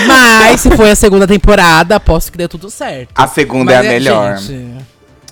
Mas 0.07 0.61
se 0.61 0.71
foi 0.77 0.91
a 0.91 0.97
segunda 0.97 1.27
temporada, 1.27 1.97
aposto 1.97 2.33
que 2.33 2.39
deu 2.39 2.49
tudo 2.49 2.71
certo. 2.71 3.11
A 3.15 3.27
segunda 3.27 3.77
Mas 3.77 3.85
é 3.85 3.89
a 3.89 3.93
melhor. 3.93 4.39
gente, 4.39 4.75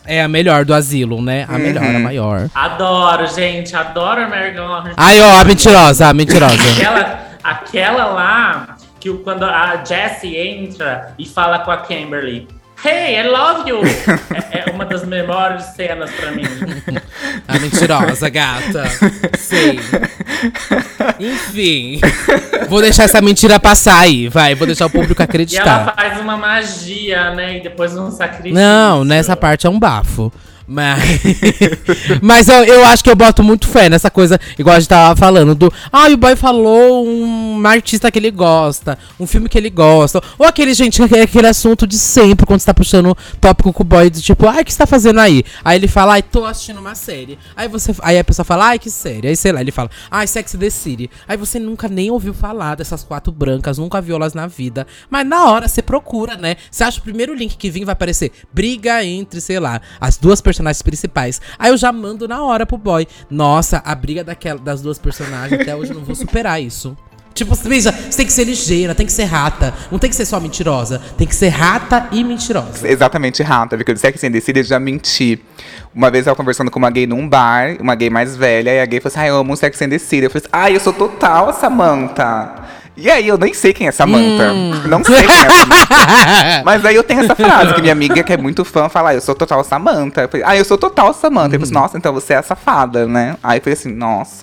é 0.07 0.22
a 0.22 0.29
melhor 0.29 0.64
do 0.64 0.74
asilo, 0.74 1.22
né? 1.22 1.46
A 1.48 1.59
melhor, 1.59 1.85
a 1.85 1.98
maior. 1.98 2.50
Adoro, 2.55 3.26
gente. 3.26 3.74
Adoro 3.76 4.22
American 4.22 4.66
Horror 4.66 4.92
Aí, 4.96 5.20
ó, 5.20 5.40
a 5.40 5.44
mentirosa, 5.44 6.09
a 6.09 6.14
mentirosa. 6.14 6.55
Aquela, 6.55 7.30
aquela 7.42 8.07
lá 8.07 8.76
que 8.98 9.12
quando 9.18 9.44
a 9.44 9.83
Jessie 9.85 10.37
entra 10.37 11.14
e 11.18 11.26
fala 11.26 11.61
com 11.61 11.70
a 11.70 11.79
Kimberly. 11.79 12.46
Hey, 12.83 13.20
I 13.20 13.29
love 13.29 13.68
you! 13.68 13.81
é, 14.50 14.70
é 14.70 14.72
uma 14.72 14.87
das 14.87 15.05
melhores 15.05 15.64
cenas 15.76 16.11
pra 16.12 16.31
mim. 16.31 16.44
A 17.46 17.59
mentirosa, 17.59 18.31
gata. 18.31 18.85
Sei. 19.38 19.79
Enfim. 21.18 22.00
Vou 22.70 22.81
deixar 22.81 23.03
essa 23.05 23.20
mentira 23.20 23.61
passar 23.61 23.98
aí, 24.00 24.29
vai. 24.29 24.55
Vou 24.55 24.66
deixar 24.66 24.87
o 24.87 24.90
público 24.90 25.20
E 25.20 25.22
ela 25.22 25.24
acreditar. 25.24 25.94
faz 25.94 26.20
uma 26.20 26.38
magia, 26.38 27.35
né? 27.35 27.59
E 27.59 27.62
depois 27.62 27.94
um 27.98 28.11
sacrifício. 28.11 28.55
Não, 28.55 29.05
nessa 29.05 29.37
parte 29.37 29.66
é 29.66 29.70
um 29.70 29.79
bafo. 29.79 30.33
Mas, 30.72 31.02
mas 32.22 32.48
eu, 32.48 32.62
eu 32.62 32.85
acho 32.85 33.02
que 33.02 33.11
eu 33.11 33.16
boto 33.16 33.42
muito 33.42 33.66
fé 33.66 33.88
nessa 33.88 34.09
coisa, 34.09 34.38
igual 34.56 34.76
a 34.76 34.78
gente 34.78 34.88
tava 34.88 35.16
falando, 35.16 35.52
do. 35.52 35.72
Ah, 35.90 36.06
o 36.06 36.16
boy 36.16 36.37
falou 36.37 37.04
um 37.04 37.66
artista 37.66 38.09
que 38.09 38.20
ele 38.20 38.30
gosta, 38.30 38.96
um 39.18 39.26
filme 39.26 39.48
que 39.48 39.59
ele 39.59 39.68
gosta. 39.68 40.22
Ou 40.38 40.46
aquele, 40.46 40.72
gente, 40.72 41.02
aquele, 41.02 41.48
assunto 41.48 41.88
de 41.88 41.98
sempre, 41.98 42.46
quando 42.46 42.61
você 42.61 42.66
tá 42.66 42.72
puxando 42.72 43.18
tópico 43.40 43.72
com 43.72 43.83
o 43.83 43.85
boy, 43.85 44.09
do 44.11 44.20
tipo, 44.20 44.46
ai, 44.46 44.62
o 44.62 44.64
que 44.64 44.72
você 44.72 44.78
tá 44.78 44.87
fazendo 44.87 45.18
aí? 45.18 45.42
Aí 45.64 45.76
ele 45.76 45.88
fala, 45.88 46.12
ai, 46.12 46.22
tô 46.22 46.44
assistindo 46.44 46.78
uma 46.78 46.94
série. 46.94 47.37
Aí 47.56 47.66
você. 47.66 47.92
Aí 48.00 48.16
a 48.16 48.22
pessoa 48.22 48.44
fala, 48.44 48.66
ai, 48.66 48.78
que 48.78 48.90
série? 48.90 49.26
Aí 49.26 49.35
sei 49.35 49.50
lá, 49.50 49.61
ele 49.61 49.72
fala, 49.72 49.90
ai, 50.09 50.28
Sex 50.28 50.52
the 50.52 50.70
City. 50.70 51.11
Aí 51.26 51.37
você 51.37 51.59
nunca 51.59 51.88
nem 51.88 52.12
ouviu 52.12 52.33
falar 52.33 52.76
dessas 52.76 53.02
quatro 53.02 53.33
brancas, 53.33 53.76
nunca 53.76 54.00
viu 54.00 54.14
elas 54.14 54.35
na 54.35 54.46
vida. 54.46 54.87
Mas 55.11 55.26
na 55.26 55.50
hora 55.50 55.66
você 55.66 55.83
procura, 55.83 56.37
né? 56.37 56.54
Você 56.70 56.85
acha 56.85 57.00
o 57.00 57.02
primeiro 57.02 57.35
link 57.35 57.56
que 57.56 57.68
vir 57.68 57.85
vai 57.85 57.94
aparecer 57.94 58.30
briga 58.52 59.04
entre, 59.04 59.40
sei 59.40 59.59
lá, 59.59 59.80
as 60.00 60.16
duas 60.16 60.40
personagens 60.40 60.60
principais. 60.83 61.40
Aí 61.59 61.70
eu 61.70 61.77
já 61.77 61.92
mando 61.92 62.27
na 62.27 62.42
hora 62.42 62.66
pro 62.66 62.79
boy. 62.79 63.07
Nossa, 63.31 63.83
a 63.85 63.94
briga 63.94 64.25
daquela, 64.25 64.59
das 64.59 64.81
duas 64.81 64.99
personagens, 64.99 65.61
até 65.61 65.75
hoje 65.75 65.92
eu 65.92 65.96
não 65.96 66.05
vou 66.05 66.14
superar 66.14 66.62
isso. 66.62 66.96
Tipo, 67.33 67.55
veja, 67.55 67.90
você 67.92 68.18
tem 68.18 68.27
que 68.27 68.33
ser 68.33 68.44
ligeira, 68.44 68.94
tem 68.94 69.07
que 69.07 69.12
ser 69.12 69.25
rata. 69.25 69.73
Não 69.90 69.99
tem 69.99 70.11
que 70.11 70.16
ser 70.16 70.27
só 70.27 70.38
mentirosa. 70.38 71.01
Tem 71.16 71.27
que 71.27 71.35
ser 71.35 71.49
rata 71.49 72.09
e 72.12 72.23
mentirosa. 72.23 72.87
Exatamente, 72.87 73.42
rata, 73.42 73.77
porque 73.77 73.90
eu 73.90 73.94
disse 73.94 74.12
que 74.12 74.18
sem 74.18 74.31
decide 74.31 74.62
já 74.62 74.79
menti. 74.79 75.40
Uma 75.94 76.11
vez 76.11 76.27
eu 76.27 76.37
conversando 76.37 76.70
com 76.70 76.79
uma 76.79 76.90
gay 76.90 77.07
num 77.07 77.29
bar, 77.29 77.77
uma 77.81 77.94
gay 77.94 78.11
mais 78.11 78.37
velha, 78.37 78.70
e 78.75 78.81
a 78.81 78.85
gay 78.85 79.01
falou 79.01 79.12
assim: 79.12 79.20
Ah, 79.20 79.29
eu 79.29 79.37
amo 79.37 79.57
Sex 79.57 79.81
and 79.81 79.88
the 79.88 79.99
City. 79.99 80.25
Eu 80.25 80.31
falei 80.31 80.42
assim: 80.44 80.51
Ah, 80.53 80.70
eu 80.70 80.81
sou 80.81 80.92
total 80.92 81.49
a 81.49 81.53
Samantha. 81.53 82.80
E 83.01 83.11
aí, 83.11 83.27
eu 83.27 83.39
nem 83.39 83.55
sei 83.55 83.73
quem 83.73 83.89
é 83.89 83.91
Samantha. 83.93 84.53
Não 84.89 85.03
sei 85.03 85.23
quem 85.27 85.35
é 85.37 85.51
Samantha. 85.51 86.63
Mas 86.65 86.85
aí 86.85 86.95
eu 86.95 87.03
tenho 87.03 87.21
essa 87.21 87.35
frase, 87.35 87.75
que 87.75 87.81
minha 87.81 87.93
amiga, 87.93 88.23
que 88.23 88.33
é 88.33 88.37
muito 88.37 88.65
fã, 88.65 88.89
fala, 88.89 89.11
ah, 89.11 89.15
eu 89.15 89.21
sou 89.21 89.35
total 89.35 89.65
Samantha. 89.65 90.23
Eu 90.23 90.29
falei, 90.29 90.47
ah, 90.47 90.57
eu 90.57 90.65
sou 90.65 90.77
total 90.79 91.13
Samantha. 91.15 91.57
Eu 91.57 91.61
falei, 91.61 91.75
nossa, 91.75 91.97
então 91.99 92.13
você 92.13 92.35
é 92.35 92.37
a 92.37 92.43
safada, 92.43 93.07
né? 93.07 93.37
Aí 93.43 93.59
eu 93.59 93.63
falei 93.63 93.75
assim, 93.75 93.93
nossa. 93.93 94.43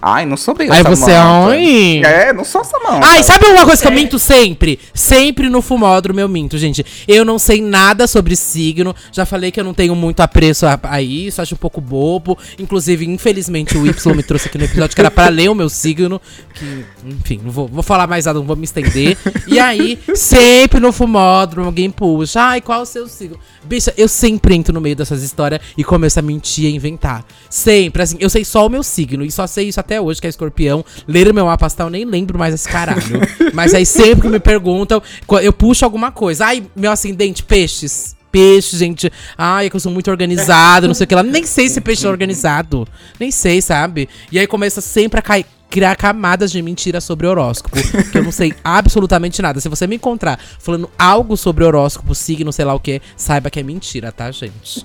Ai, 0.00 0.26
não 0.26 0.36
sou 0.36 0.54
bem 0.54 0.70
Aí 0.70 0.82
você, 0.82 1.12
ai. 1.12 2.02
É, 2.04 2.32
não 2.32 2.44
sou 2.44 2.64
Samantha. 2.64 3.06
Ai, 3.06 3.22
sabe 3.22 3.46
uma 3.46 3.64
coisa 3.64 3.80
que 3.80 3.88
eu 3.88 3.92
minto 3.92 4.18
sempre? 4.18 4.78
Sempre 4.92 5.48
no 5.48 5.62
fumódromo 5.62 6.20
eu 6.20 6.28
minto, 6.28 6.58
gente. 6.58 6.84
Eu 7.06 7.24
não 7.24 7.38
sei 7.38 7.60
nada 7.60 8.06
sobre 8.06 8.36
signo. 8.36 8.94
Já 9.12 9.26
falei 9.26 9.50
que 9.50 9.60
eu 9.60 9.64
não 9.64 9.74
tenho 9.74 9.94
muito 9.94 10.20
apreço 10.20 10.66
a, 10.66 10.78
a 10.82 11.02
isso, 11.02 11.40
acho 11.40 11.54
um 11.54 11.58
pouco 11.58 11.80
bobo. 11.80 12.38
Inclusive, 12.58 13.04
infelizmente, 13.06 13.76
o 13.76 13.86
Y 13.86 14.14
me 14.14 14.22
trouxe 14.24 14.48
aqui 14.48 14.58
no 14.58 14.64
episódio 14.64 14.94
que 14.94 15.00
era 15.00 15.10
pra 15.10 15.28
ler 15.28 15.50
o 15.50 15.54
meu 15.54 15.68
signo. 15.68 16.20
Que, 16.54 16.84
enfim, 17.06 17.40
não 17.42 17.50
vou, 17.50 17.68
vou 17.68 17.82
falar 17.82 18.06
mais 18.06 18.26
nada, 18.26 18.38
não 18.38 18.46
vou 18.46 18.56
me 18.56 18.64
estender. 18.64 19.16
E 19.46 19.58
aí, 19.58 19.98
sempre 20.14 20.80
no 20.80 20.92
fumódromo, 20.92 21.66
alguém 21.66 21.90
puxa. 21.90 22.40
Ai, 22.40 22.60
qual 22.60 22.82
o 22.82 22.86
seu 22.86 23.08
signo? 23.08 23.38
Bicha, 23.64 23.94
eu 23.96 24.08
sempre 24.08 24.54
entro 24.54 24.74
no 24.74 24.80
meio 24.80 24.94
dessas 24.94 25.22
histórias 25.22 25.60
e 25.76 25.82
começo 25.82 26.18
a 26.18 26.22
mentir 26.22 26.66
e 26.66 26.74
inventar. 26.74 27.24
Sempre, 27.48 28.02
assim, 28.02 28.16
eu 28.20 28.28
sei 28.28 28.44
só 28.44 28.66
o 28.66 28.68
meu 28.68 28.82
signo 28.82 29.24
e 29.24 29.30
só 29.30 29.46
sei 29.46 29.72
isso 29.74 29.80
até 29.80 30.00
hoje, 30.00 30.20
que 30.20 30.26
é 30.26 30.30
escorpião. 30.30 30.84
Ler 31.06 31.32
meu 31.34 31.46
mapa 31.46 31.66
astral, 31.66 31.90
nem 31.90 32.04
lembro 32.04 32.38
mais 32.38 32.54
esse 32.54 32.68
caralho. 32.68 33.20
Mas 33.52 33.74
aí 33.74 33.84
sempre 33.84 34.22
que 34.22 34.28
me 34.28 34.40
perguntam, 34.40 35.02
eu 35.42 35.52
puxo 35.52 35.84
alguma 35.84 36.10
coisa. 36.12 36.46
Ai, 36.46 36.64
meu 36.74 36.90
ascendente, 36.90 37.42
peixes. 37.42 38.16
Peixe, 38.30 38.76
gente. 38.76 39.12
Ai, 39.38 39.66
é 39.66 39.70
que 39.70 39.76
eu 39.76 39.80
sou 39.80 39.92
muito 39.92 40.10
organizado, 40.10 40.88
não 40.88 40.94
sei 40.94 41.04
o 41.04 41.06
que 41.06 41.14
lá. 41.14 41.22
Nem 41.22 41.44
sei 41.44 41.68
se 41.68 41.80
peixe 41.80 42.06
é 42.06 42.08
organizado. 42.08 42.86
Nem 43.18 43.30
sei, 43.30 43.60
sabe? 43.60 44.08
E 44.30 44.38
aí 44.38 44.46
começa 44.46 44.80
sempre 44.80 45.20
a 45.20 45.22
cair. 45.22 45.46
Criar 45.74 45.96
camadas 45.96 46.52
de 46.52 46.62
mentira 46.62 47.00
sobre 47.00 47.26
horóscopo. 47.26 47.76
que 48.12 48.16
eu 48.16 48.22
não 48.22 48.30
sei 48.30 48.54
absolutamente 48.62 49.42
nada. 49.42 49.58
Se 49.58 49.68
você 49.68 49.88
me 49.88 49.96
encontrar 49.96 50.38
falando 50.60 50.88
algo 50.96 51.36
sobre 51.36 51.64
horóscopo, 51.64 52.14
signo, 52.14 52.52
sei 52.52 52.64
lá 52.64 52.74
o 52.74 52.78
que, 52.78 53.02
saiba 53.16 53.50
que 53.50 53.58
é 53.58 53.62
mentira, 53.64 54.12
tá, 54.12 54.30
gente? 54.30 54.84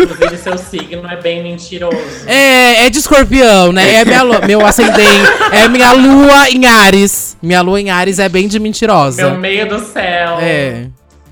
Inclusive, 0.00 0.38
seu 0.38 0.56
signo 0.56 1.08
é 1.08 1.20
bem 1.20 1.42
mentiroso. 1.42 1.96
É, 2.24 2.86
é 2.86 2.90
de 2.90 3.00
escorpião, 3.00 3.72
né? 3.72 3.94
É 3.94 4.04
minha 4.04 4.22
meu 4.46 4.64
ascendente. 4.64 5.02
É 5.50 5.68
minha 5.68 5.90
lua 5.90 6.48
em 6.50 6.66
Ares. 6.66 7.36
Minha 7.42 7.60
lua 7.60 7.80
em 7.80 7.90
Ares 7.90 8.20
é 8.20 8.28
bem 8.28 8.46
de 8.46 8.60
mentirosa. 8.60 9.28
Meu 9.28 9.40
meio 9.40 9.68
do 9.68 9.80
céu. 9.80 10.38
É. 10.38 10.86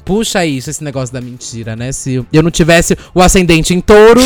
Puxa 0.05 0.44
isso, 0.44 0.68
esse 0.68 0.83
negócio 0.83 1.14
da 1.14 1.20
mentira, 1.20 1.76
né? 1.76 1.92
Se 1.92 2.26
eu 2.33 2.42
não 2.42 2.50
tivesse 2.50 2.98
o 3.14 3.22
ascendente 3.22 3.72
em 3.72 3.81
touro. 3.81 4.20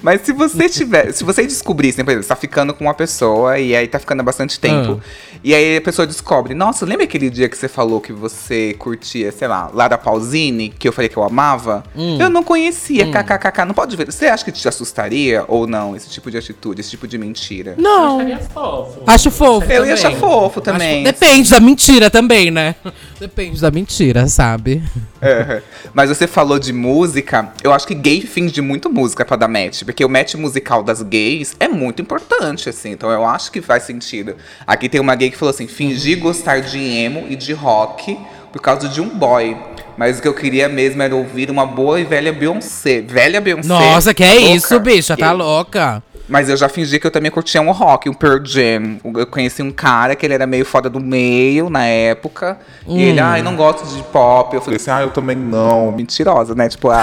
Mas 0.00 0.22
se 0.22 0.32
você 0.32 0.68
tiver, 0.68 1.12
se 1.12 1.24
você 1.24 1.42
descobrisse, 1.46 2.02
por 2.02 2.10
exemplo, 2.10 2.22
você 2.22 2.28
tá 2.28 2.36
ficando 2.36 2.72
com 2.72 2.84
uma 2.84 2.94
pessoa 2.94 3.58
e 3.58 3.74
aí 3.74 3.86
tá 3.88 3.98
ficando 3.98 4.20
há 4.20 4.22
bastante 4.22 4.58
tempo. 4.58 5.00
E 5.44 5.54
aí 5.54 5.76
a 5.76 5.80
pessoa 5.80 6.06
descobre, 6.06 6.54
nossa, 6.54 6.86
lembra 6.86 7.04
aquele 7.04 7.28
dia 7.28 7.48
que 7.48 7.58
você 7.58 7.68
falou 7.68 8.00
que 8.00 8.12
você 8.12 8.74
curtia, 8.78 9.32
sei 9.32 9.48
lá, 9.48 9.68
Lara 9.74 9.98
Pausini, 9.98 10.68
que 10.70 10.86
eu 10.86 10.92
falei 10.92 11.08
que 11.08 11.16
eu 11.16 11.24
amava? 11.24 11.82
Eu 12.18 12.30
não 12.30 12.42
conhecia, 12.44 13.06
kkkk, 13.10 13.64
não 13.66 13.74
pode 13.74 13.96
ver. 13.96 14.06
Você 14.10 14.26
acha 14.26 14.44
que 14.44 14.52
te 14.52 14.66
assustaria 14.68 15.44
ou 15.48 15.66
não, 15.66 15.96
esse 15.96 16.08
tipo 16.08 16.30
de 16.30 16.38
atitude, 16.38 16.80
esse 16.80 16.90
tipo 16.90 17.08
de 17.08 17.18
mentira? 17.18 17.74
Eu 17.76 17.82
Não. 17.82 18.16
acharia 18.20 18.38
fofo. 18.38 19.00
Acho 19.06 19.30
fofo. 19.30 19.66
Eu 19.72 19.84
ia 19.84 19.94
também. 19.96 20.06
achar 20.12 20.12
fofo 20.20 20.60
também. 20.60 21.02
Acho- 21.06 21.12
Depende 21.12 21.50
da 21.50 21.60
mentira 21.60 22.10
também, 22.10 22.50
né? 22.50 22.74
Depende 23.18 23.60
da 23.60 23.70
mentira, 23.70 24.28
sabe? 24.28 24.82
Mas 25.94 26.08
você 26.08 26.26
falou 26.26 26.58
de 26.58 26.72
música, 26.72 27.52
eu 27.62 27.72
acho 27.72 27.86
que 27.86 27.94
gay 27.94 28.20
finge 28.20 28.60
muito 28.60 28.90
música 28.90 29.24
pra 29.24 29.36
dar 29.36 29.48
match, 29.48 29.84
porque 29.84 30.04
o 30.04 30.08
match 30.08 30.34
musical 30.34 30.82
das 30.82 31.02
gays 31.02 31.54
é 31.60 31.68
muito 31.68 32.02
importante, 32.02 32.68
assim, 32.68 32.90
então 32.90 33.10
eu 33.10 33.24
acho 33.24 33.50
que 33.52 33.60
faz 33.60 33.84
sentido. 33.84 34.36
Aqui 34.66 34.88
tem 34.88 35.00
uma 35.00 35.14
gay 35.14 35.30
que 35.30 35.36
falou 35.36 35.54
assim: 35.54 35.66
fingi 35.66 36.16
gostar 36.16 36.60
de 36.60 36.78
emo 36.78 37.26
e 37.28 37.36
de 37.36 37.52
rock 37.52 38.18
por 38.52 38.60
causa 38.60 38.88
de 38.88 39.00
um 39.00 39.08
boy. 39.08 39.56
Mas 39.96 40.18
o 40.18 40.22
que 40.22 40.28
eu 40.28 40.34
queria 40.34 40.68
mesmo 40.68 41.02
era 41.02 41.14
ouvir 41.14 41.50
uma 41.50 41.66
boa 41.66 42.00
e 42.00 42.04
velha 42.04 42.32
Beyoncé. 42.32 43.02
Velha 43.02 43.40
Beyoncé. 43.40 43.68
Nossa, 43.68 44.14
que 44.14 44.24
é 44.24 44.32
louca? 44.32 44.56
isso, 44.56 44.80
bicha? 44.80 45.16
Tá 45.16 45.32
louca. 45.32 46.02
Mas 46.28 46.48
eu 46.48 46.56
já 46.56 46.68
fingi 46.68 46.98
que 46.98 47.06
eu 47.06 47.10
também 47.10 47.30
curtia 47.30 47.60
um 47.60 47.72
rock, 47.72 48.08
um 48.08 48.14
Pearl 48.14 48.44
Jam. 48.44 48.98
Eu 49.04 49.26
conheci 49.26 49.62
um 49.62 49.70
cara 49.70 50.14
que 50.14 50.24
ele 50.24 50.34
era 50.34 50.46
meio 50.46 50.64
foda 50.64 50.88
do 50.88 51.00
meio 51.00 51.68
na 51.68 51.84
época. 51.84 52.58
E 52.86 53.02
ele, 53.02 53.20
ai, 53.20 53.42
não 53.42 53.56
gosto 53.56 53.84
de 53.94 54.02
pop. 54.04 54.54
Eu 54.54 54.62
falei 54.62 54.76
assim, 54.76 54.90
ah, 54.90 55.02
eu 55.02 55.10
também 55.10 55.36
não. 55.36 55.90
Mentirosa, 55.92 56.54
né? 56.54 56.68
Tipo, 56.68 56.90
a 56.90 57.02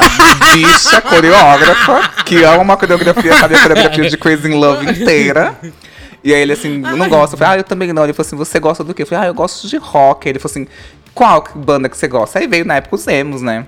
bicha 0.54 1.02
coreógrafa 1.04 2.24
que 2.24 2.44
ama 2.44 2.64
uma 2.64 2.78
coreografia, 2.78 3.36
sabe 3.38 3.56
a 3.56 3.62
coreografia 3.62 4.10
de 4.10 4.18
Crazy 4.18 4.48
in 4.48 4.56
Love 4.56 4.90
inteira. 4.90 5.56
E 6.24 6.34
aí 6.34 6.42
ele 6.42 6.54
assim, 6.54 6.78
não 6.78 7.10
gosta. 7.10 7.36
Eu 7.36 7.40
falei, 7.40 7.54
ah, 7.54 7.60
eu 7.60 7.64
também 7.64 7.92
não. 7.94 8.04
Ele 8.04 8.14
falou 8.14 8.26
assim, 8.26 8.36
você 8.36 8.60
gosta 8.60 8.84
do 8.84 8.94
quê? 8.94 9.04
Eu 9.04 9.08
falei, 9.08 9.26
ah, 9.26 9.28
eu 9.28 9.34
gosto 9.34 9.68
de 9.68 9.78
rock. 9.78 10.28
Ele 10.28 10.40
falou 10.40 10.52
assim, 10.52 10.68
qual 11.14 11.44
banda 11.56 11.90
que 11.90 11.98
você 11.98 12.08
gosta? 12.08 12.40
Aí 12.40 12.48
veio 12.48 12.66
na 12.66 12.76
época 12.76 12.96
os 12.96 13.08
emos, 13.08 13.42
né? 13.42 13.66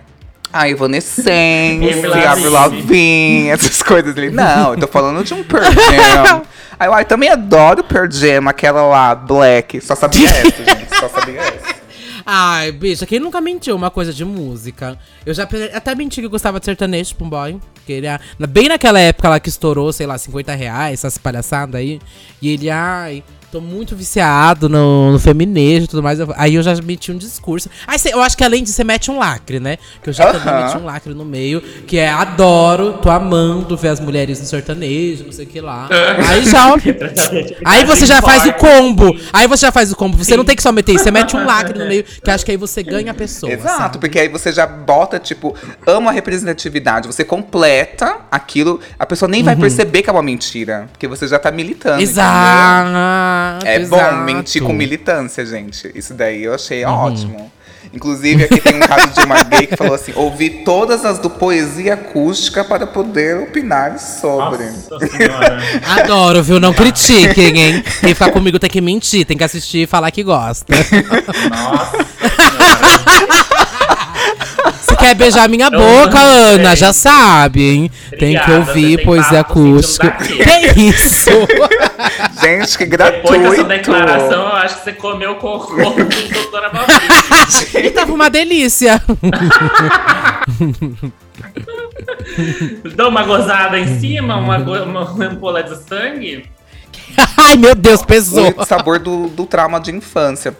Ah, 0.53 0.69
Evanescence, 0.69 2.05
Avril 2.27 2.51
Lavigne. 2.51 3.49
Essas 3.49 3.81
coisas 3.83 4.17
ali. 4.17 4.29
Não, 4.29 4.73
eu 4.73 4.79
tô 4.79 4.87
falando 4.87 5.23
de 5.23 5.33
um 5.33 5.43
Pearl 5.43 5.71
Jam. 5.71 6.43
Aí 6.77 6.87
eu, 6.87 6.93
eu 6.93 7.05
também 7.05 7.29
adoro 7.29 7.83
Pearl 7.83 8.09
Jam, 8.09 8.47
aquela 8.47 8.81
lá, 8.83 9.15
Black. 9.15 9.79
Só 9.79 9.95
sabia 9.95 10.27
essa, 10.29 10.63
gente. 10.63 10.99
Só 10.99 11.07
sabia 11.07 11.39
essa. 11.39 11.81
Ai, 12.25 12.71
bicha, 12.71 13.05
quem 13.05 13.19
nunca 13.19 13.41
mentiu 13.41 13.75
uma 13.75 13.89
coisa 13.89 14.13
de 14.13 14.23
música? 14.23 14.97
Eu 15.25 15.33
já 15.33 15.47
até 15.73 15.95
menti 15.95 16.21
que 16.21 16.25
eu 16.25 16.29
gostava 16.29 16.59
de 16.59 16.65
sertanejo 16.65 17.15
pra 17.15 17.25
um 17.25 17.29
boy. 17.29 17.59
Que 17.85 17.93
ele, 17.93 18.07
ah, 18.07 18.19
bem 18.47 18.67
naquela 18.67 18.99
época 18.99 19.29
lá 19.29 19.39
que 19.39 19.49
estourou, 19.49 19.91
sei 19.91 20.05
lá, 20.05 20.17
50 20.17 20.53
reais, 20.53 20.93
essas 20.99 21.17
palhaçadas 21.17 21.75
aí. 21.75 21.99
E 22.41 22.49
ele, 22.49 22.69
ai, 22.69 23.23
tô 23.51 23.59
muito 23.59 23.95
viciado 23.95 24.69
no, 24.69 25.11
no 25.11 25.19
feminejo 25.19 25.83
e 25.83 25.87
tudo 25.87 26.01
mais. 26.01 26.19
Eu- 26.19 26.33
aí 26.37 26.55
eu 26.55 26.63
já 26.63 26.73
meti 26.81 27.11
um 27.11 27.17
discurso. 27.17 27.69
Aí 27.85 27.99
cê- 27.99 28.13
eu 28.13 28.21
acho 28.21 28.37
que 28.37 28.43
além 28.43 28.63
disso, 28.63 28.75
você 28.75 28.83
mete 28.83 29.11
um 29.11 29.17
lacre, 29.17 29.59
né? 29.59 29.77
Que 30.01 30.09
eu 30.09 30.13
já 30.13 30.31
também 30.31 30.53
Aham. 30.53 30.65
meti 30.65 30.77
um 30.77 30.85
lacre 30.85 31.13
no 31.13 31.25
meio, 31.25 31.61
que 31.85 31.97
é 31.97 32.09
adoro, 32.09 32.93
tô 33.01 33.09
amando 33.09 33.75
ver 33.75 33.89
as 33.89 33.99
mulheres 33.99 34.39
no 34.39 34.45
sertanejo, 34.45 35.25
não 35.25 35.31
sei 35.31 35.45
o 35.45 35.47
que 35.49 35.59
lá. 35.59 35.89
Aí 36.29 36.45
já. 36.45 36.61
Aí 37.65 37.83
você 37.85 38.05
já 38.05 38.21
faz 38.21 38.45
o 38.45 38.53
combo. 38.53 39.15
Aí 39.33 39.47
você 39.47 39.65
já 39.65 39.71
faz 39.71 39.91
o 39.91 39.95
combo. 39.95 40.17
Você 40.17 40.37
não 40.37 40.45
tem 40.45 40.55
que 40.55 40.63
só 40.63 40.71
meter 40.71 40.93
isso. 40.95 41.03
Você 41.03 41.11
mete 41.11 41.35
um 41.35 41.45
lacre 41.45 41.77
no 41.77 41.85
meio, 41.85 42.03
que 42.03 42.29
acho 42.31 42.45
que 42.45 42.51
aí 42.51 42.57
você 42.57 42.81
ganha 42.83 43.11
a 43.11 43.15
pessoa. 43.15 43.51
Exato, 43.51 43.77
sabe? 43.77 43.97
porque 43.99 44.17
aí 44.19 44.27
você 44.29 44.51
já 44.51 44.65
bota, 44.65 45.19
tipo, 45.19 45.55
ama 45.85 46.09
a 46.11 46.13
representatividade. 46.13 47.07
Você 47.07 47.23
completa 47.23 48.17
aquilo, 48.31 48.79
a 48.97 49.05
pessoa 49.05 49.29
nem 49.29 49.43
vai 49.43 49.55
perceber 49.55 50.01
que 50.03 50.09
é 50.09 50.13
uma 50.13 50.23
mentira. 50.23 50.87
Porque 50.91 51.07
você 51.07 51.27
já 51.27 51.37
tá 51.37 51.51
militando. 51.51 51.95
entendeu? 51.95 52.13
Exato. 53.41 53.67
É 53.67 53.75
exato. 53.77 54.15
bom 54.15 54.23
mentir 54.23 54.63
com 54.63 54.73
militância, 54.73 55.45
gente. 55.45 55.91
Isso 55.95 56.13
daí 56.13 56.43
eu 56.43 56.53
achei 56.53 56.83
ótimo. 56.85 57.51
Inclusive, 57.93 58.45
aqui 58.45 58.61
tem 58.61 58.75
um 58.75 58.79
caso 58.79 59.07
de 59.13 59.25
uma 59.25 59.43
gay 59.43 59.67
que 59.67 59.75
falou 59.75 59.95
assim: 59.95 60.13
ouvi 60.15 60.49
todas 60.63 61.03
as 61.03 61.19
do 61.19 61.29
poesia 61.29 61.95
acústica 61.95 62.63
para 62.63 62.87
poder 62.87 63.37
opinar 63.39 63.99
sobre. 63.99 64.65
Nossa 64.89 65.07
senhora. 65.07 65.59
Adoro, 65.99 66.43
viu? 66.43 66.59
Não 66.59 66.73
critiquem, 66.73 67.59
hein? 67.59 67.83
Quem 67.99 68.13
ficar 68.13 68.31
comigo 68.31 68.59
tem 68.59 68.69
que 68.69 68.79
mentir, 68.79 69.25
tem 69.25 69.37
que 69.37 69.43
assistir 69.43 69.83
e 69.83 69.87
falar 69.87 70.11
que 70.11 70.23
gosta. 70.23 70.73
Nossa 71.49 72.30
quer 75.11 75.15
beijar 75.15 75.49
minha 75.49 75.67
Eu 75.67 75.71
boca, 75.71 76.17
Ana, 76.19 76.75
já 76.75 76.93
sabe, 76.93 77.61
hein? 77.69 77.91
tem 78.11 78.19
que 78.19 78.37
Obrigada, 78.37 78.57
ouvir 78.59 78.97
tem 78.97 79.05
papo 79.05 79.35
acústica. 79.35 80.17
sentindo 80.23 80.43
Que 80.73 80.79
isso? 80.81 81.29
Gente, 82.41 82.77
que 82.77 82.85
Depois 82.85 83.41
dessa 83.41 83.63
gratuito! 83.63 83.63
declaração, 83.65 84.41
eu 84.43 84.55
acho 84.55 84.77
que 84.77 84.83
você 84.85 84.93
comeu 84.93 85.35
cocô 85.35 85.75
do 85.75 86.05
doutora 86.33 86.71
Malvini. 86.73 87.85
E 87.87 87.89
tava 87.91 88.13
uma 88.13 88.29
delícia. 88.29 89.01
Dou 92.95 93.09
uma 93.09 93.23
gozada 93.23 93.77
em 93.79 93.99
cima, 93.99 94.37
uma, 94.37 94.57
go- 94.59 94.83
uma 94.83 95.01
ampola 95.25 95.61
de 95.63 95.75
sangue. 95.83 96.45
Ai, 97.37 97.57
meu 97.57 97.75
Deus, 97.75 98.01
pesou. 98.03 98.53
o 98.57 98.63
sabor 98.65 98.99
do, 98.99 99.27
do 99.27 99.45
trauma 99.45 99.79
de 99.79 99.91
infância. 99.91 100.55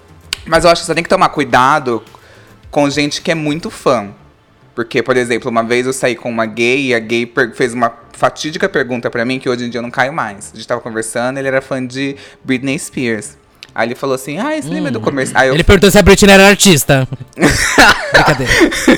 Mas 0.45 0.65
eu 0.65 0.71
acho 0.71 0.81
que 0.81 0.87
você 0.87 0.93
tem 0.95 1.03
que 1.03 1.09
tomar 1.09 1.29
cuidado 1.29 2.03
com 2.69 2.89
gente 2.89 3.21
que 3.21 3.31
é 3.31 3.35
muito 3.35 3.69
fã. 3.69 4.09
Porque, 4.73 5.03
por 5.03 5.17
exemplo, 5.17 5.49
uma 5.49 5.63
vez 5.63 5.85
eu 5.85 5.93
saí 5.93 6.15
com 6.15 6.29
uma 6.29 6.45
gay 6.45 6.87
e 6.87 6.95
a 6.95 6.99
gay 6.99 7.31
fez 7.53 7.73
uma 7.73 7.91
fatídica 8.13 8.69
pergunta 8.69 9.09
pra 9.09 9.25
mim 9.25 9.39
que 9.39 9.49
hoje 9.49 9.65
em 9.65 9.69
dia 9.69 9.79
eu 9.79 9.83
não 9.83 9.91
caio 9.91 10.13
mais. 10.13 10.51
A 10.53 10.55
gente 10.55 10.67
tava 10.67 10.81
conversando, 10.81 11.37
ele 11.37 11.47
era 11.47 11.61
fã 11.61 11.85
de 11.85 12.15
Britney 12.43 12.77
Spears. 12.79 13.37
Aí 13.73 13.87
ele 13.87 13.95
falou 13.95 14.15
assim: 14.15 14.37
Ah, 14.37 14.61
você 14.61 14.67
lembra 14.67 14.91
do 14.91 14.99
comercial? 14.99 15.41
Aí 15.41 15.47
eu 15.47 15.53
Ele 15.53 15.63
perguntou 15.63 15.89
se 15.89 15.97
a 15.97 16.01
Britney 16.01 16.33
era 16.33 16.47
artista. 16.47 17.07
Brincadeira. 18.11 18.53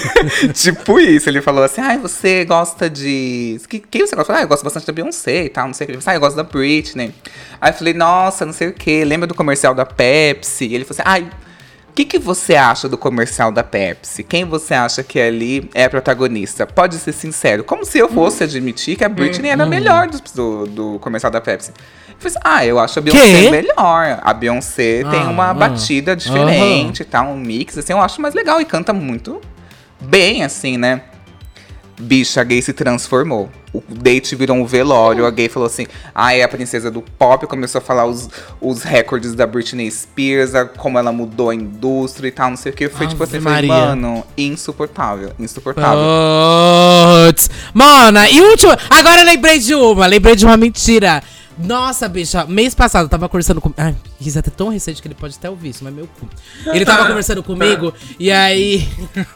tipo 0.54 1.00
isso, 1.00 1.30
ele 1.30 1.42
falou 1.42 1.64
assim: 1.64 1.82
ai, 1.82 1.98
você 2.00 2.44
gosta 2.44 2.90
de. 2.90 3.60
Que, 3.70 3.80
quem 3.80 4.06
você 4.06 4.16
gosta? 4.16 4.36
Ah, 4.36 4.42
eu 4.42 4.48
gosto 4.48 4.64
bastante 4.64 4.88
da 4.88 4.94
Beyoncé 4.94 5.46
e 5.46 5.50
tal, 5.50 5.68
não 5.68 5.74
sei 5.74 5.86
o 5.86 5.88
que. 5.88 5.92
Ele 5.94 6.02
falou 6.02 6.12
assim, 6.12 6.16
ah, 6.16 6.18
eu 6.18 6.20
gosto 6.20 6.36
da 6.36 6.44
Britney. 6.44 7.14
Aí 7.62 7.72
eu 7.72 7.76
falei, 7.76 7.94
nossa, 7.94 8.46
não 8.46 8.54
sei 8.54 8.70
o 8.70 8.74
que. 8.74 9.06
Lembra 9.06 9.28
do 9.28 9.36
comercial 9.36 9.76
da 9.76 9.86
Pepsi? 9.86 10.66
E 10.66 10.76
ele 10.76 10.86
falou 10.86 11.02
assim: 11.02 11.24
ai, 11.24 11.30
o 11.94 11.96
que, 11.96 12.06
que 12.06 12.18
você 12.18 12.56
acha 12.56 12.90
do 12.90 12.98
comercial 12.98 13.52
da 13.52 13.64
Pepsi? 13.64 14.24
Quem 14.24 14.46
você 14.46 14.74
acha 14.74 15.04
que 15.04 15.20
ali 15.20 15.70
é 15.76 15.84
a 15.84 15.90
protagonista? 15.92 16.66
Pode 16.66 16.96
ser 16.96 17.12
sincero. 17.12 17.64
Como 17.64 17.86
se 17.86 18.00
eu 18.00 18.10
fosse 18.10 18.44
admitir 18.44 18.98
que 18.98 19.04
a 19.04 19.10
Britney 19.10 19.52
era 19.52 19.62
a 19.62 19.68
melhor 19.68 20.08
do, 20.08 20.20
do, 20.34 20.66
do 20.66 21.00
comercial 21.00 21.32
da 21.32 21.40
Pepsi. 21.40 21.70
Eu 21.70 22.16
falei 22.18 22.36
assim, 22.36 22.40
ah, 22.44 22.66
eu 22.66 22.80
acho 22.80 22.98
a 22.98 23.02
Beyoncé 23.04 23.52
melhor. 23.52 24.20
A 24.24 24.34
Beyoncé 24.34 25.04
tem 25.04 25.22
Ah, 25.22 25.30
uma 25.30 25.52
ah. 25.52 25.54
batida 25.54 26.16
diferente 26.16 27.02
e 27.02 27.06
tal, 27.06 27.28
um 27.28 27.38
mix, 27.38 27.78
assim, 27.78 27.94
eu 27.94 28.02
acho 28.02 28.20
mais 28.20 28.34
legal 28.34 28.60
e 28.60 28.66
canta 28.66 28.92
muito 28.92 29.40
bem, 30.02 30.44
assim, 30.44 30.78
né? 30.78 31.04
Bicha, 32.00 32.42
a 32.42 32.44
gay 32.44 32.62
se 32.62 32.74
transformou. 32.74 33.50
O 33.74 33.82
date 33.90 34.36
virou 34.36 34.58
um 34.58 34.66
velório. 34.66 35.26
A 35.26 35.32
gay 35.32 35.48
falou 35.50 35.68
assim: 35.68 35.86
Ah, 36.14 36.34
é 36.36 36.44
a 36.44 36.48
princesa 36.48 36.90
do 36.92 37.02
pop. 37.02 37.46
Começou 37.48 37.80
a 37.80 37.82
falar 37.82 38.06
os, 38.06 38.30
os 38.62 38.84
recordes 38.84 39.34
da 39.36 39.46
Britney 39.48 39.90
Spears, 39.90 40.54
a- 40.56 40.66
como 40.66 40.98
ela 41.00 41.12
mudou 41.12 41.50
a 41.50 41.56
indústria 41.56 42.28
e 42.28 42.32
tal, 42.32 42.50
não 42.52 42.58
sei 42.58 42.72
o 42.72 42.76
que. 42.76 42.90
Foi 42.90 43.08
tipo 43.08 43.24
Ave 43.24 43.38
assim: 43.38 43.44
falei, 43.44 43.68
mano, 43.68 44.24
insuportável, 44.38 45.32
insuportável. 45.40 46.04
Puts. 47.30 47.50
Mana, 47.74 48.30
e 48.30 48.42
última. 48.42 48.78
Agora 48.90 49.22
eu 49.22 49.26
lembrei 49.26 49.60
de 49.60 49.74
uma, 49.76 50.06
lembrei 50.06 50.36
de 50.36 50.46
uma 50.46 50.58
mentira. 50.58 51.22
Nossa, 51.58 52.10
bicha, 52.10 52.46
mês 52.46 52.74
passado 52.74 53.06
eu 53.06 53.10
tava 53.10 53.30
conversando 53.30 53.62
com. 53.62 53.72
Ai, 53.78 53.96
isso 54.20 54.38
é 54.38 54.40
até 54.40 54.50
tão 54.50 54.70
recente 54.70 55.02
que 55.02 55.08
ele 55.08 55.16
pode 55.16 55.36
até 55.38 55.50
ouvir 55.50 55.70
isso, 55.70 55.84
mas 55.84 55.94
meu 55.94 56.08
cu. 56.08 56.28
Ele 56.74 56.84
tava 56.84 57.06
conversando 57.08 57.44
comigo 57.44 57.94
e 58.20 58.32
aí. 58.32 58.88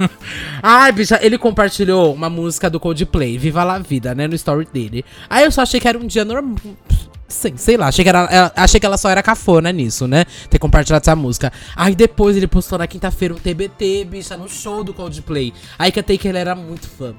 Ai, 0.62 0.92
bicha, 0.92 1.20
ele 1.22 1.38
compartilhou 1.38 2.14
uma 2.14 2.30
música 2.30 2.70
do 2.70 2.80
Coldplay, 2.80 3.38
Viva 3.38 3.64
la 3.64 3.78
Vida, 3.80 4.16
né, 4.16 4.28
no 4.28 4.36
story 4.36 4.68
dele. 4.72 5.06
Aí 5.30 5.46
eu 5.46 5.52
só 5.52 5.62
achei 5.62 5.80
que 5.80 5.88
era 5.88 5.98
um 5.98 6.08
dia 6.08 6.26
normal. 6.26 6.56
Sim, 7.28 7.58
sei 7.58 7.76
lá, 7.76 7.88
achei 7.90 8.04
que, 8.06 8.10
era, 8.10 8.24
ela- 8.32 8.52
achei 8.56 8.80
que 8.80 8.86
ela 8.86 8.98
só 8.98 9.10
era 9.10 9.22
cafona 9.22 9.70
nisso, 9.72 10.08
né? 10.08 10.24
Ter 10.50 10.58
compartilhado 10.60 11.04
essa 11.04 11.16
música. 11.16 11.52
Aí 11.76 11.94
depois 11.94 12.38
ele 12.38 12.48
postou 12.48 12.80
na 12.80 12.88
quinta-feira 12.88 13.34
um 13.34 13.38
TBT, 13.38 14.06
bicha, 14.06 14.38
no 14.38 14.48
show 14.50 14.82
do 14.84 14.94
Coldplay. 14.94 15.54
Aí 15.78 15.92
que 15.92 16.02
que 16.18 16.28
ele 16.28 16.38
era 16.38 16.56
muito 16.56 16.88
fã. 16.88 17.14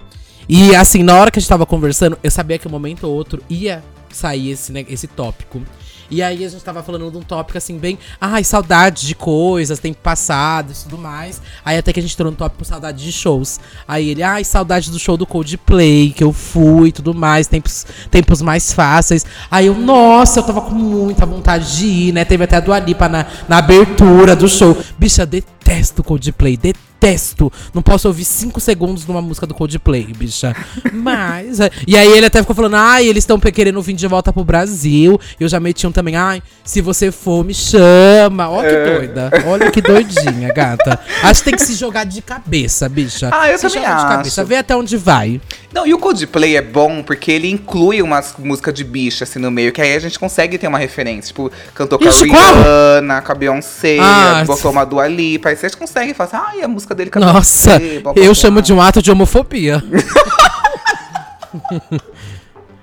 E 0.48 0.74
assim, 0.74 1.02
na 1.02 1.14
hora 1.14 1.30
que 1.30 1.38
a 1.38 1.40
gente 1.42 1.48
tava 1.48 1.66
conversando, 1.66 2.18
eu 2.22 2.30
sabia 2.30 2.58
que 2.58 2.66
um 2.66 2.70
momento 2.70 3.04
ou 3.04 3.14
outro 3.14 3.42
ia 3.50 3.84
sair 4.16 4.50
esse, 4.50 4.72
né, 4.72 4.84
esse 4.88 5.06
tópico. 5.06 5.62
E 6.10 6.22
aí 6.22 6.42
a 6.44 6.48
gente 6.48 6.64
tava 6.64 6.82
falando 6.82 7.10
de 7.10 7.18
um 7.18 7.22
tópico 7.22 7.58
assim, 7.58 7.76
bem. 7.76 7.98
Ai, 8.20 8.42
saudade 8.42 9.06
de 9.06 9.14
coisas, 9.14 9.78
tempo 9.78 9.98
passado 10.02 10.72
e 10.72 10.74
tudo 10.74 10.96
mais. 10.96 11.40
Aí 11.62 11.76
até 11.76 11.92
que 11.92 12.00
a 12.00 12.02
gente 12.02 12.14
entrou 12.14 12.30
no 12.30 12.36
tópico 12.36 12.64
saudade 12.64 13.04
de 13.04 13.12
shows. 13.12 13.60
Aí 13.86 14.10
ele, 14.10 14.22
ai, 14.22 14.42
saudade 14.42 14.90
do 14.90 14.98
show 14.98 15.16
do 15.16 15.26
Coldplay, 15.26 16.10
que 16.10 16.24
eu 16.24 16.32
fui 16.32 16.88
e 16.88 16.92
tudo 16.92 17.12
mais, 17.12 17.46
tempos, 17.46 17.86
tempos 18.10 18.40
mais 18.40 18.72
fáceis. 18.72 19.26
Aí 19.50 19.66
eu, 19.66 19.74
nossa, 19.74 20.40
eu 20.40 20.44
tava 20.44 20.62
com 20.62 20.74
muita 20.74 21.26
vontade 21.26 21.76
de 21.76 21.86
ir, 21.86 22.12
né? 22.12 22.24
Teve 22.24 22.44
até 22.44 22.56
a 22.56 22.60
Dua 22.60 22.78
Lipa 22.78 23.08
na, 23.08 23.26
na 23.46 23.58
abertura 23.58 24.34
do 24.34 24.48
show. 24.48 24.76
Bicha, 24.98 25.26
detesto 25.26 25.57
Coldplay, 26.04 26.56
detesto. 26.56 27.52
Não 27.74 27.82
posso 27.82 28.08
ouvir 28.08 28.24
5 28.24 28.58
segundos 28.60 29.06
numa 29.06 29.20
música 29.22 29.46
do 29.46 29.54
Coldplay, 29.54 30.04
bicha. 30.16 30.54
Mas. 30.92 31.60
é, 31.60 31.70
E 31.86 31.96
aí 31.96 32.10
ele 32.10 32.26
até 32.26 32.40
ficou 32.40 32.56
falando, 32.56 32.76
ai, 32.76 33.06
eles 33.06 33.22
estão 33.24 33.38
querendo 33.38 33.80
vir 33.82 33.92
de 33.94 34.06
volta 34.06 34.32
pro 34.32 34.42
Brasil. 34.44 35.20
Eu 35.38 35.48
já 35.48 35.60
meti 35.60 35.86
um 35.86 35.92
também, 35.92 36.16
ai, 36.16 36.42
se 36.64 36.80
você 36.80 37.10
for, 37.12 37.44
me 37.44 37.54
chama. 37.54 38.48
Olha 38.48 38.68
que 38.68 38.90
doida. 38.98 39.30
Olha 39.46 39.70
que 39.70 39.80
doidinha, 39.80 40.52
gata. 40.52 40.98
Acho 41.22 41.42
que 41.44 41.50
tem 41.50 41.58
que 41.58 41.64
se 41.64 41.74
jogar 41.74 42.04
de 42.04 42.22
cabeça, 42.22 42.88
bicha. 42.88 43.30
Ah, 43.32 43.48
eu 43.50 43.58
se 43.58 43.68
também 43.68 43.82
joga 43.82 43.94
de 43.94 44.00
acho. 44.02 44.08
cabeça, 44.16 44.44
vê 44.44 44.56
até 44.56 44.74
onde 44.74 44.96
vai. 44.96 45.40
Não, 45.72 45.86
e 45.86 45.92
o 45.92 45.98
Coldplay 45.98 46.56
é 46.56 46.62
bom 46.62 47.02
porque 47.02 47.30
ele 47.30 47.50
inclui 47.50 48.00
umas 48.02 48.34
músicas 48.38 48.72
de 48.74 48.82
bicha 48.84 49.24
assim 49.24 49.38
no 49.38 49.50
meio, 49.50 49.70
que 49.72 49.80
aí 49.82 49.94
a 49.94 49.98
gente 50.00 50.18
consegue 50.18 50.56
ter 50.58 50.66
uma 50.66 50.78
referência. 50.78 51.28
Tipo, 51.28 51.50
cantou 51.74 51.98
com 51.98 52.04
a? 52.08 52.10
Rihanna, 52.10 53.20
com 53.22 53.32
a 53.32 53.34
Beyoncé, 53.34 53.98
Ah, 54.00 54.42
botou 54.46 54.70
uma 54.70 54.84
Dua 54.84 55.06
Lipa. 55.06 55.50
Vocês 55.58 55.74
conseguem 55.74 56.14
falar 56.14 56.28
assim, 56.28 56.58
ai, 56.58 56.62
a 56.62 56.68
música 56.68 56.94
dele 56.94 57.10
com 57.10 57.18
a 57.18 57.32
Nossa, 57.32 57.78
Beyoncé, 57.80 58.00
blá, 58.00 58.12
blá, 58.12 58.22
eu 58.22 58.26
blá. 58.26 58.34
chamo 58.34 58.62
de 58.62 58.72
um 58.72 58.80
ato 58.80 59.02
de 59.02 59.10
homofobia. 59.10 59.82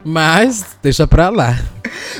Mas, 0.06 0.64
deixa 0.84 1.08
pra 1.08 1.30
lá. 1.30 1.58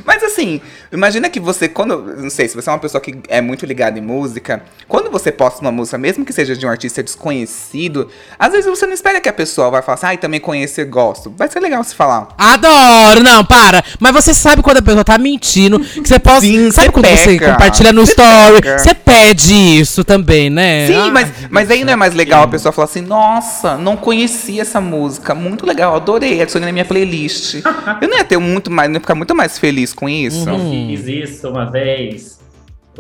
Mas 0.04 0.24
assim, 0.24 0.62
imagina 0.92 1.30
que 1.30 1.40
você, 1.40 1.68
quando. 1.68 1.98
Não 2.18 2.30
sei, 2.30 2.48
se 2.48 2.56
você 2.56 2.70
é 2.70 2.74
uma 2.74 2.80
pessoa 2.80 3.02
que 3.02 3.18
é 3.28 3.42
muito 3.42 3.66
ligada 3.66 3.98
em 3.98 4.02
música, 4.02 4.64
quando 4.88 5.10
você 5.12 5.32
posta 5.32 5.62
uma 5.62 5.72
música, 5.72 5.98
mesmo 5.98 6.26
que 6.26 6.34
seja 6.34 6.56
de 6.56 6.66
um 6.66 6.70
artista 6.70 7.04
desconhecido, 7.04 8.10
às 8.38 8.52
vezes 8.52 8.66
você 8.66 8.86
não 8.86 8.94
espera 8.94 9.22
que 9.22 9.30
a 9.30 9.34
pessoa 9.34 9.70
vai 9.70 9.82
falar 9.82 9.96
assim, 9.96 10.06
ai, 10.08 10.18
também 10.18 10.40
conheço 10.40 10.82
e 10.82 10.86
gosto. 10.86 11.34
Vai 11.38 11.48
ser 11.48 11.60
legal 11.60 11.84
se 11.84 11.96
falar. 11.96 12.30
Adoro! 12.38 13.22
Não, 13.24 13.44
para! 13.46 13.84
Mas 14.00 14.14
você 14.14 14.34
sabe 14.34 14.62
quando 14.62 14.78
a 14.78 14.82
pessoa 14.82 15.04
tá 15.04 15.18
mentindo, 15.18 15.80
que 15.80 16.08
você 16.08 16.20
pode. 16.20 16.46
Sim, 16.46 16.72
sabe 16.72 16.88
você 16.88 16.92
quando 16.92 17.08
você 17.08 17.26
pega. 17.26 17.52
compartilha 17.52 17.94
no 17.94 18.06
Você 18.06 18.12
story? 18.12 18.80
Você 18.80 18.94
pede 18.94 19.54
isso 19.54 20.04
também, 20.04 20.50
né? 20.50 20.88
Sim, 20.88 20.96
Ai, 20.96 21.12
mas, 21.12 21.32
mas 21.50 21.72
aí 21.72 21.84
não 21.84 21.94
é 21.94 21.96
mais 21.96 22.14
legal 22.14 22.44
a 22.44 22.48
pessoa 22.48 22.72
falar 22.72 22.86
assim, 22.86 23.02
nossa, 23.02 23.78
não 23.78 23.96
conhecia 23.96 24.62
essa 24.62 24.82
música, 24.82 25.36
muito 25.36 25.66
legal, 25.66 25.96
adorei, 25.96 26.42
adicionei 26.42 26.68
na 26.68 26.74
minha 26.74 26.86
playlist. 26.86 27.62
Eu 28.02 28.08
não 28.08 28.18
ia 28.18 28.24
ter 28.24 28.38
muito 28.38 28.72
mais, 28.72 28.90
não 28.90 28.96
ia 28.96 29.02
ficar 29.02 29.16
muito 29.16 29.36
mais 29.36 29.58
feliz 29.58 29.94
com 29.94 30.08
isso. 30.08 30.50
Eu 30.50 30.60
fiz 30.60 31.08
isso 31.08 31.50
uma 31.50 31.66
vez. 31.66 32.40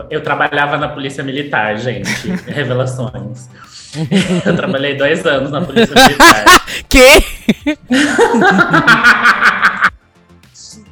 Eu 0.09 0.21
trabalhava 0.21 0.77
na 0.77 0.89
polícia 0.89 1.23
militar, 1.23 1.77
gente. 1.77 2.09
Revelações. 2.47 3.49
Eu 4.45 4.55
trabalhei 4.55 4.95
dois 4.95 5.25
anos 5.25 5.51
na 5.51 5.61
polícia 5.61 5.93
militar. 5.95 6.65
Que? 6.89 7.77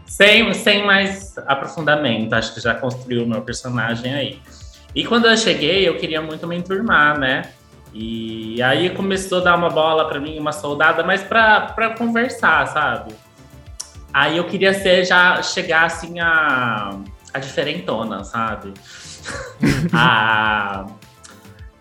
sem, 0.05 0.53
sem 0.53 0.85
mais 0.85 1.37
aprofundamento, 1.47 2.33
acho 2.33 2.53
que 2.53 2.61
já 2.61 2.73
construiu 2.75 3.23
o 3.23 3.27
meu 3.27 3.41
personagem 3.41 4.13
aí. 4.13 4.39
E 4.95 5.03
quando 5.03 5.27
eu 5.27 5.35
cheguei, 5.35 5.87
eu 5.87 5.97
queria 5.97 6.21
muito 6.21 6.47
me 6.47 6.55
enturmar, 6.55 7.17
né? 7.17 7.43
E 7.93 8.61
aí 8.61 8.89
começou 8.91 9.39
a 9.39 9.41
dar 9.41 9.55
uma 9.55 9.69
bola 9.69 10.07
pra 10.07 10.19
mim, 10.19 10.39
uma 10.39 10.51
soldada, 10.51 11.03
mas 11.03 11.23
pra 11.23 11.95
conversar, 11.97 12.67
sabe? 12.67 13.13
Aí 14.13 14.37
eu 14.37 14.43
queria 14.45 14.73
ser, 14.73 15.05
já 15.05 15.41
chegar 15.41 15.85
assim 15.85 16.19
a, 16.19 16.99
a 17.33 17.39
diferentona, 17.39 18.23
sabe? 18.23 18.73
a, 19.91 20.85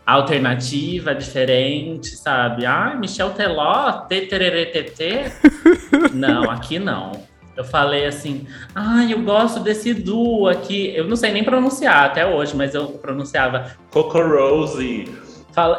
a 0.07 0.12
alternativa 0.12 1.14
diferente, 1.14 2.16
sabe? 2.16 2.64
Ai, 2.64 2.99
Michel 2.99 3.31
Teló, 3.31 3.92
TTRTT. 4.09 5.33
Não, 6.14 6.51
aqui 6.51 6.79
não. 6.79 7.12
Eu 7.55 7.64
falei 7.64 8.07
assim, 8.07 8.47
ai, 8.75 9.12
eu 9.12 9.23
gosto 9.23 9.61
desse 9.61 9.92
duo 9.92 10.49
aqui. 10.49 10.90
Eu 10.97 11.07
não 11.07 11.16
sei 11.16 11.33
nem 11.33 11.45
pronunciar 11.45 12.07
até 12.07 12.27
hoje, 12.27 12.57
mas 12.57 12.75
eu 12.75 12.87
pronunciava 12.92 13.77
Coco 13.90 14.18
Rose. 14.18 15.05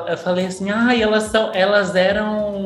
Eu 0.07 0.17
falei 0.17 0.45
assim, 0.45 0.69
ai, 0.69 1.01
elas 1.01 1.23
são, 1.23 1.51
elas 1.51 1.95
eram 1.95 2.63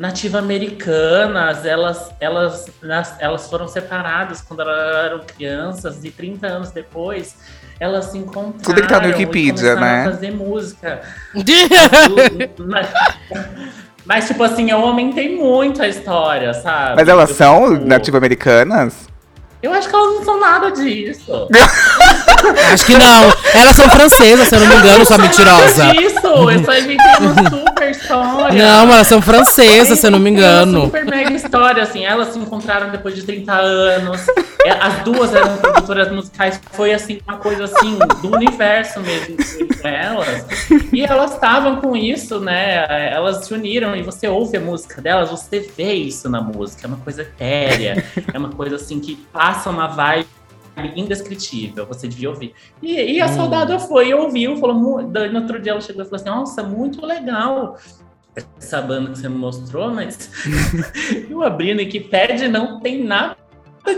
nativa-americanas, 0.00 1.66
elas, 1.66 2.10
elas, 2.18 2.72
elas 3.18 3.50
foram 3.50 3.68
separadas 3.68 4.40
quando 4.40 4.62
elas 4.62 5.04
eram 5.04 5.20
crianças 5.20 6.02
e 6.02 6.10
30 6.10 6.46
anos 6.46 6.70
depois 6.70 7.36
elas 7.78 8.06
se 8.06 8.16
encontraram 8.16 8.62
Tudo 8.62 8.80
que 8.80 8.88
tá 8.88 8.98
no 8.98 9.08
Wikipedia, 9.08 9.74
né? 9.76 10.02
a 10.06 10.10
fazer 10.10 10.30
música. 10.32 11.02
mas, 12.66 12.88
mas, 14.06 14.26
tipo 14.26 14.42
assim, 14.42 14.70
eu 14.70 14.78
aumentei 14.78 15.36
muito 15.36 15.82
a 15.82 15.88
história, 15.88 16.52
sabe? 16.54 16.96
Mas 16.96 17.06
elas 17.08 17.28
Eu 17.30 17.36
são 17.36 17.68
fico- 17.72 17.86
nativa-americanas? 17.86 19.06
Eu 19.62 19.74
acho 19.74 19.86
que 19.88 19.94
elas 19.94 20.14
não 20.14 20.24
são 20.24 20.40
nada 20.40 20.70
disso. 20.70 21.46
Acho 22.72 22.86
que 22.86 22.96
não. 22.96 23.32
Elas 23.54 23.76
são 23.76 23.88
francesas, 23.90 24.48
se 24.48 24.54
eu 24.54 24.60
não 24.60 24.66
me 24.68 24.74
engano, 24.76 25.04
sua 25.04 25.18
mentirosa. 25.18 25.92
Disso! 25.92 26.20
Eu 26.26 26.64
só 26.64 26.78
inventei 26.78 26.96
uma 27.20 27.50
super 27.50 27.90
história. 27.90 28.62
Não, 28.62 28.92
elas 28.92 29.06
são 29.06 29.20
francesas, 29.22 29.98
se 29.98 30.06
eu 30.06 30.10
não 30.10 30.18
me 30.18 30.30
engano. 30.30 30.82
super 30.84 31.04
mega 31.04 31.32
história, 31.32 31.82
assim. 31.82 32.04
Elas 32.04 32.32
se 32.32 32.38
encontraram 32.38 32.90
depois 32.90 33.14
de 33.14 33.22
30 33.22 33.52
anos. 33.52 34.20
É, 34.64 34.72
As 34.72 35.02
duas 35.04 35.34
eram 35.34 35.56
produtoras 35.56 36.12
musicais, 36.12 36.60
foi 36.72 36.92
assim, 36.92 37.20
uma 37.26 37.38
coisa 37.38 37.64
assim, 37.64 37.98
do 38.20 38.34
universo 38.34 39.00
mesmo 39.00 39.36
com 39.80 39.88
elas. 39.88 40.44
E 40.92 41.02
elas 41.02 41.32
estavam 41.32 41.76
com 41.76 41.96
isso, 41.96 42.38
né? 42.40 43.10
Elas 43.12 43.46
se 43.46 43.54
uniram 43.54 43.96
e 43.96 44.02
você 44.02 44.28
ouve 44.28 44.56
a 44.56 44.60
música 44.60 45.00
delas, 45.00 45.30
você 45.30 45.60
vê 45.76 45.94
isso 45.94 46.28
na 46.28 46.40
música, 46.42 46.86
é 46.86 46.88
uma 46.88 46.98
coisa 46.98 47.22
etérea, 47.22 48.04
é 48.32 48.38
uma 48.38 48.50
coisa 48.50 48.76
assim 48.76 49.00
que 49.00 49.16
passa 49.32 49.70
uma 49.70 49.86
vibe 49.86 50.26
indescritível, 50.96 51.86
você 51.86 52.08
devia 52.08 52.30
ouvir. 52.30 52.54
E, 52.82 52.94
e 53.14 53.20
a 53.20 53.28
soldada 53.28 53.78
foi, 53.78 54.12
ouviu, 54.14 54.56
falou, 54.56 55.02
no 55.02 55.40
outro 55.40 55.60
dia 55.60 55.72
ela 55.72 55.80
chegou 55.80 56.02
e 56.02 56.04
falou 56.04 56.16
assim, 56.16 56.30
nossa, 56.30 56.62
muito 56.62 57.04
legal 57.04 57.76
essa 58.58 58.80
banda 58.80 59.10
que 59.10 59.18
você 59.18 59.28
me 59.28 59.36
mostrou, 59.36 59.90
mas 59.90 60.30
eu 61.28 61.42
abri 61.42 61.74
no 61.74 61.80
Wikipedia 61.80 62.46
e 62.46 62.48
não 62.48 62.80
tem 62.80 63.02
nada 63.02 63.36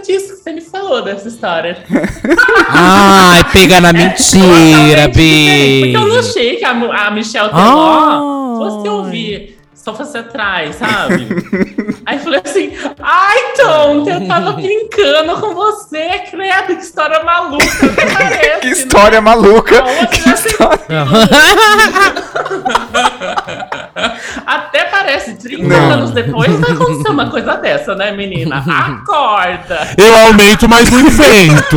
disso 0.04 0.37
que 0.37 0.42
você 0.42 0.52
me 0.52 0.61
falou 0.61 1.02
dessa 1.02 1.28
história. 1.28 1.85
Ai, 2.68 3.44
pega 3.52 3.80
na 3.80 3.92
mentira, 3.92 4.42
Realmente 4.46 5.16
tem, 5.16 5.80
Porque 5.82 5.96
eu 5.96 6.00
não 6.00 6.11
Bi. 6.11 6.18
achei 6.18 6.56
que 6.56 6.64
a, 6.64 6.70
a 6.70 7.11
Michelle 7.11 7.50
Teló 7.50 7.58
Ai. 7.61 8.56
fosse 8.56 8.88
ouvir, 8.88 9.58
só 9.83 9.92
fosse 9.95 10.16
atrás, 10.16 10.77
sabe? 10.77 11.27
Aí 12.07 12.16
eu 12.16 12.23
falei 12.23 12.40
assim, 12.45 12.73
ai, 13.01 13.38
Tom, 13.57 14.09
eu 14.09 14.29
tava 14.29 14.53
brincando 14.53 15.40
com 15.40 15.55
você, 15.55 16.21
credo, 16.31 16.77
que 16.77 16.85
história 16.85 17.23
maluca, 17.25 17.64
até 17.64 18.07
parece, 18.07 18.61
Que 18.61 18.66
né? 18.66 18.73
história 18.73 19.21
maluca! 19.21 19.83
Não, 19.83 20.07
Que 20.07 20.21
você 20.21 20.49
história... 20.49 20.79
Até 24.47 24.85
parece, 24.85 25.35
30 25.35 25.62
Não. 25.64 25.90
anos 25.90 26.11
depois 26.12 26.53
vai 26.61 26.71
acontecer 26.73 27.09
uma 27.11 27.29
coisa 27.29 27.57
dessa, 27.57 27.95
né, 27.95 28.12
menina? 28.12 28.64
Acorda! 28.66 29.88
Eu 29.97 30.14
aumento, 30.16 30.68
mas 30.68 30.90
não 30.90 31.01
invento. 31.01 31.77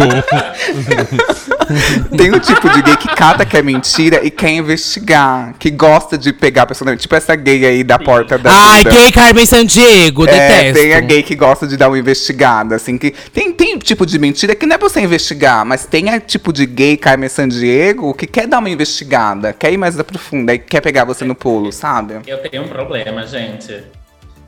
Tem 2.15 2.34
um 2.34 2.39
tipo 2.39 2.70
de 2.70 2.82
gay 2.82 2.96
que 2.98 3.08
cata 3.10 3.46
que 3.46 3.58
é 3.58 3.62
mentira 3.62 4.24
e 4.24 4.30
quer 4.30 4.50
investigar. 4.52 5.54
Que 5.58 5.70
gosta 5.72 6.18
de 6.18 6.32
pegar 6.32 6.63
a 6.63 6.68
pessoa. 6.68 6.96
Tipo 6.96 7.15
essa 7.15 7.36
gay 7.36 7.65
aí 7.65 7.84
da 7.84 7.94
porta 7.99 8.38
da 8.38 8.51
Ai, 8.51 8.77
vida. 8.79 8.89
gay 8.91 9.12
Carmen 9.12 9.45
Sandiego, 9.45 10.27
É, 10.27 10.31
detesto. 10.31 10.73
tem 10.79 10.93
a 10.93 10.99
gay 10.99 11.23
que 11.23 11.36
gosta 11.36 11.65
de 11.67 11.75
dar 11.77 11.88
uma 11.89 11.97
investigada, 11.99 12.75
assim, 12.75 12.97
que 12.97 13.12
tem, 13.31 13.51
tem 13.51 13.77
tipo 13.79 14.05
de 14.05 14.17
mentira 14.19 14.55
que 14.55 14.65
não 14.65 14.75
é 14.75 14.77
pra 14.77 14.89
você 14.89 15.01
investigar, 15.01 15.65
mas 15.65 15.86
tem 15.86 16.10
a 16.10 16.19
tipo 16.19 16.51
de 16.53 16.65
gay 16.65 16.97
Carmen 16.97 17.29
Sandiego 17.29 18.13
que 18.13 18.27
quer 18.27 18.47
dar 18.47 18.60
uma 18.60 18.69
investigada, 18.69 19.53
quer 19.53 19.71
ir 19.73 19.77
mais 19.77 19.95
profunda 20.03 20.53
e 20.53 20.60
quer 20.60 20.81
pegar 20.81 21.03
você 21.05 21.25
no 21.25 21.36
pulo, 21.36 21.71
sabe? 21.71 22.15
Eu 22.27 22.38
tenho 22.39 22.63
um 22.63 22.67
problema, 22.67 23.25
gente. 23.25 23.84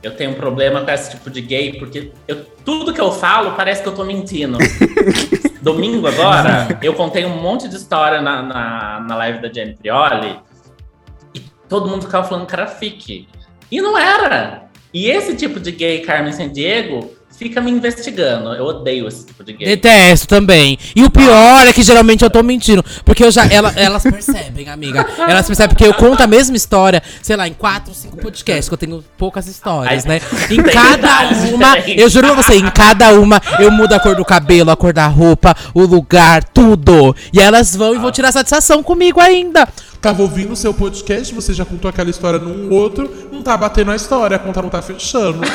Eu 0.00 0.12
tenho 0.14 0.30
um 0.30 0.34
problema 0.34 0.82
com 0.82 0.90
esse 0.92 1.10
tipo 1.10 1.28
de 1.28 1.40
gay, 1.40 1.72
porque 1.78 2.12
eu- 2.28 2.44
tudo 2.64 2.94
que 2.94 3.00
eu 3.00 3.10
falo 3.10 3.52
parece 3.52 3.82
que 3.82 3.88
eu 3.88 3.94
tô 3.94 4.04
mentindo. 4.04 4.56
Domingo 5.60 6.06
agora, 6.06 6.78
eu 6.82 6.94
contei 6.94 7.24
um 7.24 7.36
monte 7.40 7.68
de 7.68 7.74
história 7.76 8.20
na, 8.20 8.42
na, 8.42 9.00
na 9.00 9.16
live 9.16 9.40
da 9.42 9.52
Jenny 9.52 9.74
Prioli 9.74 10.38
todo 11.68 11.88
mundo 11.88 12.02
ficava 12.02 12.26
falando 12.28 12.46
que 12.46 12.54
era 12.54 12.66
fique. 12.66 13.28
E 13.70 13.80
não 13.80 13.96
era! 13.98 14.64
E 14.92 15.10
esse 15.10 15.34
tipo 15.36 15.60
de 15.60 15.70
gay, 15.72 16.00
Carmen 16.00 16.32
Sandiego, 16.32 17.10
fica 17.38 17.60
me 17.60 17.70
investigando. 17.70 18.54
Eu 18.54 18.64
odeio 18.64 19.06
esse 19.06 19.26
tipo 19.26 19.44
de 19.44 19.52
gay. 19.52 19.66
Detesto 19.76 20.26
também. 20.26 20.78
E 20.96 21.04
o 21.04 21.10
pior 21.10 21.66
é 21.66 21.72
que 21.74 21.82
geralmente 21.82 22.24
eu 22.24 22.30
tô 22.30 22.42
mentindo. 22.42 22.82
Porque 23.04 23.22
eu 23.22 23.30
já. 23.30 23.44
ela- 23.46 23.72
elas 23.76 24.02
percebem, 24.10 24.68
amiga. 24.70 25.06
Elas 25.18 25.46
percebem 25.46 25.68
porque 25.76 25.84
eu 25.86 25.92
conto 25.92 26.22
a 26.22 26.26
mesma 26.26 26.56
história, 26.56 27.02
sei 27.22 27.36
lá, 27.36 27.46
em 27.46 27.52
quatro, 27.52 27.92
cinco 27.94 28.16
podcasts, 28.16 28.66
que 28.68 28.72
eu 28.74 28.78
tenho 28.78 29.04
poucas 29.18 29.46
histórias, 29.46 30.06
Ai, 30.06 30.12
né? 30.14 30.20
Em 30.50 30.62
cada 30.62 31.28
uma. 31.54 31.78
Eu 31.86 32.08
juro 32.08 32.28
pra 32.28 32.42
você, 32.42 32.54
em 32.56 32.70
cada 32.70 33.12
uma 33.12 33.40
eu 33.60 33.70
mudo 33.70 33.92
a 33.92 34.00
cor 34.00 34.16
do 34.16 34.24
cabelo, 34.24 34.70
a 34.70 34.76
cor 34.76 34.94
da 34.94 35.06
roupa, 35.06 35.54
o 35.74 35.82
lugar, 35.82 36.42
tudo. 36.42 37.14
E 37.32 37.38
elas 37.38 37.76
vão 37.76 37.94
e 37.94 37.98
vão 37.98 38.10
tirar 38.10 38.32
satisfação 38.32 38.82
comigo 38.82 39.20
ainda. 39.20 39.68
Tava 40.00 40.22
ouvindo 40.22 40.52
o 40.52 40.56
seu 40.56 40.72
podcast, 40.72 41.34
você 41.34 41.52
já 41.52 41.64
contou 41.64 41.88
aquela 41.88 42.08
história 42.08 42.38
num 42.38 42.72
outro, 42.72 43.10
não 43.32 43.42
tá 43.42 43.56
batendo 43.56 43.90
a 43.90 43.96
história, 43.96 44.36
a 44.36 44.38
conta 44.38 44.62
não 44.62 44.68
tá 44.68 44.80
fechando. 44.80 45.40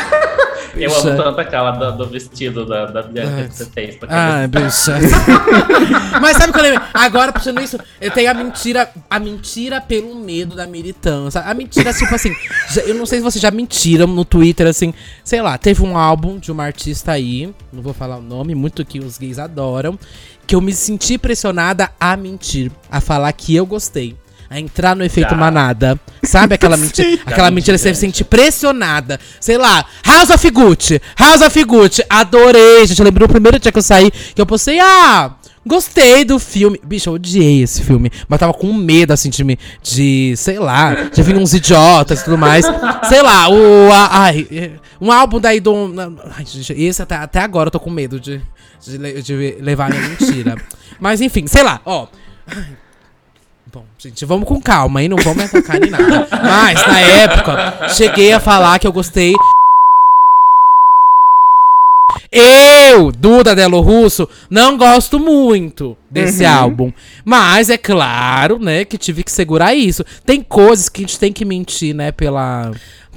Eu 0.75 0.91
amo 0.91 1.15
tanto 1.15 1.39
aquela 1.39 1.69
do, 1.69 1.97
do 1.97 2.08
vestido 2.10 2.65
da, 2.65 2.88
da 2.88 3.03
Bianca 3.03 3.47
que 3.47 3.56
você 3.56 3.65
fez. 3.67 3.95
cabeça. 3.95 4.97
bicha. 4.97 6.19
Mas 6.19 6.36
sabe 6.38 6.49
o 6.49 6.53
que 6.53 6.60
eu? 6.65 6.82
Agora, 6.91 7.32
puxando 7.32 7.62
isso, 7.62 7.77
eu 8.01 8.10
tenho 8.10 8.32
a 8.32 8.34
mentira, 8.34 8.89
a 9.08 9.19
mentira 9.19 9.79
pelo 9.79 10.15
medo 10.15 10.56
da 10.56 10.65
militância. 10.65 11.41
A 11.41 11.53
mentira, 11.53 11.93
tipo 11.93 12.15
assim, 12.15 12.34
já- 12.71 12.82
eu 12.82 12.95
não 12.95 13.06
sei 13.06 13.19
se 13.19 13.23
vocês 13.23 13.39
já 13.41 13.51
mentiram 13.51 14.08
no 14.08 14.25
Twitter, 14.25 14.65
assim, 14.65 14.95
sei 15.23 15.43
lá, 15.43 15.60
teve 15.60 15.84
um 15.84 15.95
álbum 15.95 16.39
de 16.39 16.51
uma 16.51 16.63
artista 16.63 17.12
aí, 17.12 17.53
não 17.71 17.84
vou 17.84 17.93
falar 17.93 18.17
o 18.17 18.21
nome, 18.23 18.56
muito 18.56 18.84
que 18.84 18.97
os 18.99 19.19
gays 19.19 19.38
adoram, 19.38 19.97
que 20.47 20.56
eu 20.56 20.62
me 20.62 20.73
senti 20.73 21.19
pressionada 21.19 21.91
a 21.99 22.17
mentir, 22.17 22.71
a 22.89 22.99
falar 22.99 23.32
que 23.34 23.56
eu 23.56 23.65
gostei. 23.67 24.15
A 24.54 24.60
entrar 24.60 24.96
no 24.96 25.04
efeito 25.04 25.32
Já. 25.32 25.36
manada. 25.36 26.00
Sabe 26.24 26.54
aquela 26.54 26.78
mentira? 26.78 27.20
Aquela 27.26 27.50
menti, 27.50 27.56
mentira 27.72 27.78
você 27.80 27.92
se 27.96 28.02
sente 28.02 28.24
pressionada. 28.24 29.20
Sei 29.39 29.58
lá, 29.58 29.84
House 30.06 30.30
of 30.30 30.50
Gucci. 30.52 31.02
House 31.18 31.42
of 31.42 31.63
Gucci. 31.63 32.04
Adorei, 32.08 32.86
gente. 32.86 33.00
Eu 33.00 33.06
lembrei 33.06 33.26
o 33.26 33.30
primeiro 33.30 33.58
dia 33.58 33.72
que 33.72 33.78
eu 33.80 33.82
saí, 33.82 34.12
que 34.12 34.39
eu 34.39 34.46
postei, 34.46 34.80
ah, 34.80 35.34
gostei 35.66 36.24
do 36.24 36.38
filme. 36.38 36.80
Bicho, 36.84 37.10
eu 37.10 37.13
odiei 37.13 37.63
esse 37.63 37.82
filme. 37.82 38.12
Mas 38.28 38.39
tava 38.39 38.54
com 38.54 38.72
medo, 38.72 39.12
assim, 39.12 39.32
de, 39.32 39.44
me- 39.44 39.58
de 39.82 40.36
sei 40.38 40.60
lá, 40.60 40.94
de 41.12 41.24
vir 41.24 41.36
uns 41.36 41.56
idiotas 41.56 42.22
e 42.22 42.24
tudo 42.26 42.38
mais. 42.38 42.63
Sei 43.10 43.24
lá, 43.24 43.50
o. 43.50 43.92
a- 43.92 44.20
ai, 44.22 44.48
um 45.02 45.12
álbum 45.12 45.39
daí 45.39 45.60
do. 45.60 45.74
Ai, 46.38 46.46
gente, 46.46 46.74
esse 46.74 47.02
até, 47.02 47.16
até 47.16 47.39
agora 47.39 47.70
eu 47.70 47.72
tô 47.72 47.80
com 47.80 47.89
medo 47.89 48.20
de, 48.20 48.39
de, 48.86 49.22
de 49.24 49.58
levar 49.60 49.88
a 49.88 49.96
minha 49.96 50.10
mentira. 50.10 50.56
Mas 51.00 51.22
enfim, 51.22 51.48
sei 51.48 51.63
lá, 51.63 51.82
ó. 51.84 52.06
Ai, 52.46 52.83
Bom, 53.74 53.86
gente, 53.98 54.24
vamos 54.24 54.48
com 54.48 54.62
calma, 54.62 55.02
hein? 55.02 55.10
Não 55.10 55.18
vamos 55.18 55.36
me 55.36 55.44
atacar 55.46 55.80
nem 55.80 55.90
nada. 55.90 56.28
Mas, 56.30 56.86
na 56.86 57.00
época, 57.00 57.90
cheguei 57.90 58.32
a 58.32 58.40
falar 58.40 58.78
que 58.78 58.86
eu 58.86 58.94
gostei. 58.94 59.34
Eu, 62.32 63.12
Duda 63.12 63.56
Delo 63.56 63.82
Russo, 63.82 64.30
não 64.48 64.78
gosto 64.78 65.20
muito 65.20 65.98
desse 66.08 66.46
álbum. 66.46 66.94
Mas 67.26 67.72
é 67.72 67.78
claro, 67.78 68.60
né, 68.60 68.86
que 68.86 68.96
tive 68.96 69.24
que 69.24 69.32
segurar 69.32 69.74
isso. 69.74 70.06
Tem 70.24 70.44
coisas 70.44 70.88
que 70.88 71.04
a 71.04 71.08
gente 71.08 71.18
tem 71.18 71.34
que 71.34 71.44
mentir, 71.44 71.96
né, 71.96 72.12
pela. 72.12 72.70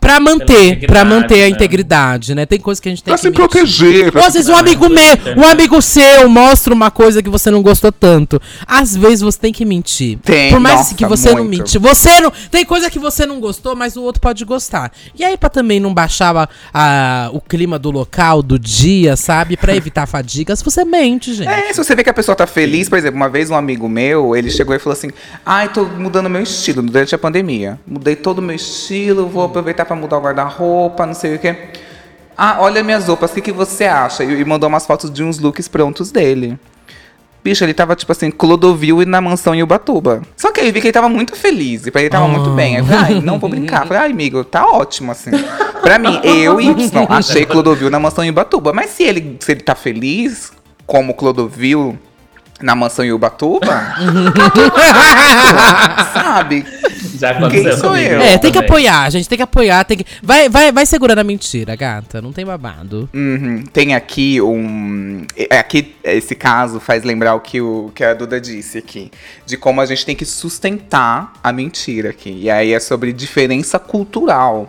Pra 0.07 0.21
manter, 0.21 0.87
pra 0.87 1.05
manter 1.05 1.35
a 1.35 1.39
né? 1.39 1.49
integridade, 1.49 2.33
né? 2.33 2.47
Tem 2.47 2.61
coisas 2.61 2.79
que 2.81 2.89
a 2.89 2.93
gente 2.93 3.03
tem 3.03 3.11
Pra 3.11 3.17
que 3.19 3.23
se 3.23 3.27
mentir. 3.29 3.49
proteger. 3.49 4.17
Ou 4.17 4.23
às 4.25 4.35
vezes 4.35 4.49
um 4.49 4.55
amigo 4.57 4.89
meu, 4.89 5.17
um 5.37 5.45
amigo 5.45 5.83
seu 5.83 6.29
mostra 6.29 6.73
uma 6.73 6.93
coisa 6.93 7.21
que 7.21 7.29
você 7.29 7.51
não 7.51 7.61
gostou 7.61 7.91
tanto. 7.91 8.41
Às 8.67 8.97
vezes 8.97 9.21
você 9.23 9.37
tem 9.39 9.53
que 9.53 9.65
mentir. 9.65 10.19
Tem, 10.23 10.51
Por 10.53 10.61
mais 10.61 10.77
nossa, 10.77 10.95
que 10.95 11.05
você 11.05 11.31
não 11.35 11.45
muito. 11.45 11.59
mente. 11.59 11.79
Você 11.79 12.21
não. 12.21 12.33
Tem 12.53 12.65
coisa 12.65 12.89
que 12.89 13.01
você 13.01 13.27
não 13.27 13.41
gostou, 13.41 13.75
mas 13.75 13.97
o 13.97 14.03
outro 14.03 14.21
pode 14.21 14.45
gostar. 14.45 14.93
E 15.19 15.25
aí, 15.25 15.37
pra 15.37 15.49
também 15.49 15.81
não 15.81 15.93
baixar 15.93 16.37
a- 16.37 16.49
a- 16.73 17.31
o 17.33 17.41
clima 17.41 17.77
do 17.77 17.91
local, 17.91 18.43
do 18.45 18.59
dia, 18.61 19.17
sabe? 19.17 19.57
Pra 19.57 19.75
evitar 19.75 20.07
fadigas, 20.07 20.63
você 20.63 20.85
mente, 20.85 21.35
gente. 21.35 21.49
É, 21.49 21.73
se 21.73 21.79
você 21.83 21.97
vê 21.97 22.05
que 22.05 22.11
a 22.11 22.15
pessoa 22.15 22.37
tá 22.37 22.47
feliz, 22.47 22.89
por 22.89 22.97
exemplo, 22.97 23.17
uma 23.17 23.29
vez 23.29 23.51
um 23.51 23.57
amigo 23.57 23.89
meu, 23.89 24.37
ele 24.37 24.51
chegou 24.53 24.73
e 24.75 24.79
falou 24.79 24.93
assim: 24.97 25.11
Ai, 25.45 25.69
tô 25.69 25.85
mudando 25.85 26.31
meu 26.31 26.43
estilo 26.43 26.81
durante 26.81 27.13
a 27.13 27.19
pandemia. 27.19 27.81
Mudei 27.87 28.15
todo 28.15 28.39
o 28.39 28.43
meu 28.43 28.55
estilo, 28.55 29.27
vou 29.27 29.43
aproveitar 29.45 29.85
pra 29.85 29.96
mudar 29.97 30.19
o 30.19 30.21
guarda-roupa, 30.21 31.07
não 31.07 31.15
sei 31.15 31.37
o 31.37 31.39
quê. 31.39 31.57
Ah, 32.37 32.59
olha 32.61 32.85
minhas 32.85 33.09
roupas, 33.09 33.31
o 33.31 33.35
que, 33.35 33.41
que 33.41 33.53
você 33.53 33.85
acha? 33.85 34.23
E, 34.23 34.41
e 34.41 34.45
mandou 34.45 34.69
umas 34.69 34.87
fotos 34.87 35.11
de 35.11 35.25
uns 35.25 35.39
looks 35.39 35.69
prontos 35.69 36.11
dele. 36.11 36.59
Bicho, 37.43 37.65
ele 37.65 37.73
tava, 37.73 37.95
tipo 37.95 38.11
assim, 38.11 38.29
Clodovil 38.31 39.03
e 39.03 39.07
na 39.07 39.21
mansão 39.21 39.55
em 39.55 39.63
Ubatuba. 39.63 40.21
Só 40.37 40.51
que 40.51 40.61
aí 40.61 40.73
vi 40.73 40.81
que 40.81 40.89
ele 40.89 40.93
tava 40.93 41.09
muito 41.09 41.37
feliz. 41.37 41.87
E 41.87 41.93
pra 41.93 42.01
ele 42.01 42.11
tava 42.11 42.27
muito 42.27 42.51
bem. 42.51 42.79
Aí 42.79 42.85
ai, 42.91 43.21
não 43.21 43.39
vou 43.39 43.49
brincar. 43.49 43.87
Falei, 43.87 44.03
ai, 44.03 44.11
amigo, 44.11 44.43
tá 44.43 44.67
ótimo, 44.67 45.13
assim. 45.13 45.31
Pra 45.81 45.97
mim, 45.97 46.21
eu, 46.25 46.61
Y, 46.61 47.07
achei 47.09 47.47
Clodovil 47.47 47.89
na 47.89 48.01
mansão 48.01 48.25
em 48.25 48.31
Ubatuba. 48.31 48.73
Mas 48.73 48.91
se 48.91 49.05
ele, 49.05 49.37
se 49.39 49.53
ele 49.53 49.61
tá 49.61 49.77
feliz, 49.77 50.51
como 50.87 51.15
Clodovil 51.15 51.97
na 52.61 52.75
mansão 52.75 53.05
em 53.05 53.13
Ubatuba, 53.13 53.95
sabe? 56.13 56.65
Já 57.19 57.31
aconteceu 57.31 57.71
Quem 57.71 57.79
sou 57.79 57.91
comigo. 57.91 58.15
eu? 58.15 58.21
É, 58.21 58.39
tem 58.39 58.51
que 58.51 58.59
também. 58.59 58.71
apoiar, 58.71 59.11
gente. 59.11 59.29
Tem 59.29 59.37
que 59.37 59.43
apoiar. 59.43 59.85
Tem 59.85 59.99
que... 59.99 60.07
Vai, 60.23 60.49
vai, 60.49 60.73
vai 60.73 60.87
segurando 60.87 61.19
a 61.19 61.25
mentira, 61.25 61.75
gata. 61.77 62.21
Não 62.21 62.33
tem 62.33 62.45
babado. 62.45 63.09
Uhum. 63.15 63.65
Tem 63.73 63.95
aqui 63.95 64.41
um. 64.41 65.25
é, 65.37 65.59
Aqui, 65.59 65.95
esse 66.05 66.35
caso 66.35 66.81
faz 66.81 67.05
lembrar 67.05 67.35
o 67.35 67.41
que, 67.41 67.61
o 67.61 67.91
que 67.95 68.05
a 68.05 68.15
Duda 68.15 68.41
disse 68.41 68.79
aqui. 68.79 69.11
De 69.47 69.57
como 69.57 69.81
a 69.81 69.87
gente 69.87 70.05
tem 70.05 70.17
que 70.17 70.25
sustentar 70.25 71.33
a 71.43 71.53
mentira 71.53 72.11
aqui. 72.11 72.39
E 72.43 72.51
aí 72.51 72.73
é 72.73 72.81
sobre 72.81 73.13
diferença 73.13 73.79
cultural. 73.79 74.67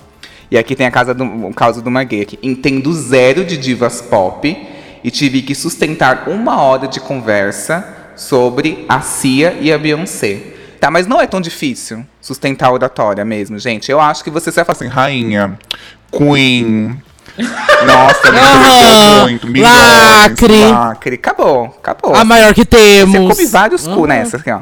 E 0.49 0.57
aqui 0.57 0.75
tem 0.75 0.87
a 0.87 0.91
casa 0.91 1.13
do, 1.13 1.25
o 1.25 1.53
caso 1.53 1.81
de 1.81 1.89
uma 1.89 2.03
gay 2.03 2.21
aqui. 2.21 2.39
Entendo 2.41 2.93
zero 2.93 3.43
de 3.43 3.57
divas 3.57 4.01
pop 4.01 4.67
e 5.07 5.09
tive 5.09 5.41
que 5.41 5.55
sustentar 5.55 6.27
uma 6.27 6.61
hora 6.61 6.85
de 6.85 6.99
conversa 6.99 7.87
sobre 8.13 8.85
a 8.89 8.99
Cia 8.99 9.55
e 9.61 9.71
a 9.71 9.77
Beyoncé. 9.77 10.41
Tá, 10.81 10.91
mas 10.91 11.07
não 11.07 11.21
é 11.21 11.25
tão 11.25 11.39
difícil 11.39 12.05
sustentar 12.19 12.67
a 12.67 12.73
oratória 12.73 13.23
mesmo, 13.23 13.57
gente. 13.57 13.89
Eu 13.89 14.01
acho 14.01 14.21
que 14.21 14.29
você 14.29 14.51
vai 14.51 14.65
falar 14.65 14.75
assim, 14.75 14.87
rainha, 14.87 15.57
queen, 16.11 17.01
Nossa, 17.37 18.31
me 18.33 18.37
interessou 18.37 19.21
muito. 19.21 19.47
Milhões, 19.47 19.71
Lacre. 19.71 20.65
Lacre. 20.65 21.15
Acabou, 21.15 21.77
acabou. 21.79 22.13
A 22.13 22.25
maior 22.25 22.53
que 22.53 22.63
Você 22.63 22.65
temos. 22.65 23.33
come 23.33 23.47
vários 23.47 23.87
cu 23.87 24.05
nessa, 24.05 24.35
assim, 24.35 24.51
ó. 24.51 24.59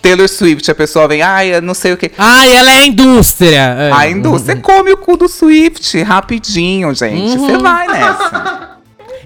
Taylor 0.00 0.26
Swift, 0.26 0.70
a 0.70 0.74
pessoa 0.74 1.06
vem, 1.06 1.20
ai, 1.20 1.54
eu 1.54 1.60
não 1.60 1.74
sei 1.74 1.92
o 1.92 1.98
que. 1.98 2.10
Ai, 2.16 2.50
ela 2.50 2.70
é 2.70 2.78
a 2.78 2.86
indústria. 2.86 3.76
É. 3.78 3.92
A 3.92 4.08
indústria, 4.08 4.56
você 4.56 4.62
come 4.62 4.90
o 4.90 4.96
cu 4.96 5.18
do 5.18 5.28
Swift 5.28 6.00
rapidinho, 6.02 6.94
gente. 6.94 7.36
Você 7.36 7.58
vai 7.58 7.86
nessa. 7.88 8.71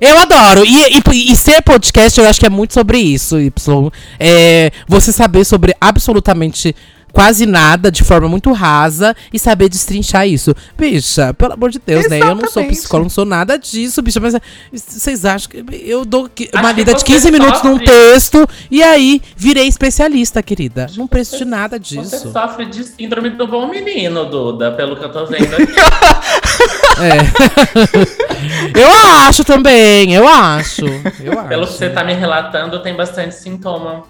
Eu 0.00 0.18
adoro. 0.18 0.64
E, 0.64 0.98
e, 0.98 1.32
e 1.32 1.36
ser 1.36 1.62
podcast, 1.62 2.18
eu 2.18 2.26
acho 2.26 2.38
que 2.40 2.46
é 2.46 2.50
muito 2.50 2.74
sobre 2.74 2.98
isso, 2.98 3.38
Y. 3.40 3.90
É, 4.18 4.70
você 4.86 5.12
saber 5.12 5.44
sobre 5.44 5.74
absolutamente 5.80 6.74
quase 7.16 7.46
nada, 7.46 7.90
de 7.90 8.04
forma 8.04 8.28
muito 8.28 8.52
rasa, 8.52 9.16
e 9.32 9.38
saber 9.38 9.70
destrinchar 9.70 10.28
isso. 10.28 10.54
Bicha, 10.76 11.32
pelo 11.32 11.54
amor 11.54 11.70
de 11.70 11.80
Deus, 11.84 12.06
né? 12.10 12.18
Eu 12.20 12.26
não 12.34 12.40
sou 12.40 12.44
Exatamente. 12.62 12.76
psicólogo, 12.76 13.04
não 13.06 13.10
sou 13.10 13.24
nada 13.24 13.58
disso, 13.58 14.02
bicha. 14.02 14.20
Mas 14.20 14.34
é, 14.34 14.40
vocês 14.70 15.24
acham 15.24 15.48
que 15.50 15.64
eu 15.86 16.04
dou 16.04 16.28
uma 16.52 16.72
lida 16.72 16.92
de 16.92 17.00
você 17.00 17.06
15 17.06 17.30
minutos 17.30 17.62
num 17.62 17.78
sofre- 17.78 17.86
texto, 17.86 18.46
e 18.70 18.82
aí 18.82 19.22
virei 19.34 19.66
especialista, 19.66 20.42
querida. 20.42 20.88
Não 20.94 21.06
preciso 21.06 21.38
de 21.38 21.44
nada 21.46 21.78
Você 21.78 21.96
disso. 21.96 22.30
sofre 22.32 22.66
de 22.66 22.84
síndrome 22.84 23.30
do 23.30 23.46
bom 23.46 23.66
menino, 23.66 24.26
Duda, 24.26 24.72
pelo 24.72 24.94
que 24.96 25.04
eu 25.06 25.10
tô 25.10 25.24
vendo 25.24 25.54
aqui. 25.54 25.66
Eu 28.74 28.90
acho 29.26 29.44
também, 29.44 30.14
eu 30.14 30.26
acho. 30.28 30.84
Eu 31.22 31.42
pelo 31.48 31.62
acho. 31.64 31.72
que 31.72 31.78
você 31.78 31.88
tá 31.90 32.04
me 32.04 32.12
relatando, 32.14 32.78
tem 32.82 32.94
bastante 32.94 33.34
sintoma. 33.34 34.04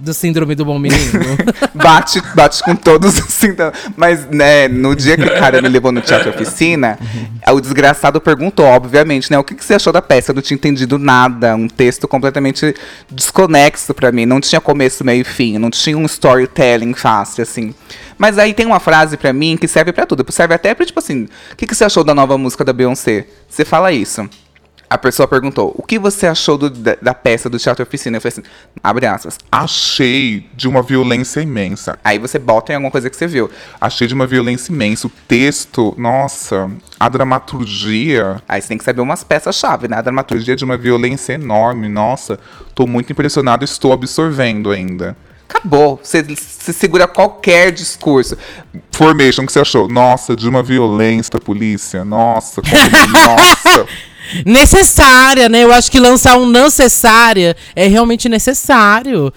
Do 0.00 0.14
síndrome 0.14 0.54
do 0.54 0.64
bom 0.64 0.78
menino. 0.78 1.20
Bate, 1.74 2.22
bate 2.34 2.62
com 2.62 2.74
todos 2.74 3.18
os 3.18 3.34
sintomas. 3.34 3.74
Mas, 3.96 4.26
né, 4.30 4.66
no 4.66 4.96
dia 4.96 5.16
que 5.16 5.24
o 5.24 5.38
cara 5.38 5.60
me 5.60 5.68
levou 5.68 5.92
no 5.92 6.00
teatro 6.00 6.30
oficina, 6.30 6.98
o 7.46 7.60
desgraçado 7.60 8.20
perguntou, 8.20 8.64
obviamente, 8.64 9.30
né? 9.30 9.38
O 9.38 9.44
que, 9.44 9.54
que 9.54 9.64
você 9.64 9.74
achou 9.74 9.92
da 9.92 10.00
peça? 10.00 10.30
Eu 10.30 10.34
não 10.34 10.42
tinha 10.42 10.54
entendido 10.54 10.98
nada. 10.98 11.54
Um 11.54 11.68
texto 11.68 12.08
completamente 12.08 12.74
desconexo 13.10 13.92
pra 13.92 14.10
mim. 14.10 14.24
Não 14.24 14.40
tinha 14.40 14.60
começo, 14.60 15.04
meio 15.04 15.20
e 15.20 15.24
fim. 15.24 15.58
Não 15.58 15.70
tinha 15.70 15.98
um 15.98 16.06
storytelling 16.06 16.94
fácil, 16.94 17.42
assim. 17.42 17.74
Mas 18.16 18.38
aí 18.38 18.54
tem 18.54 18.66
uma 18.66 18.80
frase 18.80 19.16
pra 19.16 19.32
mim 19.32 19.56
que 19.56 19.68
serve 19.68 19.92
pra 19.92 20.06
tudo. 20.06 20.24
Serve 20.30 20.54
até 20.54 20.74
pra, 20.74 20.86
tipo 20.86 20.98
assim, 20.98 21.28
o 21.52 21.56
que, 21.56 21.66
que 21.66 21.74
você 21.74 21.84
achou 21.84 22.02
da 22.02 22.14
nova 22.14 22.38
música 22.38 22.64
da 22.64 22.72
Beyoncé? 22.72 23.26
Você 23.48 23.64
fala 23.64 23.92
isso. 23.92 24.28
A 24.92 24.98
pessoa 24.98 25.28
perguntou, 25.28 25.72
o 25.78 25.84
que 25.84 26.00
você 26.00 26.26
achou 26.26 26.58
do- 26.58 26.68
da, 26.68 26.96
da 27.00 27.14
peça 27.14 27.48
do 27.48 27.60
Teatro 27.60 27.84
Oficina? 27.84 28.16
Eu 28.16 28.20
falei 28.20 28.32
assim, 28.32 28.42
abre 28.82 29.06
aspas. 29.06 29.38
Achei 29.50 30.50
de 30.52 30.66
uma 30.66 30.82
violência 30.82 31.40
imensa. 31.40 31.96
Aí 32.02 32.18
você 32.18 32.40
bota 32.40 32.72
em 32.72 32.74
alguma 32.74 32.90
coisa 32.90 33.08
que 33.08 33.16
você 33.16 33.28
viu. 33.28 33.48
Achei 33.80 34.08
de 34.08 34.14
uma 34.14 34.26
violência 34.26 34.72
imensa. 34.72 35.06
O 35.06 35.10
texto, 35.28 35.94
nossa, 35.96 36.68
a 36.98 37.08
dramaturgia. 37.08 38.42
Aí 38.48 38.60
você 38.60 38.66
tem 38.66 38.78
que 38.78 38.84
saber 38.84 39.00
umas 39.00 39.22
peças-chave, 39.22 39.86
né? 39.86 39.96
A 39.98 40.02
dramaturgia 40.02 40.56
de 40.56 40.64
uma 40.64 40.76
violência 40.76 41.34
enorme. 41.34 41.88
Nossa, 41.88 42.38
tô 42.74 42.84
muito 42.84 43.12
impressionado. 43.12 43.64
Estou 43.64 43.92
absorvendo 43.92 44.72
ainda. 44.72 45.16
acabou. 45.48 46.00
Você, 46.02 46.20
você 46.22 46.72
segura 46.72 47.06
qualquer 47.06 47.70
discurso. 47.70 48.36
Formation, 48.90 49.42
o 49.42 49.46
que 49.46 49.52
você 49.52 49.60
achou? 49.60 49.88
Nossa, 49.88 50.34
de 50.34 50.48
uma 50.48 50.64
violência 50.64 51.38
polícia. 51.40 52.04
Nossa, 52.04 52.60
como... 52.60 52.74
nossa. 53.12 53.86
Necessária, 54.44 55.48
né? 55.48 55.64
Eu 55.64 55.72
acho 55.72 55.90
que 55.90 56.00
lançar 56.00 56.38
um 56.38 56.46
necessária 56.46 57.56
é 57.74 57.86
realmente 57.86 58.28
necessário. 58.28 59.32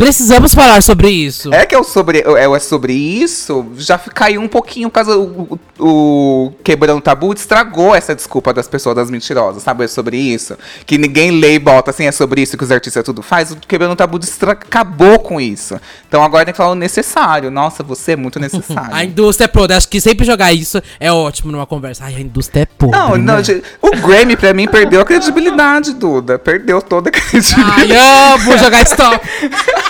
Precisamos 0.00 0.54
falar 0.54 0.82
sobre 0.82 1.10
isso. 1.10 1.52
É 1.52 1.66
que 1.66 1.74
é 1.74 1.78
o 1.78 1.84
sobre, 1.84 2.24
é, 2.26 2.44
é 2.44 2.58
sobre 2.58 2.94
isso, 2.94 3.66
já 3.76 3.98
caiu 3.98 4.40
um 4.40 4.48
pouquinho 4.48 4.90
causa 4.90 5.14
o, 5.14 5.58
o, 5.78 5.86
o 5.86 6.52
Quebrando 6.64 7.02
Tabu 7.02 7.34
estragou 7.34 7.94
essa 7.94 8.14
desculpa 8.14 8.54
das 8.54 8.66
pessoas, 8.66 8.96
das 8.96 9.10
mentirosas, 9.10 9.62
sabe? 9.62 9.84
É 9.84 9.88
sobre 9.88 10.16
isso. 10.16 10.56
Que 10.86 10.96
ninguém 10.96 11.32
lê 11.32 11.56
e 11.56 11.58
bota 11.58 11.90
assim, 11.90 12.06
é 12.06 12.12
sobre 12.12 12.40
isso 12.40 12.56
que 12.56 12.64
os 12.64 12.70
artistas 12.70 13.04
tudo 13.04 13.20
faz. 13.20 13.50
O 13.50 13.56
Quebrando 13.56 13.94
Tabu 13.94 14.18
destra- 14.18 14.52
acabou 14.52 15.18
com 15.18 15.38
isso. 15.38 15.78
Então 16.08 16.24
agora 16.24 16.46
tem 16.46 16.54
que 16.54 16.56
falar 16.56 16.70
o 16.70 16.74
necessário. 16.74 17.50
Nossa, 17.50 17.82
você 17.82 18.12
é 18.12 18.16
muito 18.16 18.40
necessário. 18.40 18.94
A 18.94 19.04
indústria 19.04 19.44
é 19.44 19.48
podre. 19.48 19.76
Acho 19.76 19.88
que 19.88 20.00
sempre 20.00 20.24
jogar 20.24 20.50
isso 20.50 20.80
é 20.98 21.12
ótimo 21.12 21.52
numa 21.52 21.66
conversa. 21.66 22.04
Ai, 22.04 22.14
a 22.16 22.20
indústria 22.20 22.62
é 22.62 22.66
podre. 22.66 22.98
Não, 22.98 23.18
não, 23.18 23.36
né? 23.36 23.44
gente, 23.44 23.64
o 23.82 23.90
Grammy 23.90 24.34
pra 24.34 24.54
mim 24.54 24.66
perdeu 24.66 25.02
a 25.02 25.04
credibilidade, 25.04 25.92
Duda. 25.92 26.38
Perdeu 26.38 26.80
toda 26.80 27.10
a 27.10 27.12
credibilidade. 27.12 27.92
Ai, 27.92 28.32
amo 28.34 28.56
jogar 28.56 28.82
stop. 28.84 29.20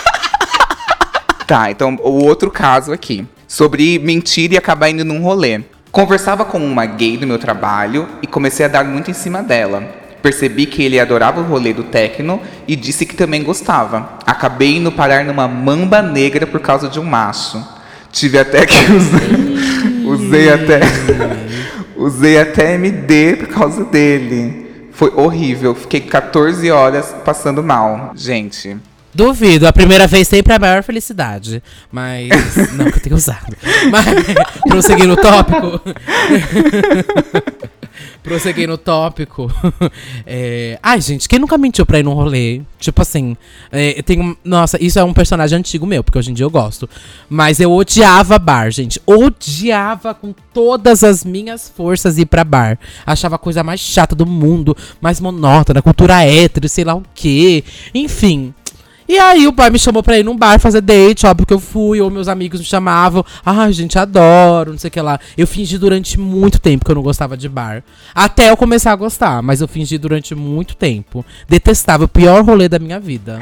Tá, 1.51 1.69
então 1.69 1.99
o 2.01 2.23
outro 2.23 2.49
caso 2.49 2.93
aqui. 2.93 3.27
Sobre 3.45 3.99
mentir 3.99 4.53
e 4.53 4.57
acabar 4.57 4.89
indo 4.89 5.03
num 5.03 5.21
rolê. 5.21 5.59
Conversava 5.91 6.45
com 6.45 6.57
uma 6.57 6.85
gay 6.85 7.17
do 7.17 7.27
meu 7.27 7.37
trabalho 7.37 8.07
e 8.21 8.25
comecei 8.25 8.65
a 8.65 8.69
dar 8.69 8.85
muito 8.85 9.11
em 9.11 9.13
cima 9.13 9.43
dela. 9.43 9.83
Percebi 10.21 10.65
que 10.65 10.81
ele 10.81 10.97
adorava 10.97 11.41
o 11.41 11.43
rolê 11.43 11.73
do 11.73 11.83
techno 11.83 12.41
e 12.65 12.73
disse 12.73 13.05
que 13.05 13.17
também 13.17 13.43
gostava. 13.43 14.17
Acabei 14.25 14.77
indo 14.77 14.93
parar 14.93 15.25
numa 15.25 15.45
mamba 15.45 16.01
negra 16.01 16.47
por 16.47 16.61
causa 16.61 16.87
de 16.87 17.01
um 17.01 17.03
macho. 17.03 17.61
Tive 18.13 18.39
até 18.39 18.65
que 18.65 18.77
usar. 18.89 19.19
usei 20.05 20.53
até. 20.53 20.79
usei 21.97 22.39
até 22.39 22.75
MD 22.75 23.35
por 23.35 23.47
causa 23.49 23.83
dele. 23.83 24.87
Foi 24.93 25.11
horrível. 25.13 25.75
Fiquei 25.75 25.99
14 25.99 26.71
horas 26.71 27.13
passando 27.25 27.61
mal. 27.61 28.13
Gente. 28.15 28.77
Duvido. 29.13 29.67
A 29.67 29.73
primeira 29.73 30.07
vez 30.07 30.27
sempre 30.27 30.53
é 30.53 30.55
a 30.55 30.59
maior 30.59 30.83
felicidade. 30.83 31.61
Mas. 31.91 32.29
não 32.77 32.89
que 32.91 32.97
eu 32.97 33.01
tenha 33.01 33.15
usado. 33.15 33.55
Mas. 33.91 34.05
prosseguir 34.67 35.07
no 35.07 35.15
tópico. 35.17 35.81
prosseguir 38.23 38.67
no 38.67 38.77
tópico. 38.77 39.51
É, 40.25 40.79
Ai, 40.81 41.01
gente, 41.01 41.27
quem 41.27 41.39
nunca 41.39 41.57
mentiu 41.57 41.85
pra 41.85 41.99
ir 41.99 42.03
num 42.03 42.13
rolê? 42.13 42.61
Tipo 42.79 43.01
assim. 43.01 43.35
É, 43.71 44.01
tem 44.01 44.21
um- 44.21 44.35
Nossa, 44.43 44.77
isso 44.81 44.97
é 44.99 45.03
um 45.03 45.13
personagem 45.13 45.57
antigo 45.57 45.85
meu, 45.85 46.03
porque 46.03 46.17
hoje 46.17 46.31
em 46.31 46.33
dia 46.33 46.45
eu 46.45 46.49
gosto. 46.49 46.89
Mas 47.29 47.59
eu 47.59 47.71
odiava 47.71 48.39
bar, 48.39 48.71
gente. 48.71 49.01
Odiava 49.05 50.13
com 50.13 50.33
todas 50.53 51.03
as 51.03 51.25
minhas 51.25 51.69
forças 51.75 52.17
ir 52.17 52.25
pra 52.27 52.43
bar. 52.43 52.77
Achava 53.05 53.35
a 53.35 53.39
coisa 53.39 53.63
mais 53.63 53.79
chata 53.81 54.15
do 54.15 54.25
mundo, 54.25 54.75
mais 55.01 55.19
monótona, 55.19 55.81
cultura 55.81 56.23
hétero, 56.23 56.69
sei 56.69 56.83
lá 56.85 56.95
o 56.95 57.03
quê. 57.13 57.63
Enfim. 57.93 58.53
E 59.11 59.19
aí 59.19 59.45
o 59.45 59.51
pai 59.51 59.69
me 59.69 59.77
chamou 59.77 60.01
pra 60.01 60.17
ir 60.17 60.23
num 60.23 60.37
bar 60.37 60.57
fazer 60.57 60.79
date, 60.79 61.25
óbvio 61.25 61.45
que 61.45 61.53
eu 61.53 61.59
fui, 61.59 61.99
ou 61.99 62.09
meus 62.09 62.29
amigos 62.29 62.61
me 62.61 62.65
chamavam. 62.65 63.25
Ai, 63.45 63.73
gente, 63.73 63.99
adoro, 63.99 64.71
não 64.71 64.77
sei 64.77 64.87
o 64.87 64.91
que 64.91 65.01
lá. 65.01 65.19
Eu 65.37 65.45
fingi 65.45 65.77
durante 65.77 66.17
muito 66.17 66.57
tempo 66.57 66.85
que 66.85 66.91
eu 66.91 66.95
não 66.95 67.01
gostava 67.01 67.35
de 67.35 67.49
bar. 67.49 67.83
Até 68.15 68.49
eu 68.49 68.55
começar 68.55 68.93
a 68.93 68.95
gostar, 68.95 69.41
mas 69.41 69.59
eu 69.59 69.67
fingi 69.67 69.97
durante 69.97 70.33
muito 70.33 70.77
tempo. 70.77 71.25
Detestava, 71.45 72.05
o 72.05 72.07
pior 72.07 72.41
rolê 72.41 72.69
da 72.69 72.79
minha 72.79 73.01
vida. 73.01 73.41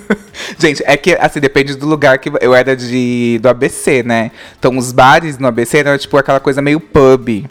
Gente, 0.58 0.82
é 0.86 0.96
que, 0.96 1.12
assim, 1.20 1.40
depende 1.40 1.74
do 1.74 1.86
lugar 1.86 2.16
que 2.18 2.32
eu 2.40 2.54
era 2.54 2.74
de, 2.74 3.38
do 3.42 3.50
ABC, 3.50 4.02
né? 4.02 4.30
Então, 4.58 4.78
os 4.78 4.92
bares 4.92 5.36
no 5.36 5.46
ABC 5.46 5.76
eram, 5.76 5.98
tipo, 5.98 6.16
aquela 6.16 6.40
coisa 6.40 6.62
meio 6.62 6.80
pub. 6.80 7.44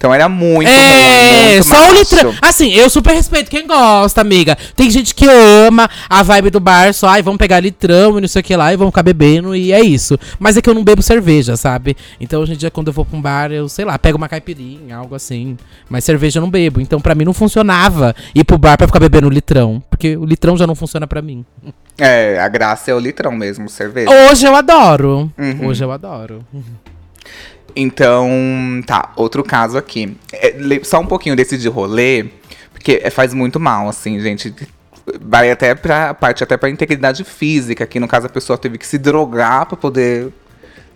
Então, 0.00 0.14
era 0.14 0.30
muito 0.30 0.66
É, 0.66 1.52
muito 1.56 1.64
só 1.64 1.90
o 1.90 1.92
litrão. 1.92 2.34
Assim, 2.40 2.72
eu 2.72 2.88
super 2.88 3.12
respeito 3.12 3.50
quem 3.50 3.66
gosta, 3.66 4.22
amiga. 4.22 4.56
Tem 4.74 4.90
gente 4.90 5.14
que 5.14 5.26
ama 5.28 5.90
a 6.08 6.22
vibe 6.22 6.48
do 6.48 6.58
bar, 6.58 6.94
só, 6.94 7.08
ai, 7.08 7.20
vamos 7.20 7.36
pegar 7.36 7.60
litrão 7.60 8.16
e 8.16 8.22
não 8.22 8.26
sei 8.26 8.40
o 8.40 8.42
que 8.42 8.56
lá, 8.56 8.72
e 8.72 8.78
vamos 8.78 8.92
ficar 8.92 9.02
bebendo, 9.02 9.54
e 9.54 9.74
é 9.74 9.80
isso. 9.82 10.18
Mas 10.38 10.56
é 10.56 10.62
que 10.62 10.70
eu 10.70 10.74
não 10.74 10.82
bebo 10.82 11.02
cerveja, 11.02 11.54
sabe? 11.54 11.94
Então, 12.18 12.40
hoje 12.40 12.54
em 12.54 12.56
dia, 12.56 12.70
quando 12.70 12.86
eu 12.86 12.94
vou 12.94 13.04
pra 13.04 13.18
um 13.18 13.20
bar, 13.20 13.52
eu, 13.52 13.68
sei 13.68 13.84
lá, 13.84 13.98
pego 13.98 14.16
uma 14.16 14.26
caipirinha, 14.26 14.96
algo 14.96 15.14
assim. 15.14 15.58
Mas 15.86 16.02
cerveja 16.02 16.38
eu 16.38 16.40
não 16.40 16.50
bebo. 16.50 16.80
Então, 16.80 16.98
pra 16.98 17.14
mim, 17.14 17.26
não 17.26 17.34
funcionava 17.34 18.16
ir 18.34 18.42
pro 18.42 18.56
bar 18.56 18.78
pra 18.78 18.86
ficar 18.86 19.00
bebendo 19.00 19.28
litrão. 19.28 19.82
Porque 19.90 20.16
o 20.16 20.24
litrão 20.24 20.56
já 20.56 20.66
não 20.66 20.74
funciona 20.74 21.06
pra 21.06 21.20
mim. 21.20 21.44
É, 21.98 22.40
a 22.40 22.48
graça 22.48 22.90
é 22.90 22.94
o 22.94 22.98
litrão 22.98 23.32
mesmo, 23.32 23.68
cerveja. 23.68 24.10
Hoje 24.30 24.46
eu 24.46 24.56
adoro. 24.56 25.30
Uhum. 25.38 25.66
Hoje 25.66 25.84
eu 25.84 25.92
adoro. 25.92 26.42
Então, 27.74 28.28
tá, 28.86 29.12
outro 29.16 29.42
caso 29.42 29.76
aqui. 29.78 30.16
É, 30.32 30.54
só 30.82 31.00
um 31.00 31.06
pouquinho 31.06 31.36
desse 31.36 31.56
de 31.58 31.68
rolê, 31.68 32.26
porque 32.72 33.00
é- 33.02 33.10
faz 33.10 33.32
muito 33.34 33.58
mal, 33.60 33.88
assim, 33.88 34.18
gente. 34.20 34.54
Vai 35.20 35.50
até 35.50 35.74
pra 35.74 36.14
parte 36.14 36.44
até 36.44 36.56
pra 36.56 36.68
integridade 36.70 37.24
física, 37.24 37.86
que 37.86 37.98
no 37.98 38.06
caso 38.06 38.26
a 38.26 38.30
pessoa 38.30 38.56
teve 38.58 38.78
que 38.78 38.86
se 38.86 38.98
drogar 38.98 39.66
pra 39.66 39.76
poder 39.76 40.32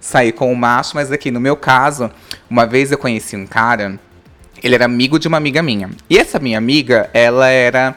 sair 0.01 0.33
com 0.33 0.53
o 0.53 0.57
macho, 0.57 0.93
mas 0.95 1.11
aqui 1.11 1.31
no 1.31 1.41
meu 1.41 1.57
caso, 1.57 2.11
uma 2.49 2.67
vez 2.67 2.93
eu 2.93 2.99
conheci 2.99 3.35
um 3.37 3.47
cara, 3.47 3.99
ele 4.63 4.75
era 4.75 4.85
amigo 4.85 5.19
de 5.19 5.27
uma 5.27 5.37
amiga 5.39 5.63
minha. 5.63 5.91
E 6.09 6.19
essa 6.19 6.39
minha 6.39 6.59
amiga, 6.59 7.09
ela 7.13 7.49
era. 7.49 7.97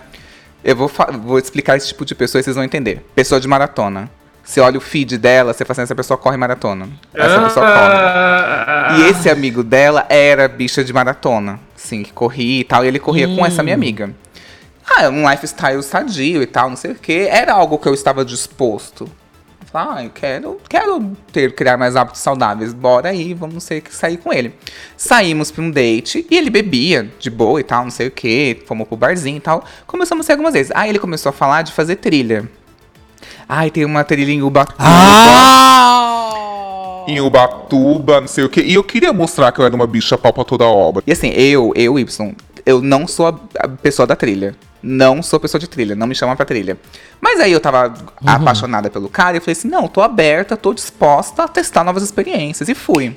Eu 0.63 0.75
vou, 0.75 0.91
vou 1.23 1.37
explicar 1.37 1.77
esse 1.77 1.87
tipo 1.89 2.03
de 2.03 2.15
pessoa 2.15 2.39
e 2.39 2.43
vocês 2.43 2.55
vão 2.55 2.65
entender. 2.65 3.05
Pessoa 3.13 3.39
de 3.39 3.47
maratona. 3.47 4.09
Você 4.47 4.61
olha 4.61 4.77
o 4.77 4.81
feed 4.81 5.17
dela, 5.17 5.51
você 5.51 5.65
fala 5.65 5.73
assim, 5.73 5.81
essa 5.81 5.93
pessoa 5.93 6.17
corre 6.17 6.37
maratona. 6.37 6.87
Essa 7.13 7.41
pessoa 7.41 7.65
corre. 7.65 9.01
E 9.01 9.09
esse 9.09 9.29
amigo 9.29 9.61
dela 9.61 10.05
era 10.07 10.47
bicha 10.47 10.85
de 10.85 10.93
maratona, 10.93 11.59
assim, 11.75 12.01
que 12.01 12.13
corria 12.13 12.61
e 12.61 12.63
tal. 12.63 12.85
E 12.85 12.87
ele 12.87 12.97
corria 12.97 13.27
com 13.27 13.45
essa 13.45 13.61
minha 13.61 13.75
amiga. 13.75 14.09
Ah, 14.89 15.09
um 15.09 15.29
lifestyle 15.29 15.83
sadio 15.83 16.41
e 16.41 16.45
tal, 16.45 16.69
não 16.69 16.77
sei 16.77 16.91
o 16.91 16.95
quê. 16.95 17.27
Era 17.29 17.51
algo 17.51 17.77
que 17.77 17.89
eu 17.89 17.93
estava 17.93 18.23
disposto. 18.23 19.11
Ah, 19.73 20.01
eu 20.01 20.11
quero, 20.11 20.61
quero 20.69 21.11
ter, 21.33 21.53
criar 21.53 21.75
mais 21.75 21.97
hábitos 21.97 22.21
saudáveis. 22.21 22.73
Bora 22.73 23.09
aí, 23.09 23.33
vamos 23.33 23.67
que 23.67 23.93
sair 23.93 24.15
com 24.15 24.31
ele. 24.31 24.55
Saímos 24.95 25.51
pra 25.51 25.61
um 25.61 25.69
date 25.69 26.25
e 26.31 26.37
ele 26.37 26.49
bebia 26.49 27.11
de 27.19 27.29
boa 27.29 27.59
e 27.59 27.63
tal, 27.65 27.83
não 27.83 27.91
sei 27.91 28.07
o 28.07 28.11
que. 28.11 28.63
Fomos 28.65 28.87
pro 28.87 28.95
barzinho 28.95 29.37
e 29.37 29.41
tal. 29.41 29.65
Começamos 29.85 30.25
a 30.25 30.27
sair 30.27 30.35
algumas 30.35 30.53
vezes. 30.53 30.71
Aí 30.73 30.89
ele 30.89 30.99
começou 30.99 31.31
a 31.31 31.33
falar 31.33 31.63
de 31.63 31.73
fazer 31.73 31.97
trilha. 31.97 32.49
Ai, 33.49 33.71
tem 33.71 33.85
uma 33.85 34.03
trilha 34.03 34.31
em 34.31 34.41
Ubatuba. 34.41 34.75
Ah! 34.77 36.33
Em 37.07 37.21
Ubatuba, 37.21 38.19
não 38.19 38.27
sei 38.27 38.43
o 38.43 38.49
quê. 38.49 38.61
E 38.61 38.73
eu 38.73 38.83
queria 38.83 39.13
mostrar 39.13 39.53
que 39.53 39.61
eu 39.61 39.65
era 39.65 39.73
uma 39.73 39.87
bicha 39.87 40.17
pau 40.17 40.33
pra 40.33 40.43
toda 40.43 40.65
obra. 40.65 41.01
E 41.07 41.11
assim, 41.13 41.29
eu, 41.29 41.71
eu, 41.73 41.97
Y, 41.97 42.35
eu 42.65 42.81
não 42.81 43.07
sou 43.07 43.27
a, 43.27 43.67
pessoa 43.67 44.05
da 44.05 44.17
trilha. 44.17 44.53
Não 44.83 45.23
sou 45.23 45.39
pessoa 45.39 45.59
de 45.59 45.67
trilha, 45.67 45.95
não 45.95 46.05
me 46.05 46.13
chama 46.13 46.35
pra 46.35 46.45
trilha. 46.45 46.77
Mas 47.21 47.39
aí 47.39 47.51
eu 47.51 47.59
tava 47.59 47.93
apaixonada 48.25 48.89
pelo 48.89 49.09
cara 49.09 49.35
e 49.35 49.37
eu 49.37 49.41
falei 49.41 49.53
assim: 49.53 49.69
não, 49.69 49.87
tô 49.87 50.01
aberta, 50.01 50.57
tô 50.57 50.73
disposta 50.73 51.43
a 51.43 51.47
testar 51.47 51.83
novas 51.83 52.03
experiências. 52.03 52.67
E 52.67 52.75
fui. 52.75 53.15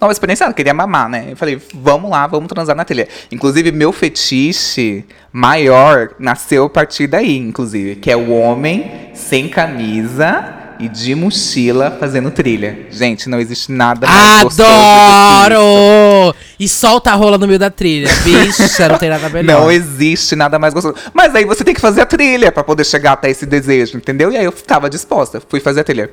Nova 0.00 0.12
experiência, 0.12 0.44
eu 0.44 0.54
queria 0.54 0.74
mamar, 0.74 1.08
né? 1.08 1.28
Eu 1.30 1.36
falei, 1.36 1.60
vamos 1.74 2.10
lá, 2.10 2.26
vamos 2.26 2.48
transar 2.48 2.74
na 2.74 2.84
trilha. 2.84 3.08
Inclusive, 3.30 3.70
meu 3.72 3.92
fetiche 3.92 5.04
maior 5.32 6.10
nasceu 6.18 6.64
a 6.64 6.70
partir 6.70 7.06
daí, 7.06 7.36
inclusive, 7.36 7.96
que 7.96 8.10
é 8.10 8.16
o 8.16 8.30
homem 8.32 9.01
sem 9.14 9.48
camisa 9.48 10.62
e 10.78 10.88
de 10.88 11.14
mochila 11.14 11.96
fazendo 11.98 12.30
trilha. 12.30 12.86
Gente, 12.90 13.28
não 13.28 13.38
existe 13.38 13.70
nada 13.70 14.06
mais. 14.06 14.58
Adoro! 14.58 16.34
E 16.58 16.68
solta 16.68 17.12
a 17.12 17.14
rola 17.14 17.38
no 17.38 17.46
meio 17.46 17.58
da 17.58 17.70
trilha. 17.70 18.08
Bicha, 18.24 18.88
não 18.88 18.98
tem 18.98 19.08
nada 19.08 19.28
melhor. 19.28 19.60
Não 19.60 19.70
existe 19.70 20.34
nada 20.34 20.58
mais 20.58 20.74
gostoso. 20.74 20.96
Mas 21.14 21.34
aí 21.34 21.44
você 21.44 21.62
tem 21.62 21.74
que 21.74 21.80
fazer 21.80 22.00
a 22.00 22.06
trilha 22.06 22.50
pra 22.50 22.64
poder 22.64 22.84
chegar 22.84 23.12
até 23.12 23.30
esse 23.30 23.46
desejo, 23.46 23.96
entendeu? 23.96 24.32
E 24.32 24.36
aí 24.36 24.44
eu 24.44 24.52
tava 24.52 24.90
disposta, 24.90 25.40
fui 25.48 25.60
fazer 25.60 25.80
a 25.80 25.84
trilha. 25.84 26.10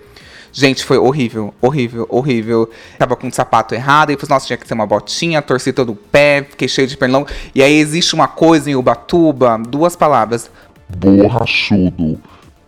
Gente, 0.52 0.84
foi 0.84 0.98
horrível, 0.98 1.54
horrível, 1.62 2.08
horrível. 2.10 2.70
Tava 2.98 3.16
com 3.16 3.28
o 3.28 3.34
sapato 3.34 3.76
errado, 3.76 4.12
e 4.12 4.18
falei, 4.18 4.34
nossa, 4.34 4.48
tinha 4.48 4.58
que 4.58 4.68
ter 4.68 4.74
uma 4.74 4.86
botinha, 4.86 5.42
torci 5.42 5.72
todo 5.72 5.92
o 5.92 5.96
pé, 5.96 6.46
fiquei 6.50 6.68
cheio 6.68 6.88
de 6.88 6.98
pernilongo. 6.98 7.28
E 7.54 7.62
aí 7.62 7.80
existe 7.80 8.14
uma 8.16 8.28
coisa 8.28 8.70
em 8.70 8.76
Ubatuba, 8.76 9.60
duas 9.68 9.96
palavras. 9.96 10.50
Borrachudo. 10.90 12.20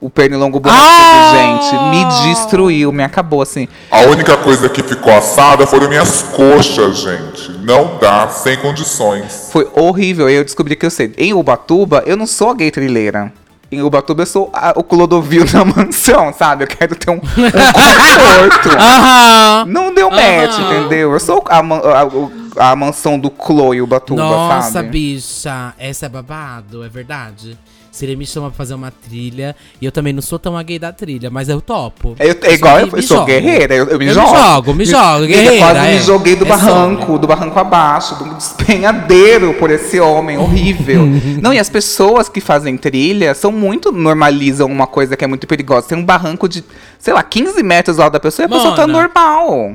O 0.02 0.10
pernilongo 0.10 0.60
borrachudo, 0.60 0.88
Ah! 0.90 1.32
gente, 1.36 1.78
me 1.92 2.06
destruiu, 2.34 2.92
me 2.92 3.04
acabou 3.04 3.40
assim. 3.40 3.68
A 3.92 4.00
única 4.02 4.36
coisa 4.36 4.68
que 4.68 4.82
ficou 4.82 5.14
assada 5.16 5.68
foram 5.68 5.88
minhas 5.88 6.24
coxas, 6.24 6.98
gente. 6.98 7.52
Não 7.64 8.00
dá, 8.02 8.28
sem 8.28 8.58
condições. 8.58 9.50
Foi 9.52 9.70
horrível. 9.76 10.26
Aí 10.26 10.34
eu 10.34 10.44
descobri 10.44 10.76
que 10.76 10.86
eu 10.88 10.90
sei. 10.90 11.14
Em 11.20 11.34
Ubatuba, 11.34 12.02
eu 12.08 12.18
não 12.18 12.26
sou 12.26 12.50
a 12.50 12.56
gay 12.56 12.72
trilheira. 12.72 13.32
Em 13.72 13.84
Ubatuba, 13.84 14.24
eu 14.24 14.26
sou 14.26 14.50
a- 14.54 14.74
o 14.76 14.84
Clodovil 14.84 15.46
da 15.54 15.64
mansão, 15.64 16.34
sabe? 16.34 16.64
Eu 16.64 16.68
quero 16.68 16.96
ter 16.96 17.12
um, 17.12 17.18
um 17.18 17.20
conforto. 17.20 18.70
Aham! 18.78 19.66
Não 19.68 19.94
deu 19.94 20.10
match, 20.10 20.58
entendeu? 20.60 21.12
Eu 21.14 21.20
sou 21.20 21.44
a, 21.48 21.60
a- 21.60 22.72
a 22.72 22.76
mansão 22.76 23.20
do 23.20 23.32
Chloe 23.32 23.82
Ubatuba, 23.84 24.22
Nossa, 24.24 24.72
sabe? 24.72 24.90
bicha, 24.90 25.74
essa 25.78 26.08
é 26.08 26.10
babado, 26.10 26.84
é 26.84 26.90
verdade. 26.90 27.58
Se 27.92 28.06
ele 28.06 28.16
me 28.16 28.26
chama 28.26 28.48
pra 28.48 28.56
fazer 28.58 28.74
uma 28.74 28.90
trilha, 28.90 29.54
e 29.82 29.86
eu 29.86 29.92
também 29.92 30.14
não 30.14 30.22
sou 30.22 30.40
tão 30.40 30.56
a 30.56 30.64
gay 30.64 30.80
da 30.80 30.94
trilha, 30.94 31.30
mas 31.30 31.50
eu 31.50 31.60
topo. 31.60 32.16
Eu, 32.20 32.36
é 32.44 32.54
igual 32.54 32.80
eu, 32.80 32.88
me 32.88 32.94
eu 32.94 33.02
sou 33.04 33.18
jogo. 33.18 33.28
guerreira, 33.28 33.76
eu, 33.76 33.86
eu 33.90 34.00
me 34.00 34.06
Eu 34.06 34.10
me 34.10 34.14
jogo. 34.14 34.34
jogo, 34.36 34.74
me 34.74 34.86
jogo, 34.86 35.26
Gente, 35.26 35.32
eu 35.38 35.44
guerreira, 35.44 35.58
quase 35.74 35.88
é. 35.88 35.94
me 35.94 36.00
joguei 36.00 36.36
do 36.38 36.46
É 36.46 36.48
barranco, 36.48 37.02
sobre. 37.06 37.20
do 37.20 37.28
barranco 37.28 37.60
abaixo, 37.60 38.16
do 38.16 38.34
despenhadeiro 38.36 39.54
por 39.56 39.70
esse 39.70 40.00
homem 40.00 40.38
horrível. 40.38 41.06
Não, 41.42 41.54
e 41.54 41.60
as 41.60 41.70
pessoas 41.70 42.30
que 42.30 42.40
fazem 42.40 42.78
trilha 42.78 43.34
são 43.34 43.52
muito 43.52 43.92
normalizam 43.92 44.68
uma 44.68 44.88
coisa 44.88 45.18
que 45.18 45.26
é 45.26 45.28
muito 45.28 45.46
perigosa. 45.46 45.88
Tem 45.90 45.98
um 45.98 46.06
barranco 46.06 46.48
de, 46.48 46.64
sei 46.98 47.14
lá, 47.14 47.22
15 47.22 47.62
metros 47.62 47.98
lá 47.98 48.08
da 48.08 48.22
pessoa 48.22 48.46
e 48.46 48.48
a 48.48 48.50
pessoa 48.50 48.74
tá 48.74 48.88
Mona. 48.88 49.02
normal. 49.04 49.74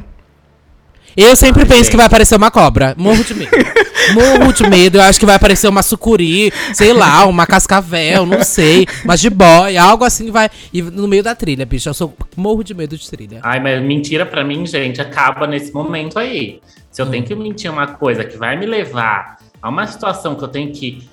Eu 1.16 1.34
sempre 1.36 1.64
penso 1.64 1.90
que 1.90 1.96
vai 1.96 2.06
aparecer 2.06 2.36
uma 2.36 2.50
cobra. 2.50 2.94
Morro 2.96 3.22
de 3.24 3.34
medo. 3.34 3.50
Morro 4.14 4.52
de 4.52 4.68
medo. 4.68 4.98
Eu 4.98 5.02
acho 5.02 5.18
que 5.18 5.26
vai 5.26 5.36
aparecer 5.36 5.68
uma 5.68 5.82
sucuri, 5.82 6.52
sei 6.74 6.92
lá, 6.92 7.24
uma 7.26 7.46
cascavel, 7.46 8.24
não 8.26 8.42
sei. 8.44 8.86
Uma 9.04 9.16
jiboia, 9.16 9.82
algo 9.82 10.04
assim 10.04 10.30
vai. 10.30 10.48
E 10.72 10.82
no 10.82 11.06
meio 11.08 11.22
da 11.22 11.34
trilha, 11.34 11.64
bicho. 11.66 11.88
Eu 11.88 11.94
sou 11.94 12.14
morro 12.36 12.62
de 12.62 12.74
medo 12.74 12.96
de 12.96 13.08
trilha. 13.10 13.40
Ai, 13.42 13.60
mas 13.60 13.82
mentira 13.82 14.24
pra 14.26 14.44
mim, 14.44 14.64
gente, 14.66 15.00
acaba 15.00 15.46
nesse 15.46 15.72
momento 15.72 16.18
aí. 16.18 16.60
Se 16.90 17.02
eu 17.02 17.06
tenho 17.06 17.22
Hum. 17.24 17.26
que 17.26 17.34
mentir 17.34 17.70
uma 17.70 17.86
coisa 17.88 18.24
que 18.24 18.36
vai 18.38 18.56
me 18.56 18.64
levar 18.66 19.36
a 19.60 19.68
uma 19.68 19.86
situação 19.86 20.34
que 20.34 20.42
eu 20.44 20.48
tenho 20.48 20.72
que 20.72 21.06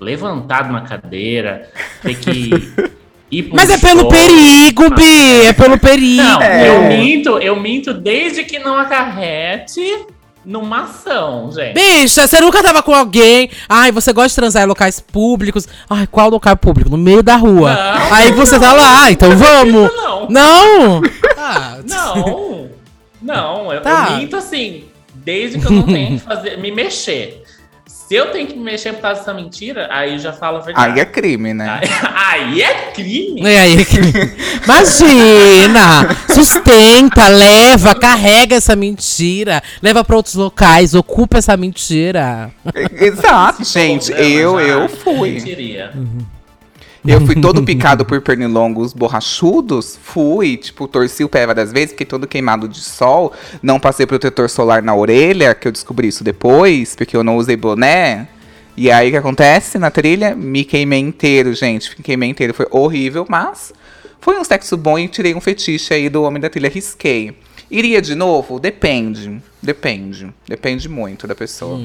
levantar 0.00 0.62
de 0.64 0.70
uma 0.70 0.82
cadeira, 0.82 1.68
ter 2.02 2.14
que 2.14 2.50
um 3.52 3.54
Mas 3.56 3.68
é 3.68 3.76
pelo 3.78 4.00
show. 4.02 4.08
perigo, 4.08 4.94
Bi! 4.94 5.46
É 5.46 5.52
pelo 5.52 5.78
perigo! 5.78 6.22
Não, 6.22 6.40
É. 6.40 6.68
eu 6.68 6.82
minto, 6.98 7.38
eu 7.38 7.56
minto 7.60 7.92
desde 7.92 8.44
que 8.44 8.58
não 8.58 8.78
acarrete 8.78 9.82
numa 10.48 10.84
ação, 10.84 11.50
gente. 11.52 11.74
Bicha, 11.74 12.26
você 12.26 12.40
nunca 12.40 12.62
tava 12.62 12.82
com 12.82 12.94
alguém. 12.94 13.50
Ai, 13.68 13.92
você 13.92 14.12
gosta 14.14 14.30
de 14.30 14.34
transar 14.36 14.62
em 14.62 14.66
locais 14.66 14.98
públicos. 14.98 15.68
Ai, 15.88 16.06
qual 16.06 16.30
local 16.30 16.56
público? 16.56 16.88
No 16.90 16.96
meio 16.96 17.22
da 17.22 17.36
rua. 17.36 17.74
Não. 17.74 18.14
Aí 18.14 18.32
você 18.32 18.58
tá 18.58 18.72
lá, 18.72 19.10
então 19.10 19.36
vamos. 19.36 19.90
Não. 19.94 20.28
Não! 20.30 21.02
Ah, 21.50 21.78
Não, 21.88 22.68
não, 23.22 23.72
eu, 23.72 23.80
Tá. 23.80 24.08
eu 24.10 24.16
minto 24.18 24.36
assim, 24.36 24.84
desde 25.14 25.58
que 25.58 25.66
eu 25.66 25.70
não 25.70 25.82
tenha 25.84 26.10
que 26.10 26.18
fazer, 26.18 26.58
me 26.58 26.70
mexer. 26.70 27.42
Se 28.08 28.14
eu 28.14 28.32
tenho 28.32 28.46
que 28.46 28.56
me 28.56 28.64
mexer 28.64 28.94
por 28.94 29.02
causa 29.02 29.20
dessa 29.20 29.34
mentira, 29.34 29.86
aí 29.90 30.14
eu 30.14 30.18
já 30.18 30.32
falo 30.32 30.56
a 30.56 30.60
verdade. 30.60 30.92
Aí 30.92 30.98
é 30.98 31.04
crime, 31.04 31.52
né? 31.52 31.78
Aí, 31.78 31.88
aí 32.56 32.62
é 32.62 32.90
crime. 32.92 33.42
E 33.42 33.46
aí, 33.46 33.76
imagina! 34.64 36.16
Sustenta, 36.32 37.28
leva, 37.28 37.94
carrega 37.94 38.56
essa 38.56 38.74
mentira, 38.74 39.62
leva 39.82 40.02
pra 40.02 40.16
outros 40.16 40.36
locais, 40.36 40.94
ocupa 40.94 41.36
essa 41.36 41.54
mentira. 41.54 42.50
Exato, 42.98 43.62
gente. 43.62 44.10
Problema 44.10 44.32
Eu, 44.32 44.58
já 44.58 44.66
eu 44.72 44.88
fui. 44.88 45.30
Mentiria. 45.32 45.92
Eu 47.06 47.24
fui 47.24 47.40
todo 47.40 47.62
picado 47.62 48.04
por 48.04 48.20
pernilongos 48.20 48.92
borrachudos. 48.92 49.98
Fui, 50.02 50.56
tipo, 50.56 50.88
torci 50.88 51.24
o 51.24 51.28
pé 51.28 51.46
várias 51.46 51.72
vezes, 51.72 51.90
fiquei 51.90 52.06
todo 52.06 52.26
queimado 52.26 52.68
de 52.68 52.80
sol. 52.80 53.32
Não 53.62 53.78
passei 53.78 54.06
protetor 54.06 54.50
solar 54.50 54.82
na 54.82 54.94
orelha, 54.94 55.54
que 55.54 55.68
eu 55.68 55.72
descobri 55.72 56.08
isso 56.08 56.24
depois, 56.24 56.96
porque 56.96 57.16
eu 57.16 57.22
não 57.22 57.36
usei 57.36 57.56
boné. 57.56 58.28
E 58.76 58.90
aí 58.90 59.08
o 59.08 59.10
que 59.10 59.16
acontece 59.16 59.78
na 59.78 59.90
trilha? 59.90 60.34
Me 60.34 60.64
queimei 60.64 61.00
inteiro, 61.00 61.52
gente. 61.54 61.90
Me 61.96 62.04
queimei 62.04 62.30
inteiro. 62.30 62.54
Foi 62.54 62.66
horrível, 62.70 63.26
mas 63.28 63.72
foi 64.20 64.38
um 64.38 64.44
sexo 64.44 64.76
bom 64.76 64.98
e 64.98 65.08
tirei 65.08 65.34
um 65.34 65.40
fetiche 65.40 65.94
aí 65.94 66.08
do 66.08 66.22
homem 66.22 66.40
da 66.40 66.48
trilha, 66.48 66.68
risquei. 66.68 67.36
Iria 67.70 68.00
de 68.00 68.14
novo? 68.14 68.58
Depende. 68.58 69.42
Depende. 69.62 70.32
Depende 70.46 70.88
muito 70.88 71.26
da 71.26 71.34
pessoa. 71.34 71.78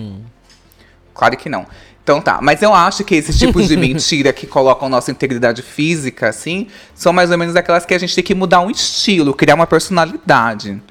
Claro 1.13 1.37
que 1.37 1.49
não. 1.49 1.65
Então 2.03 2.19
tá, 2.19 2.39
mas 2.41 2.61
eu 2.61 2.73
acho 2.73 3.03
que 3.05 3.15
esses 3.15 3.39
tipos 3.39 3.69
de 3.69 3.77
mentira 3.77 4.33
que 4.33 4.45
colocam 4.45 4.89
nossa 4.89 5.09
integridade 5.09 5.61
física, 5.61 6.27
assim, 6.27 6.67
são 6.93 7.13
mais 7.13 7.31
ou 7.31 7.37
menos 7.37 7.55
aquelas 7.55 7.85
que 7.85 7.93
a 7.93 7.97
gente 7.97 8.13
tem 8.13 8.23
que 8.23 8.35
mudar 8.35 8.59
um 8.59 8.69
estilo, 8.69 9.33
criar 9.33 9.55
uma 9.55 9.65
personalidade. 9.65 10.81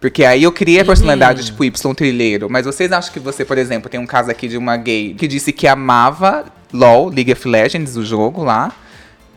Porque 0.00 0.24
aí 0.24 0.42
eu 0.44 0.52
criei 0.52 0.80
a 0.80 0.84
personalidade 0.84 1.46
tipo 1.46 1.64
Y 1.64 1.94
trilheiro. 1.94 2.48
Mas 2.48 2.66
vocês 2.66 2.92
acham 2.92 3.12
que 3.12 3.18
você, 3.18 3.44
por 3.44 3.58
exemplo, 3.58 3.88
tem 3.88 3.98
um 3.98 4.06
caso 4.06 4.30
aqui 4.30 4.46
de 4.46 4.56
uma 4.56 4.76
gay 4.76 5.14
que 5.14 5.26
disse 5.26 5.52
que 5.52 5.66
amava 5.66 6.44
LOL, 6.72 7.08
League 7.08 7.32
of 7.32 7.48
Legends, 7.48 7.96
o 7.96 8.04
jogo 8.04 8.44
lá, 8.44 8.72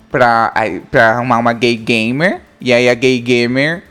pra, 0.10 0.54
pra 0.90 1.12
arrumar 1.12 1.40
uma 1.40 1.54
gay 1.54 1.76
gamer. 1.76 2.42
E 2.60 2.72
aí 2.72 2.90
a 2.90 2.94
gay 2.94 3.20
gamer 3.20 3.84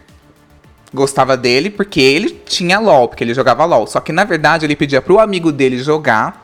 gostava 0.94 1.36
dele 1.36 1.70
porque 1.70 2.00
ele 2.00 2.30
tinha 2.30 2.78
LOL, 2.78 3.08
porque 3.08 3.24
ele 3.24 3.34
jogava 3.34 3.64
LOL. 3.64 3.86
Só 3.88 4.00
que 4.00 4.12
na 4.12 4.22
verdade 4.22 4.64
ele 4.64 4.76
pedia 4.76 5.02
pro 5.02 5.18
amigo 5.18 5.50
dele 5.50 5.78
jogar 5.78 6.39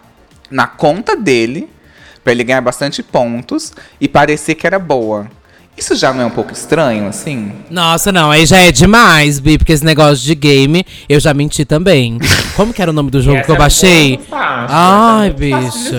na 0.51 0.67
conta 0.67 1.17
dele, 1.17 1.69
pra 2.23 2.33
ele 2.33 2.45
ganhar 2.45 2.61
bastante 2.61 3.03
pontos 3.03 3.73
e 4.01 4.09
parecer 4.09 4.55
que 4.55 4.67
era 4.67 4.79
boa. 4.79 5.29
Isso 5.77 5.95
já 5.95 6.11
não 6.11 6.23
é 6.23 6.27
um 6.27 6.31
pouco 6.31 6.53
estranho, 6.55 7.07
assim? 7.07 7.53
Nossa, 7.69 8.11
não, 8.11 8.31
aí 8.31 8.47
já 8.47 8.57
é 8.61 8.73
demais, 8.73 9.39
Bi, 9.39 9.59
porque 9.59 9.73
esse 9.73 9.85
negócio 9.85 10.25
de 10.25 10.35
game, 10.35 10.87
eu 11.07 11.21
já 11.21 11.35
menti 11.35 11.67
também. 11.67 12.19
Como 12.57 12.73
que 12.73 12.81
era 12.81 12.91
o 12.91 12.95
nome 12.95 13.11
do 13.11 13.21
jogo 13.21 13.43
que 13.43 13.51
eu 13.51 13.55
é 13.57 13.59
baixei? 13.59 14.19
fácil, 14.29 14.75
Ai, 14.75 15.29
é 15.29 15.33
bicho. 15.33 15.97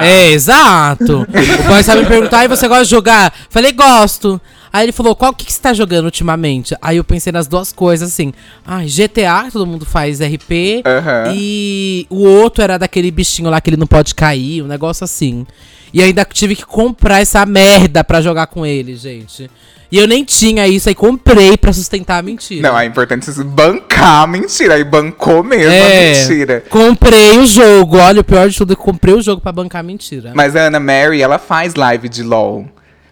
É, 0.00 0.30
exato. 0.30 1.22
o 1.22 1.68
boy 1.68 1.82
sabe 1.82 2.02
me 2.02 2.06
perguntar, 2.06 2.38
aí 2.40 2.48
você 2.48 2.68
gosta 2.68 2.84
de 2.84 2.90
jogar? 2.90 3.34
Falei, 3.50 3.72
gosto. 3.72 4.40
Aí 4.72 4.84
ele 4.84 4.92
falou, 4.92 5.16
qual 5.16 5.32
que, 5.34 5.44
que 5.44 5.52
você 5.52 5.60
tá 5.60 5.72
jogando 5.72 6.04
ultimamente? 6.04 6.76
Aí 6.80 6.96
eu 6.98 7.04
pensei 7.04 7.32
nas 7.32 7.46
duas 7.48 7.72
coisas, 7.72 8.08
assim. 8.12 8.32
Ah, 8.64 8.82
GTA, 8.84 9.50
todo 9.52 9.66
mundo 9.66 9.84
faz 9.84 10.20
RP. 10.20 10.82
Aham. 10.86 11.32
E 11.34 12.06
o 12.08 12.24
outro 12.24 12.62
era 12.62 12.78
daquele 12.78 13.10
bichinho 13.10 13.50
lá 13.50 13.60
que 13.60 13.70
ele 13.70 13.76
não 13.76 13.86
pode 13.86 14.14
cair, 14.14 14.62
um 14.62 14.66
negócio 14.66 15.02
assim. 15.04 15.44
E 15.92 16.00
ainda 16.00 16.24
tive 16.24 16.54
que 16.54 16.64
comprar 16.64 17.20
essa 17.20 17.44
merda 17.44 18.04
pra 18.04 18.20
jogar 18.20 18.46
com 18.46 18.64
ele, 18.64 18.94
gente. 18.94 19.50
E 19.92 19.98
eu 19.98 20.06
nem 20.06 20.22
tinha 20.24 20.68
isso, 20.68 20.88
aí 20.88 20.94
comprei 20.94 21.56
pra 21.56 21.72
sustentar 21.72 22.18
a 22.18 22.22
mentira. 22.22 22.62
Não, 22.70 22.78
é 22.78 22.84
importante 22.84 23.28
bancar 23.42 24.22
a 24.22 24.26
mentira. 24.28 24.74
Aí 24.74 24.84
bancou 24.84 25.42
mesmo 25.42 25.72
a 25.72 25.74
É, 25.74 26.12
mentira. 26.14 26.62
comprei 26.70 27.38
o 27.38 27.44
jogo. 27.44 27.96
Olha, 27.96 28.20
o 28.20 28.24
pior 28.24 28.48
de 28.48 28.56
tudo 28.56 28.72
é 28.72 28.76
que 28.76 28.82
comprei 28.82 29.14
o 29.14 29.20
jogo 29.20 29.40
pra 29.42 29.50
bancar 29.50 29.80
a 29.80 29.82
mentira. 29.82 30.30
Mas 30.32 30.54
a 30.54 30.60
Ana 30.68 30.78
Mary, 30.78 31.20
ela 31.20 31.40
faz 31.40 31.74
live 31.74 32.08
de 32.08 32.22
LOL. 32.22 32.66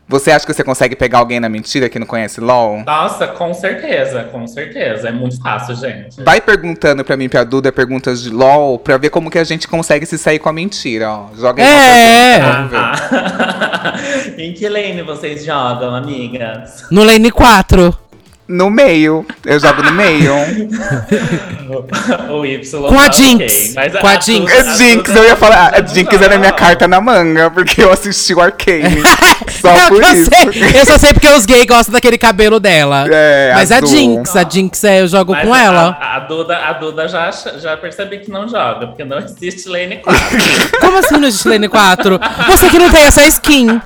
Você 0.09 0.31
acha 0.31 0.47
que 0.47 0.55
você 0.55 0.65
consegue 0.65 0.97
pegar 0.97 1.19
alguém 1.19 1.39
na 1.39 1.51
mentira 1.51 1.87
que 1.89 1.99
não 1.99 2.07
conhece 2.07 2.41
LOL? 2.41 2.83
Nossa, 2.87 3.27
com 3.27 3.53
certeza, 3.53 4.25
com 4.25 4.47
certeza. 4.47 5.09
É 5.09 5.13
muito 5.13 5.39
fácil, 5.43 5.75
gente. 5.77 6.23
Vai 6.23 6.41
perguntando 6.41 7.05
pra 7.05 7.15
mim, 7.15 7.25
e 7.25 7.29
pra 7.29 7.45
Duda, 7.45 7.71
perguntas 7.71 8.23
de 8.23 8.31
LOL, 8.31 8.79
pra 8.79 8.97
ver 8.97 9.11
como 9.11 9.31
que 9.31 9.39
a 9.39 9.45
gente 9.45 9.69
consegue 9.69 10.07
se 10.07 10.17
sair 10.17 10.39
com 10.39 10.49
a 10.49 10.53
mentira, 10.53 11.11
ó. 11.11 11.27
Joga 11.39 11.63
aí 11.63 11.69
É. 11.69 12.41
vamos 12.41 12.71
ver. 12.71 12.77
Ah. 12.79 13.95
em 14.39 14.55
que 14.55 14.67
lane 14.69 15.03
vocês 15.03 15.45
jogam, 15.45 15.95
amigas? 15.95 16.87
No 16.91 17.05
Lane 17.05 17.31
4. 17.31 18.08
No 18.49 18.71
meio. 18.71 19.27
Eu 19.45 19.61
jogo 19.61 19.83
no 19.83 19.93
meio. 19.93 20.33
o 22.31 22.47
Y. 22.47 22.89
Com 22.89 22.99
a 22.99 23.11
Jinx. 23.13 23.43
ok, 23.43 23.73
mas 23.75 23.93
Com 24.01 24.07
a 24.07 24.13
Duda- 24.17 24.21
Jinx. 24.25 24.53
É 24.53 24.75
Jinx, 24.77 25.03
Duda- 25.11 25.19
eu 25.21 25.25
ia 25.29 25.37
falar. 25.37 25.75
A 25.75 25.83
Jinx 25.87 26.15
não 26.17 26.25
era 26.25 26.39
minha 26.39 26.51
joga. 26.51 26.63
carta 26.63 26.89
na 26.89 27.01
manga, 27.01 27.51
porque 27.51 27.83
eu 27.83 27.93
assisti 27.93 28.33
o 28.35 28.41
Arcane. 28.41 29.03
Só 29.61 29.75
eu, 29.75 29.89
por 29.89 30.03
eu 30.03 30.13
isso. 30.13 30.31
sei, 30.31 30.81
eu 30.81 30.87
só 30.87 30.99
sei 30.99 31.13
porque 31.13 31.27
os 31.29 31.45
gays 31.45 31.67
gostam 31.67 31.93
daquele 31.93 32.17
cabelo 32.17 32.61
dela. 32.61 33.07
É, 33.11 33.53
Mas 33.55 33.73
a 33.73 33.77
azul. 33.79 33.89
Jinx, 33.89 34.37
a 34.37 34.45
Jinx 34.49 34.85
é, 34.85 35.01
eu 35.01 35.09
jogo 35.09 35.33
Mas 35.33 35.45
com 35.47 35.53
a, 35.53 35.61
ela. 35.63 35.99
A, 36.01 36.19
Duda, 36.21 36.57
a 36.59 36.73
Duda 36.75 37.09
já, 37.09 37.31
já 37.59 37.77
percebi 37.77 38.19
que 38.19 38.31
não 38.31 38.47
joga, 38.47 38.87
porque 38.87 39.05
não 39.05 39.19
existe 39.19 39.69
lane 39.69 39.97
4. 39.97 40.21
Como 40.81 40.99
assim 40.99 41.17
no 41.17 41.27
existe 41.27 41.49
Lane 41.49 41.69
4? 41.69 42.21
Você 42.47 42.69
que 42.71 42.79
não 42.79 42.91
tem 42.91 43.03
essa 43.03 43.25
skin. 43.27 43.81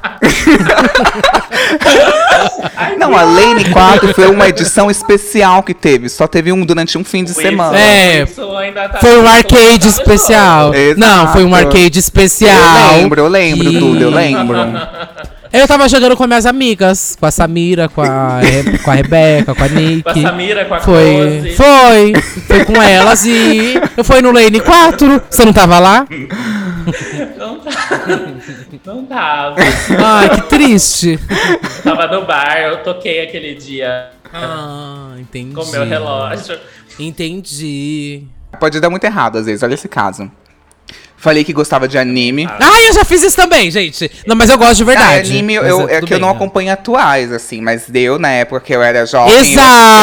Não, 2.98 3.16
a 3.16 3.22
Lane 3.22 3.70
4 3.70 4.14
foi 4.14 4.26
uma 4.28 4.48
edição 4.60 4.90
especial 4.90 5.62
que 5.62 5.74
teve. 5.74 6.08
Só 6.08 6.26
teve 6.26 6.52
um 6.52 6.64
durante 6.64 6.96
um 6.96 7.04
fim 7.04 7.24
de 7.24 7.32
O 7.32 7.34
semana. 7.34 7.78
É. 7.78 8.24
ainda 8.60 8.88
tá- 8.88 8.98
Foi 9.00 9.18
um 9.20 9.26
arcade 9.26 9.80
tá 9.80 9.88
especial. 9.88 10.72
jogo. 10.74 11.00
Não, 11.00 11.28
foi 11.32 11.44
um 11.44 11.48
Exato. 11.48 11.66
arcade 11.66 11.98
especial. 11.98 12.92
Eu 12.92 12.96
lembro, 12.98 13.20
eu 13.22 13.28
lembro, 13.28 13.70
que- 13.70 13.78
Duda, 13.78 14.00
eu 14.04 14.10
lembro. 14.10 14.56
Eu 15.52 15.68
tava 15.68 15.86
jogando 15.86 16.16
com 16.16 16.26
minhas 16.26 16.46
amigas, 16.46 17.14
com 17.20 17.26
a 17.26 17.30
Samira, 17.30 17.86
com 17.86 18.00
a, 18.00 18.38
Re- 18.38 18.78
com 18.78 18.90
a 18.90 18.94
Rebeca, 18.94 19.54
com 19.54 19.62
a 19.62 19.68
Nick. 19.68 20.02
Com 20.02 20.08
a 20.08 20.14
Samira, 20.14 20.64
com 20.64 20.74
a 20.74 20.80
Foi, 20.80 21.14
Close. 21.14 21.52
foi, 21.52 22.12
foi 22.46 22.64
com 22.64 22.80
elas 22.82 23.26
e 23.26 23.74
eu 23.94 24.02
fui 24.02 24.22
no 24.22 24.32
Lane 24.32 24.60
4. 24.60 25.20
Você 25.28 25.44
não 25.44 25.52
tava 25.52 25.78
lá? 25.78 26.06
Não 27.38 27.58
tava. 27.58 28.26
Não 28.86 29.04
tava. 29.04 29.56
Ai, 30.02 30.28
que 30.30 30.42
triste. 30.48 31.18
Tava 31.84 32.06
no 32.06 32.24
bar, 32.24 32.56
eu 32.58 32.78
toquei 32.78 33.20
aquele 33.22 33.54
dia 33.54 34.08
Ah, 34.32 35.14
entendi. 35.18 35.54
com 35.54 35.64
meu 35.66 35.84
relógio. 35.86 36.58
Entendi. 36.98 38.24
Pode 38.58 38.80
dar 38.80 38.90
muito 38.90 39.04
errado 39.04 39.38
às 39.38 39.46
vezes, 39.46 39.62
olha 39.62 39.74
esse 39.74 39.88
caso. 39.88 40.30
Falei 41.16 41.44
que 41.44 41.52
gostava 41.52 41.86
de 41.86 41.96
anime. 41.96 42.48
Ah, 42.50 42.82
eu 42.82 42.92
já 42.94 43.04
fiz 43.04 43.22
isso 43.22 43.36
também, 43.36 43.70
gente. 43.70 44.10
Não, 44.26 44.34
mas 44.34 44.50
eu 44.50 44.58
gosto 44.58 44.74
de 44.78 44.82
Ah, 44.82 44.86
verdade. 44.86 45.30
anime, 45.30 45.56
Mas 45.60 45.68
eu, 45.68 45.88
é 45.88 45.94
tudo 46.00 46.06
que 46.08 46.14
eu 46.14 46.18
bem, 46.18 46.20
não 46.20 46.28
né? 46.30 46.34
acompanho 46.34 46.72
atuais, 46.72 47.30
assim, 47.32 47.60
mas 47.60 47.84
deu 47.88 48.18
na 48.18 48.28
época 48.30 48.60
que 48.60 48.72
eu 48.72 48.82
era 48.82 49.06
jovem. 49.06 49.32
Exato, 49.36 49.60
eu 49.60 49.60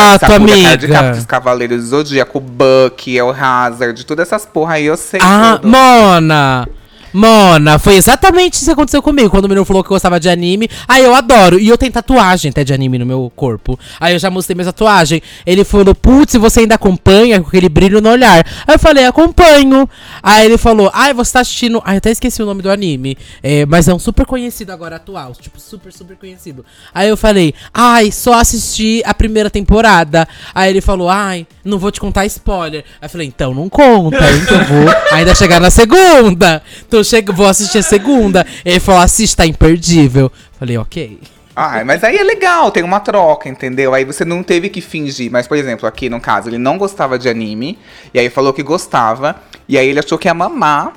assistia 0.07 0.29
Sakura 0.29 0.53
Card 0.63 0.85
amiga. 0.85 0.93
Captors, 1.01 1.25
Cavaleiros 1.25 1.81
do 1.81 1.87
Zodíaco, 1.87 2.39
Buck, 2.39 3.17
El 3.17 3.31
Hazard, 3.37 4.05
todas 4.05 4.27
essas 4.27 4.45
porra 4.45 4.75
aí 4.75 4.85
eu 4.85 4.95
sei 4.95 5.19
Ah, 5.21 5.57
tudo. 5.61 5.67
Mona! 5.69 6.69
Mona, 7.13 7.79
foi 7.79 7.95
exatamente 7.95 8.55
isso 8.55 8.65
que 8.65 8.71
aconteceu 8.71 9.01
comigo. 9.01 9.29
Quando 9.29 9.45
o 9.45 9.49
menino 9.49 9.65
falou 9.65 9.83
que 9.83 9.89
gostava 9.89 10.19
de 10.19 10.29
anime. 10.29 10.69
Aí 10.87 11.03
eu 11.03 11.15
adoro. 11.15 11.59
E 11.59 11.67
eu 11.67 11.77
tenho 11.77 11.91
tatuagem 11.91 12.49
até 12.49 12.63
de 12.63 12.73
anime 12.73 12.97
no 12.97 13.05
meu 13.05 13.31
corpo. 13.35 13.79
Aí 13.99 14.13
eu 14.13 14.19
já 14.19 14.29
mostrei 14.29 14.55
minha 14.55 14.65
tatuagem. 14.65 15.21
Ele 15.45 15.63
falou, 15.63 15.95
putz, 15.95 16.35
você 16.35 16.61
ainda 16.61 16.75
acompanha 16.75 17.41
com 17.41 17.47
aquele 17.47 17.69
brilho 17.69 18.01
no 18.01 18.09
olhar. 18.09 18.45
Aí 18.67 18.75
eu 18.75 18.79
falei, 18.79 19.05
acompanho. 19.05 19.89
Aí 20.21 20.45
ele 20.45 20.57
falou, 20.57 20.91
ai, 20.93 21.13
você 21.13 21.33
tá 21.33 21.39
assistindo. 21.39 21.81
Ai, 21.83 21.95
eu 21.95 21.97
até 21.97 22.11
esqueci 22.11 22.41
o 22.41 22.45
nome 22.45 22.61
do 22.61 22.69
anime. 22.69 23.17
É, 23.41 23.65
mas 23.65 23.87
é 23.87 23.93
um 23.93 23.99
super 23.99 24.25
conhecido 24.25 24.71
agora 24.71 24.97
atual. 24.97 25.33
Tipo, 25.33 25.59
super, 25.59 25.91
super 25.91 26.15
conhecido. 26.15 26.65
Aí 26.93 27.09
eu 27.09 27.17
falei, 27.17 27.53
ai, 27.73 28.11
só 28.11 28.33
assisti 28.33 29.01
a 29.05 29.13
primeira 29.13 29.49
temporada. 29.49 30.27
Aí 30.53 30.69
ele 30.69 30.81
falou, 30.81 31.09
ai, 31.09 31.47
não 31.63 31.79
vou 31.79 31.91
te 31.91 31.99
contar 31.99 32.25
spoiler. 32.25 32.83
Aí 33.01 33.05
eu 33.05 33.09
falei, 33.09 33.27
então 33.27 33.53
não 33.53 33.69
conta, 33.69 34.17
eu 34.17 34.65
vou 34.65 34.93
ainda 35.11 35.33
chegar 35.35 35.59
na 35.59 35.69
segunda. 35.69 36.61
Então 36.89 36.98
chego, 37.03 37.33
vou 37.33 37.47
assistir 37.47 37.79
a 37.79 37.83
segunda. 37.83 38.45
Ele 38.63 38.79
falou, 38.79 39.01
assiste, 39.01 39.35
tá 39.35 39.45
imperdível. 39.45 40.31
Falei, 40.57 40.77
ok. 40.77 41.19
Ah, 41.61 41.83
mas 41.83 42.05
aí 42.05 42.17
é 42.17 42.23
legal, 42.23 42.71
tem 42.71 42.83
uma 42.83 43.01
troca, 43.01 43.49
entendeu? 43.49 43.93
Aí 43.93 44.05
você 44.05 44.23
não 44.23 44.41
teve 44.41 44.69
que 44.69 44.79
fingir. 44.79 45.29
Mas, 45.29 45.45
por 45.45 45.57
exemplo, 45.57 45.85
aqui 45.87 46.09
no 46.09 46.21
caso, 46.21 46.47
ele 46.47 46.57
não 46.57 46.77
gostava 46.77 47.19
de 47.19 47.27
anime. 47.27 47.77
E 48.13 48.19
aí 48.19 48.29
falou 48.29 48.53
que 48.53 48.63
gostava. 48.63 49.35
E 49.67 49.77
aí 49.77 49.89
ele 49.89 49.99
achou 49.99 50.17
que 50.17 50.29
ia 50.29 50.33
mamar 50.33 50.93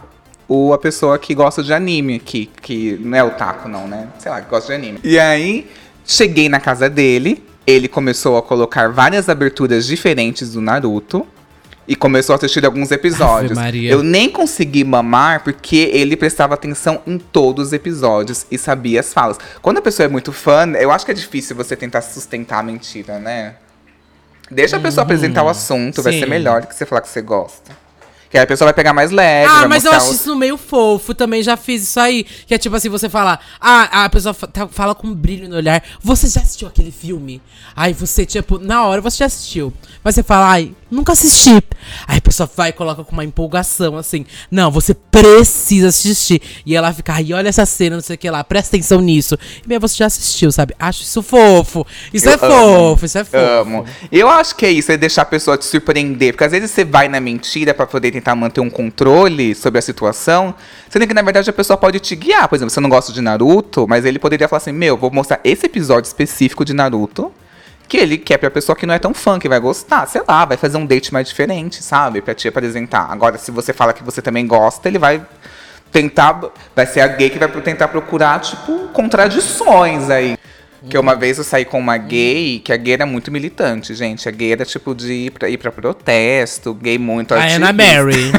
o, 0.47 0.73
a 0.73 0.79
pessoa 0.79 1.19
que 1.19 1.35
gosta 1.35 1.65
de 1.65 1.75
anime. 1.75 2.21
Que, 2.21 2.47
que 2.47 2.97
não 3.03 3.19
é 3.19 3.25
o 3.25 3.31
taco, 3.31 3.69
não, 3.69 3.89
né? 3.89 4.07
Sei 4.21 4.31
lá, 4.31 4.41
que 4.41 4.49
gosta 4.49 4.69
de 4.69 4.75
anime. 4.79 5.01
E 5.03 5.19
aí, 5.19 5.69
cheguei 6.07 6.49
na 6.49 6.61
casa 6.61 6.89
dele. 6.89 7.43
Ele 7.67 7.89
começou 7.89 8.37
a 8.37 8.43
colocar 8.43 8.89
várias 8.89 9.29
aberturas 9.29 9.85
diferentes 9.85 10.53
do 10.53 10.61
Naruto. 10.61 11.27
E 11.87 11.97
começou 11.97 12.33
a 12.35 12.37
assistir 12.37 12.65
alguns 12.65 12.91
episódios. 12.93 13.53
Maria. 13.59 13.91
Eu 13.91 14.03
nem 14.05 14.31
consegui 14.31 14.85
mamar 14.85 15.43
porque 15.43 15.91
ele 15.93 16.17
prestava 16.17 16.55
atenção 16.55 17.03
em 17.07 17.19
todos 17.19 17.69
os 17.69 17.73
episódios 17.73 18.47
e 18.51 18.57
sabia 18.57 19.01
as 19.01 19.13
falas. 19.13 19.37
Quando 19.61 19.79
a 19.79 19.83
pessoa 19.83 20.07
é 20.07 20.09
muito 20.09 20.33
fã, 20.33 20.67
eu 20.79 20.93
acho 20.93 21.05
que 21.05 21.11
é 21.11 21.15
difícil 21.15 21.57
você 21.57 21.75
tentar 21.75 22.01
sustentar 22.03 22.61
a 22.61 22.63
mentira, 22.63 23.19
né? 23.19 23.57
Deixa 24.51 24.77
a 24.77 24.81
pessoa 24.81 25.03
apresentar 25.03 25.43
o 25.43 25.49
assunto, 25.49 26.03
vai 26.03 26.13
Sim. 26.13 26.21
ser 26.21 26.27
melhor 26.27 26.61
do 26.61 26.67
que 26.69 26.75
você 26.75 26.87
falar 26.87 27.01
que 27.01 27.09
você 27.09 27.23
gosta. 27.23 27.77
Que 28.31 28.39
aí 28.39 28.45
a 28.45 28.47
pessoa 28.47 28.67
vai 28.67 28.75
pegar 28.75 28.95
mais 28.95 29.11
leve. 29.11 29.51
Ah, 29.51 29.59
vai 29.61 29.69
mas 29.69 29.85
eu 29.85 29.93
acho 29.93 30.11
os- 30.11 30.21
isso 30.21 30.35
meio 30.37 30.57
fofo. 30.57 31.13
Também 31.15 31.43
já 31.43 31.55
fiz 31.57 31.83
isso 31.83 32.01
aí. 32.01 32.25
Que 32.47 32.55
é 32.55 32.59
tipo 32.59 32.75
assim, 32.75 32.89
você 32.89 33.07
fala. 33.09 33.39
Ah, 33.61 34.05
a 34.05 34.09
pessoa 34.09 34.33
tá- 34.35 34.67
fala 34.69 34.95
com 34.95 35.13
brilho 35.13 35.51
no 35.51 35.57
olhar. 35.57 35.83
Você 36.03 36.29
já 36.29 36.41
assistiu 36.41 36.67
aquele 36.69 36.91
filme? 36.91 37.43
Aí 37.77 37.93
você, 37.93 38.25
tipo, 38.25 38.59
na 38.59 38.87
hora 38.87 39.03
você 39.03 39.19
já 39.19 39.27
assistiu. 39.27 39.71
Mas 40.03 40.15
você 40.15 40.23
fala, 40.23 40.49
ai, 40.51 40.75
nunca 40.93 41.13
assisti. 41.13 41.63
Aí 42.07 42.19
a 42.19 42.21
pessoa 42.21 42.49
vai 42.55 42.69
e 42.69 42.73
coloca 42.73 43.03
com 43.03 43.13
uma 43.13 43.25
empolgação, 43.25 43.97
assim. 43.97 44.25
Não, 44.51 44.71
você 44.71 44.95
precisa 44.95 45.89
assistir. 45.89 46.41
E 46.65 46.77
ela 46.77 46.93
fica, 46.93 47.15
ai, 47.15 47.33
olha 47.33 47.49
essa 47.49 47.65
cena, 47.67 47.97
não 47.97 48.03
sei 48.03 48.15
o 48.17 48.19
que 48.19 48.31
lá. 48.31 48.45
Presta 48.45 48.77
atenção 48.77 49.01
nisso. 49.01 49.37
E 49.65 49.69
meu, 49.69 49.81
você 49.81 49.97
já 49.97 50.07
assistiu, 50.07 50.53
sabe? 50.53 50.75
Acho 50.79 51.03
isso 51.03 51.23
fofo. 51.23 51.87
Isso 52.13 52.29
Eu 52.29 52.33
é 52.33 52.35
amo, 52.35 52.91
fofo, 52.91 53.07
isso 53.07 53.19
é 53.19 53.25
fofo. 53.25 53.37
Amo. 53.37 53.85
Eu 54.11 54.29
acho 54.29 54.55
que 54.55 54.67
é 54.67 54.71
isso, 54.71 54.93
é 54.93 54.97
deixar 54.97 55.23
a 55.23 55.27
pessoa 55.27 55.57
te 55.57 55.65
surpreender. 55.65 56.33
Porque 56.33 56.45
às 56.45 56.53
vezes 56.53 56.71
você 56.71 56.85
vai 56.85 57.09
na 57.09 57.21
mentira 57.21 57.73
pra 57.73 57.87
poder 57.87 58.11
tentar 58.11 58.35
manter 58.35 58.61
um 58.61 58.71
controle 58.71 59.55
sobre 59.55 59.79
a 59.79 59.83
situação. 59.83 60.55
Sendo 60.89 61.07
que, 61.07 61.15
na 61.15 61.23
verdade, 61.23 61.49
a 61.49 61.53
pessoa 61.53 61.77
pode 61.77 61.99
te 62.01 62.15
guiar. 62.15 62.49
Por 62.49 62.57
exemplo, 62.57 62.71
você 62.71 62.81
não 62.81 62.91
gosta 62.91 63.13
de 63.13 63.21
Naruto, 63.21 63.87
mas 63.89 64.05
ele 64.05 64.19
poderia 64.19 64.47
falar 64.47 64.59
assim: 64.59 64.73
Meu, 64.73 64.97
vou 64.97 65.11
mostrar 65.11 65.41
esse 65.43 65.67
episódio 65.67 66.07
específico 66.07 66.65
de 66.65 66.75
Naruto. 66.75 67.33
Que 67.93 67.99
ele 67.99 68.17
quer 68.17 68.39
pra 68.39 68.51
pessoa 68.51 68.75
que 68.75 68.87
não 68.87 68.95
é 68.95 68.99
tão 68.99 69.13
fã, 69.13 69.39
que 69.39 69.47
vai 69.47 69.61
gostar. 69.61 70.09
Sei 70.09 70.23
lá, 70.27 70.47
vai 70.47 70.57
fazer 70.57 70.79
um 70.79 70.87
date 70.87 71.13
mais 71.13 71.29
diferente, 71.29 71.83
sabe? 71.83 72.23
Pra 72.23 72.33
te 72.33 72.49
apresentar. 72.49 73.07
Agora, 73.11 73.37
se 73.37 73.51
você 73.51 73.71
fala 73.75 73.93
que 73.93 74.03
você 74.03 74.23
também 74.23 74.47
gosta, 74.47 74.89
ele 74.89 74.99
vai 74.99 75.21
tentar. 75.91 76.41
Vai 76.75 76.87
ser 76.87 77.01
a 77.01 77.07
gay 77.07 77.29
que 77.29 77.39
vai 77.39 77.51
tentar 77.61 77.89
procurar, 77.89 78.41
tipo, 78.41 78.89
contradições 78.95 80.09
aí. 80.09 80.39
Que 80.89 80.97
uma 80.97 81.15
vez 81.15 81.37
eu 81.37 81.45
saí 81.45 81.67
com 81.67 81.79
uma 81.79 81.99
gay, 81.99 82.61
que 82.65 82.73
a 82.73 82.79
gay 82.79 82.95
era 82.95 83.05
muito 83.05 83.31
militante, 83.31 83.95
gente. 83.95 84.27
A 84.27 84.33
gay 84.33 84.53
era 84.53 84.65
tipo 84.65 84.95
de 84.95 85.13
ir 85.13 85.31
pra, 85.33 85.51
ir 85.51 85.59
pra 85.59 85.71
protesto, 85.71 86.73
gay 86.73 86.97
muito 86.97 87.35
A 87.35 87.45
ativista. 87.45 87.69
Ana 87.69 87.73
Mary. 87.75 88.33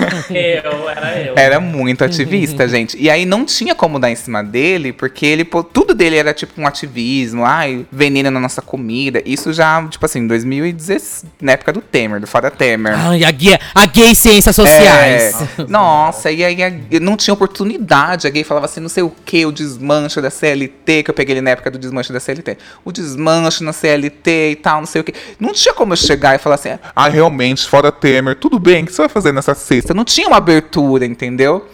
Eu, 0.36 0.88
era 0.88 1.20
eu. 1.20 1.34
Era 1.36 1.60
muito 1.60 2.04
ativista, 2.04 2.66
gente. 2.68 2.96
E 2.98 3.08
aí 3.10 3.24
não 3.24 3.44
tinha 3.44 3.74
como 3.74 3.98
dar 3.98 4.10
em 4.10 4.16
cima 4.16 4.42
dele, 4.42 4.92
porque 4.92 5.24
ele 5.26 5.44
tudo 5.72 5.94
dele 5.94 6.16
era 6.16 6.32
tipo 6.34 6.60
um 6.60 6.66
ativismo, 6.66 7.44
ai, 7.44 7.86
veneno 7.90 8.30
na 8.30 8.40
nossa 8.40 8.60
comida. 8.62 9.22
Isso 9.24 9.52
já, 9.52 9.86
tipo 9.88 10.04
assim, 10.04 10.20
em 10.20 10.26
2016, 10.26 11.24
na 11.40 11.52
época 11.52 11.72
do 11.72 11.80
Temer, 11.80 12.20
do 12.20 12.26
Fora 12.26 12.50
Temer. 12.50 12.94
Ai, 12.96 13.24
a 13.24 13.30
gay, 13.30 13.58
a 13.74 13.86
gay 13.86 14.14
ciências 14.14 14.54
sociais. 14.56 15.34
É, 15.58 15.64
nossa, 15.68 16.30
e 16.30 16.44
aí 16.44 16.62
a- 16.62 17.00
não 17.00 17.16
tinha 17.16 17.34
oportunidade. 17.34 18.26
A 18.26 18.30
gay 18.30 18.44
falava 18.44 18.66
assim, 18.66 18.80
não 18.80 18.88
sei 18.88 19.02
o 19.02 19.12
que, 19.24 19.44
o 19.46 19.52
desmanche 19.52 20.20
da 20.20 20.30
CLT, 20.30 21.02
que 21.02 21.10
eu 21.10 21.14
peguei 21.14 21.34
ele 21.34 21.40
na 21.42 21.50
época 21.50 21.70
do 21.70 21.78
desmanche 21.78 22.12
da 22.12 22.20
CLT. 22.20 22.56
O 22.84 22.92
desmanche 22.92 23.62
na 23.64 23.72
CLT 23.72 24.50
e 24.52 24.56
tal, 24.56 24.78
não 24.80 24.86
sei 24.86 25.00
o 25.00 25.04
que. 25.04 25.14
Não 25.38 25.52
tinha 25.52 25.74
como 25.74 25.92
eu 25.92 25.96
chegar 25.96 26.34
e 26.34 26.38
falar 26.38 26.54
assim, 26.56 26.70
Ah, 26.94 27.08
realmente, 27.08 27.66
fora 27.68 27.90
Temer, 27.92 28.36
tudo 28.36 28.58
bem, 28.58 28.82
o 28.82 28.86
que 28.86 28.92
você 28.92 29.02
vai 29.02 29.08
fazer 29.08 29.32
nessa 29.32 29.54
sexta? 29.54 29.94
não 29.94 30.04
tinha 30.04 30.15
uma 30.24 30.36
abertura, 30.36 31.04
entendeu? 31.04 31.66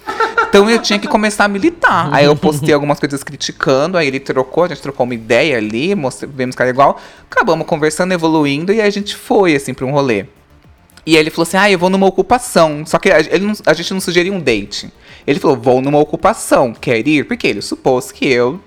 Então 0.49 0.69
eu 0.69 0.81
tinha 0.81 0.99
que 0.99 1.07
começar 1.07 1.45
a 1.45 1.49
militar. 1.49 2.09
Aí 2.13 2.25
eu 2.25 2.35
postei 2.35 2.75
algumas 2.75 2.99
coisas 2.99 3.23
criticando, 3.23 3.97
aí 3.97 4.07
ele 4.07 4.19
trocou, 4.19 4.65
a 4.65 4.69
gente 4.69 4.83
trocou 4.83 5.05
uma 5.05 5.15
ideia 5.15 5.57
ali, 5.59 5.95
vemos 6.35 6.57
cara 6.57 6.71
igual, 6.71 7.01
acabamos 7.31 7.67
conversando, 7.67 8.13
evoluindo, 8.13 8.73
e 8.73 8.81
a 8.81 8.91
gente 8.91 9.15
foi, 9.15 9.55
assim, 9.55 9.73
pra 9.73 9.87
um 9.87 9.93
rolê. 9.93 10.27
E 11.07 11.17
ele 11.17 11.31
falou 11.31 11.43
assim, 11.45 11.57
ah, 11.57 11.71
eu 11.71 11.79
vou 11.79 11.91
numa 11.91 12.07
ocupação. 12.07 12.85
Só 12.87 12.99
que 12.99 13.09
não- 13.41 13.55
a 13.67 13.73
gente 13.75 13.93
não 13.93 14.01
sugeriu 14.01 14.33
um 14.35 14.41
date. 14.41 14.93
Ele 15.27 15.39
falou, 15.41 15.57
vou 15.57 15.81
numa 15.81 15.99
ocupação, 15.99 16.73
quer 16.75 17.07
ir? 17.07 17.25
Porque 17.25 17.47
ele 17.47 17.61
supôs 17.63 18.13
que 18.13 18.27
eu 18.27 18.61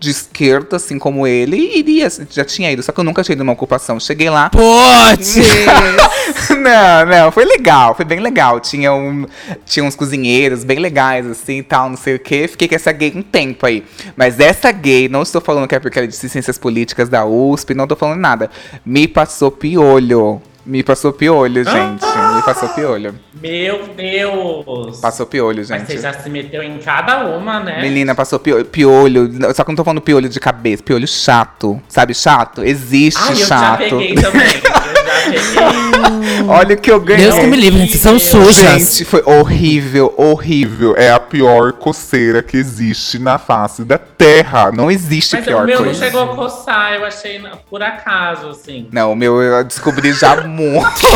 de 0.00 0.08
esquerda, 0.08 0.76
assim 0.76 0.98
como 0.98 1.26
ele, 1.26 1.56
e 1.58 1.78
iria, 1.80 2.08
já 2.30 2.42
tinha 2.42 2.72
ido, 2.72 2.82
só 2.82 2.90
que 2.90 2.98
eu 2.98 3.04
nunca 3.04 3.22
tinha 3.22 3.34
ido 3.34 3.44
numa 3.44 3.52
ocupação. 3.52 4.00
Cheguei 4.00 4.30
lá. 4.30 4.48
Putz! 4.48 5.36
não, 6.48 7.06
não, 7.06 7.30
foi 7.30 7.44
legal, 7.44 7.94
foi 7.94 8.06
bem 8.06 8.18
legal. 8.18 8.58
Tinha, 8.60 8.94
um, 8.94 9.26
tinha 9.66 9.84
uns 9.84 9.94
cozinheiros 9.94 10.64
bem 10.64 10.78
legais, 10.78 11.26
assim 11.26 11.58
e 11.58 11.62
tal, 11.62 11.90
não 11.90 11.98
sei 11.98 12.14
o 12.14 12.18
quê. 12.18 12.48
Fiquei 12.48 12.66
com 12.66 12.74
essa 12.74 12.90
gay 12.92 13.12
um 13.14 13.20
tempo 13.20 13.66
aí. 13.66 13.84
Mas 14.16 14.40
essa 14.40 14.72
gay, 14.72 15.06
não 15.06 15.22
estou 15.22 15.42
falando 15.42 15.68
que 15.68 15.74
é 15.74 15.78
porque 15.78 15.98
ela 15.98 16.06
é 16.06 16.08
de 16.08 16.16
ciências 16.16 16.56
políticas 16.56 17.10
da 17.10 17.26
USP, 17.26 17.74
não 17.74 17.84
estou 17.84 17.98
falando 17.98 18.18
nada. 18.18 18.50
Me 18.86 19.06
passou 19.06 19.50
piolho. 19.50 20.40
Me 20.70 20.84
passou 20.84 21.12
piolho, 21.12 21.64
gente. 21.64 22.06
Me 22.36 22.42
passou 22.42 22.68
piolho. 22.68 23.12
Meu 23.42 23.88
Deus! 23.96 25.00
Passou 25.00 25.26
piolho, 25.26 25.64
Mas 25.68 25.82
você 25.82 25.92
gente. 25.94 26.00
já 26.00 26.12
se 26.12 26.30
meteu 26.30 26.62
em 26.62 26.78
cada 26.78 27.26
uma, 27.26 27.58
né? 27.58 27.82
Menina, 27.82 28.14
passou 28.14 28.38
piolho, 28.38 28.64
piolho. 28.64 29.28
Só 29.52 29.64
que 29.64 29.70
eu 29.70 29.72
não 29.72 29.76
tô 29.76 29.82
falando 29.82 30.00
piolho 30.00 30.28
de 30.28 30.38
cabeça, 30.38 30.80
piolho 30.80 31.08
chato. 31.08 31.82
Sabe, 31.88 32.14
chato? 32.14 32.62
Existe 32.62 33.18
Ai, 33.20 33.32
eu 33.32 33.34
já 33.36 33.46
chato. 33.46 33.78
peguei 33.78 34.14
também. 34.14 34.42
Eu 34.46 34.46
já 34.60 34.80
peguei. 34.80 35.09
Olha 36.48 36.74
o 36.74 36.78
que 36.78 36.90
eu 36.90 37.00
ganhei. 37.00 37.24
Deus 37.26 37.38
que 37.38 37.46
me 37.46 37.56
livre, 37.56 37.80
gente, 37.80 37.98
vocês 37.98 38.02
são 38.02 38.18
sujas. 38.18 38.56
Gente, 38.56 39.04
foi 39.04 39.22
horrível, 39.24 40.12
horrível. 40.16 40.94
É 40.96 41.12
a 41.12 41.20
pior 41.20 41.72
coceira 41.72 42.42
que 42.42 42.56
existe 42.56 43.18
na 43.18 43.38
face 43.38 43.84
da 43.84 43.98
terra. 43.98 44.70
Não 44.72 44.90
existe 44.90 45.36
Mas 45.36 45.44
pior 45.44 45.62
o 45.64 45.66
meu 45.66 45.76
não 45.78 45.84
coisa. 45.84 46.04
chegou 46.04 46.22
a 46.22 46.36
coçar, 46.36 46.94
eu 46.94 47.04
achei 47.04 47.40
por 47.68 47.82
acaso, 47.82 48.48
assim. 48.48 48.88
Não, 48.90 49.12
o 49.12 49.16
meu 49.16 49.40
eu 49.40 49.62
descobri 49.64 50.12
já 50.12 50.36
muito. 50.46 51.06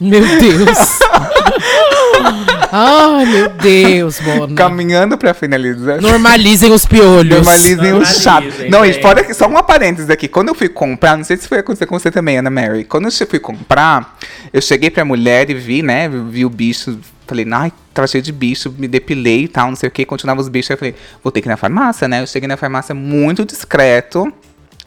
Meu 0.00 0.22
Deus. 0.22 0.98
Ai, 2.72 3.24
meu 3.26 3.48
Deus, 3.48 4.20
Mona. 4.20 4.54
Caminhando 4.54 5.18
pra 5.18 5.34
finalizar. 5.34 6.00
Normalizem 6.00 6.72
os 6.72 6.86
piolhos. 6.86 7.36
Normalizem 7.36 7.92
o 7.92 7.98
Normalizem, 7.98 8.22
chato. 8.22 8.46
Não, 8.68 8.84
e 8.84 8.92
gente. 8.92 9.24
que 9.26 9.34
só 9.34 9.46
um 9.46 9.62
parênteses 9.62 10.10
aqui. 10.10 10.28
Quando 10.28 10.48
eu 10.48 10.54
fui 10.54 10.68
comprar, 10.68 11.16
não 11.16 11.24
sei 11.24 11.36
se 11.36 11.48
foi 11.48 11.58
acontecer 11.58 11.86
com 11.86 11.98
você 11.98 12.10
também, 12.10 12.38
Ana 12.38 12.50
Mary. 12.50 12.84
Quando 12.84 13.06
eu 13.06 13.26
fui 13.26 13.38
comprar, 13.38 14.16
eu 14.52 14.62
cheguei 14.62 14.90
pra 14.90 15.04
mulher 15.04 15.50
e 15.50 15.54
vi, 15.54 15.82
né? 15.82 16.08
Vi 16.08 16.44
o 16.44 16.50
bicho. 16.50 16.98
Falei, 17.26 17.46
ai, 17.52 17.72
tava 17.94 18.08
cheio 18.08 18.22
de 18.22 18.32
bicho, 18.32 18.74
me 18.76 18.88
depilei 18.88 19.44
e 19.44 19.48
tal, 19.48 19.68
não 19.68 19.76
sei 19.76 19.88
o 19.88 19.92
que, 19.92 20.04
continuava 20.04 20.40
os 20.40 20.48
bichos. 20.48 20.70
Aí 20.70 20.74
eu 20.74 20.78
falei, 20.78 20.94
vou 21.22 21.30
ter 21.30 21.40
que 21.40 21.48
ir 21.48 21.50
na 21.50 21.56
farmácia, 21.56 22.08
né? 22.08 22.22
Eu 22.22 22.26
cheguei 22.26 22.48
na 22.48 22.56
farmácia 22.56 22.92
muito 22.92 23.44
discreto, 23.44 24.32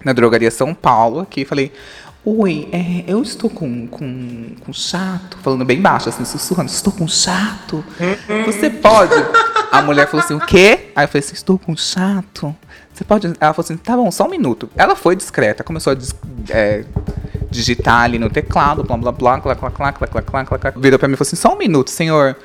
na 0.03 0.11
drogaria 0.11 0.51
São 0.51 0.73
Paulo, 0.73 1.21
aqui, 1.21 1.45
falei, 1.45 1.71
oi, 2.25 2.69
é, 2.71 3.03
eu 3.05 3.21
estou 3.21 3.49
com, 3.49 3.87
com, 3.87 4.55
com 4.59 4.73
chato, 4.73 5.37
falando 5.41 5.65
bem 5.65 5.81
baixo, 5.81 6.09
assim, 6.09 6.23
sussurrando, 6.23 6.69
estou 6.69 6.93
com 6.93 7.07
chato. 7.07 7.83
Você 8.45 8.69
pode? 8.69 9.13
A 9.71 9.81
mulher 9.81 10.07
falou 10.07 10.23
assim, 10.23 10.33
o 10.33 10.39
quê? 10.39 10.91
Aí 10.95 11.03
eu 11.03 11.07
falei 11.07 11.25
assim, 11.25 11.33
estou 11.33 11.59
com 11.59 11.75
chato. 11.75 12.55
Você 12.93 13.03
pode? 13.03 13.27
Ela 13.27 13.53
falou 13.53 13.65
assim, 13.65 13.77
tá 13.77 13.97
bom, 13.97 14.09
só 14.11 14.25
um 14.25 14.29
minuto. 14.29 14.69
Ela 14.75 14.95
foi 14.95 15.15
discreta, 15.15 15.63
começou 15.63 15.93
a 15.93 15.97
é, 16.49 16.85
digitar 17.49 18.01
ali 18.03 18.17
no 18.19 18.29
teclado, 18.29 18.83
blá 18.83 18.97
blá 18.97 19.11
blá, 19.11 19.41
clá, 19.41 19.55
clá, 19.55 19.71
clá, 19.71 19.91
clá, 19.91 20.07
clá, 20.07 20.45
clá, 20.45 20.59
clá. 20.59 20.73
Virou 20.77 20.99
pra 20.99 21.07
mim 21.07 21.15
e 21.15 21.17
falou 21.17 21.27
assim, 21.27 21.35
só 21.35 21.53
um 21.53 21.57
minuto, 21.57 21.89
senhor. 21.89 22.37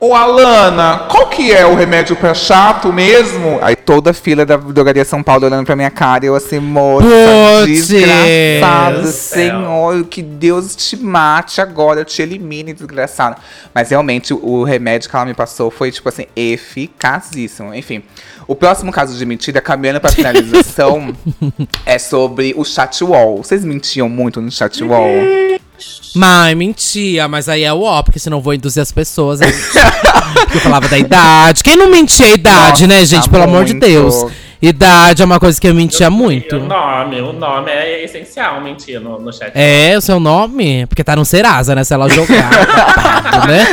Ô, 0.00 0.14
Alana, 0.14 1.06
qual 1.08 1.26
que 1.28 1.50
é 1.50 1.66
o 1.66 1.74
remédio 1.74 2.14
pra 2.14 2.32
chato 2.32 2.92
mesmo? 2.92 3.58
Aí 3.60 3.74
toda 3.74 4.10
a 4.10 4.14
fila 4.14 4.46
da 4.46 4.56
drogaria 4.56 5.04
São 5.04 5.24
Paulo 5.24 5.46
olhando 5.46 5.66
pra 5.66 5.74
minha 5.74 5.90
cara 5.90 6.24
e 6.24 6.28
eu 6.28 6.36
assim, 6.36 6.60
moça, 6.60 7.04
Putz. 7.04 7.88
desgraçado, 7.88 9.06
céu. 9.08 9.12
senhor, 9.12 10.04
que 10.04 10.22
Deus 10.22 10.76
te 10.76 10.96
mate 10.96 11.60
agora, 11.60 12.04
te 12.04 12.22
elimine, 12.22 12.72
desgraçado. 12.72 13.40
Mas 13.74 13.90
realmente 13.90 14.32
o- 14.32 14.62
remédio 14.62 15.10
que 15.10 15.16
ela 15.16 15.24
me 15.24 15.34
passou 15.34 15.68
foi, 15.68 15.90
tipo 15.90 16.08
assim, 16.08 16.26
eficazíssimo. 16.36 17.74
Enfim, 17.74 18.04
o 18.46 18.54
próximo 18.54 18.92
caso 18.92 19.18
de 19.18 19.26
mentira, 19.26 19.60
caminhando 19.60 20.00
pra 20.00 20.12
finalização, 20.12 21.12
é 21.84 21.98
sobre 21.98 22.54
o 22.56 22.64
chat 22.64 23.02
wall. 23.02 23.38
Vocês 23.38 23.64
mentiam 23.64 24.08
muito 24.08 24.40
no 24.40 24.50
chat 24.50 24.80
wall? 24.84 25.08
Mas 26.14 26.56
mentia, 26.56 27.28
mas 27.28 27.48
aí 27.48 27.64
é 27.64 27.72
o 27.72 27.82
ó, 27.82 28.02
porque 28.02 28.18
senão 28.18 28.38
eu 28.38 28.42
vou 28.42 28.54
induzir 28.54 28.82
as 28.82 28.92
pessoas. 28.92 29.40
a 29.42 29.46
mentir. 29.46 29.62
Porque 30.42 30.56
eu 30.56 30.60
falava 30.60 30.88
da 30.88 30.98
idade. 30.98 31.62
Quem 31.62 31.76
não 31.76 31.90
mentia 31.90 32.26
a 32.26 32.30
idade, 32.30 32.86
Nossa, 32.86 33.00
né, 33.00 33.04
gente? 33.04 33.28
Pelo 33.28 33.44
amor 33.44 33.64
de 33.64 33.72
muito. 33.72 33.86
Deus. 33.86 34.26
Idade 34.60 35.22
é 35.22 35.24
uma 35.24 35.38
coisa 35.38 35.60
que 35.60 35.68
eu 35.68 35.74
mentia 35.74 36.10
muito. 36.10 36.56
O 36.56 36.64
nome, 36.66 37.20
o 37.20 37.32
nome 37.32 37.70
é 37.70 38.02
essencial 38.02 38.60
mentir 38.60 39.00
no, 39.00 39.20
no 39.20 39.32
chat. 39.32 39.52
É, 39.54 39.96
o 39.96 40.00
seu 40.00 40.18
nome? 40.18 40.84
Porque 40.86 41.04
tá 41.04 41.14
no 41.14 41.24
Serasa, 41.24 41.76
né? 41.76 41.84
Se 41.84 41.94
ela 41.94 42.08
jogar, 42.08 42.50
é 42.52 42.66
babado, 42.66 43.46
né? 43.46 43.66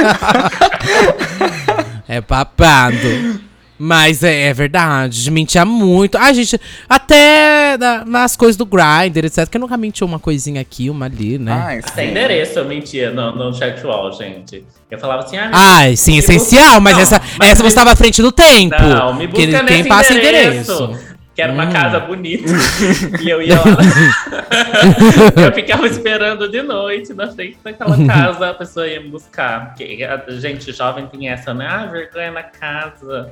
é 2.08 2.22
babado. 2.22 3.42
Mas 3.78 4.24
é, 4.24 4.44
é 4.48 4.54
verdade, 4.54 5.30
mentia 5.30 5.66
muito. 5.66 6.18
Ah, 6.18 6.32
gente, 6.32 6.60
até 6.88 7.76
na- 7.78 8.06
nas 8.06 8.36
coisas 8.38 8.56
do 8.56 8.66
Grindr, 8.66 9.26
etc. 9.26 9.48
Que 9.50 9.58
eu 9.58 9.62
nunca 9.62 9.76
mentiu 9.76 10.08
uma 10.08 10.18
coisinha 10.18 10.62
aqui, 10.62 10.90
uma 10.90 11.08
ali, 11.08 11.38
né? 11.38 11.52
Ai, 11.52 11.80
Até 11.80 12.04
sim. 12.06 12.12
endereço 12.12 12.60
eu 12.60 12.66
mentia 12.66 13.12
no, 13.12 13.36
no 13.36 13.52
wall, 13.84 14.14
gente. 14.14 14.64
Eu 14.90 14.98
falava 14.98 15.24
assim, 15.24 15.38
ah, 15.38 15.50
Ai, 15.52 15.96
sim, 15.98 16.18
essencial, 16.18 16.80
mas 16.80 16.94
Não, 16.96 17.02
essa, 17.02 17.22
mas 17.38 17.50
essa 17.50 17.64
me- 17.64 17.70
você 17.70 17.74
estava 17.74 17.92
à 17.92 17.96
frente 17.98 18.22
do 18.22 18.32
tempo. 18.32 18.82
Não, 18.82 19.14
me 19.14 19.28
busca 19.28 19.46
que, 19.46 19.52
nesse 19.52 19.66
quem 19.66 19.84
passa 19.86 20.14
endereço. 20.14 20.72
endereço. 20.74 21.16
Que 21.36 21.42
era 21.42 21.52
uma 21.52 21.66
Hum. 21.66 21.72
casa 21.74 22.00
bonita. 22.00 22.46
e 23.22 23.30
eu 23.30 23.42
ia 23.42 23.56
lá. 23.56 23.66
eu 25.48 25.52
ficava 25.54 25.86
esperando 25.86 26.50
de 26.50 26.62
noite 26.62 27.14
na 27.14 27.28
frente 27.30 27.58
daquela 27.62 27.98
casa, 28.08 28.52
a 28.52 28.54
pessoa 28.54 28.88
ia 28.88 29.02
me 29.02 29.10
buscar. 29.10 29.66
Porque 29.74 30.02
a 30.02 30.32
gente 30.32 30.72
jovem 30.72 31.08
tem 31.08 31.28
essa, 31.30 31.54
né? 31.54 31.68
Ah, 31.70 31.86
vergonha 31.88 32.32
na 32.32 32.44
casa. 32.44 33.32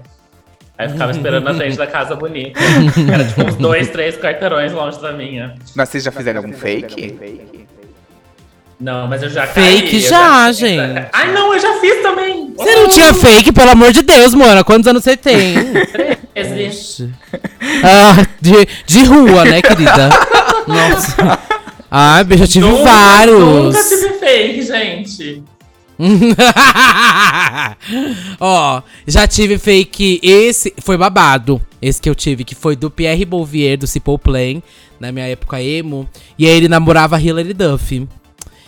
Aí 0.77 0.87
eu 0.87 0.91
ficava 0.91 1.11
esperando 1.13 1.43
na 1.43 1.53
frente 1.53 1.77
da 1.77 1.87
casa 1.87 2.15
bonita. 2.15 2.59
Era 3.11 3.23
tipo 3.25 3.43
uns 3.43 3.55
dois, 3.55 3.89
três 3.89 4.17
quarteirões 4.17 4.71
longe 4.71 4.99
da 5.01 5.11
minha. 5.11 5.55
Mas 5.75 5.89
vocês 5.89 6.03
já 6.03 6.11
fizeram 6.11 6.39
algum 6.41 6.53
fake? 6.53 7.17
Não, 8.79 9.07
mas 9.07 9.23
eu 9.23 9.29
já 9.29 9.47
Fake 9.47 9.81
caí, 9.91 9.95
eu 10.03 10.09
já, 10.09 10.51
gente. 10.51 11.07
Ai, 11.13 11.31
não, 11.31 11.53
eu 11.53 11.59
já 11.59 11.79
fiz 11.79 12.01
também. 12.01 12.53
Você 12.57 12.75
não 12.75 12.87
tinha 12.89 13.13
fake, 13.13 13.51
pelo 13.53 13.69
amor 13.71 13.93
de 13.93 14.01
Deus, 14.01 14.33
mano. 14.33 14.63
Quantos 14.65 14.87
anos 14.87 15.03
você 15.03 15.15
tem? 15.15 15.55
Esse- 16.35 17.09
ah, 17.83 18.25
de, 18.41 18.67
de 18.85 19.03
rua, 19.05 19.45
né, 19.45 19.61
querida? 19.61 20.09
Nossa. 20.67 21.39
Ai, 21.89 22.23
bicho, 22.25 22.43
eu 22.43 22.47
tive 22.47 22.65
Nunca- 22.67 22.83
vários. 22.83 23.39
Nunca 23.75 23.83
tive 23.87 24.09
fake, 24.19 24.61
gente. 24.63 25.43
Ó, 28.39 28.81
já 29.07 29.27
tive 29.27 29.57
fake. 29.57 30.19
Esse 30.23 30.73
foi 30.79 30.97
babado. 30.97 31.61
Esse 31.81 32.01
que 32.01 32.09
eu 32.09 32.15
tive, 32.15 32.43
que 32.43 32.55
foi 32.55 32.75
do 32.75 32.89
Pierre 32.89 33.25
Bouvier, 33.25 33.77
do 33.77 33.87
Simple 33.87 34.17
Plan, 34.17 34.61
na 34.99 35.11
minha 35.11 35.27
época 35.27 35.61
emo. 35.61 36.09
E 36.37 36.47
aí 36.47 36.57
ele 36.57 36.67
namorava 36.67 37.21
Hilary 37.21 37.53
Duff. 37.53 38.07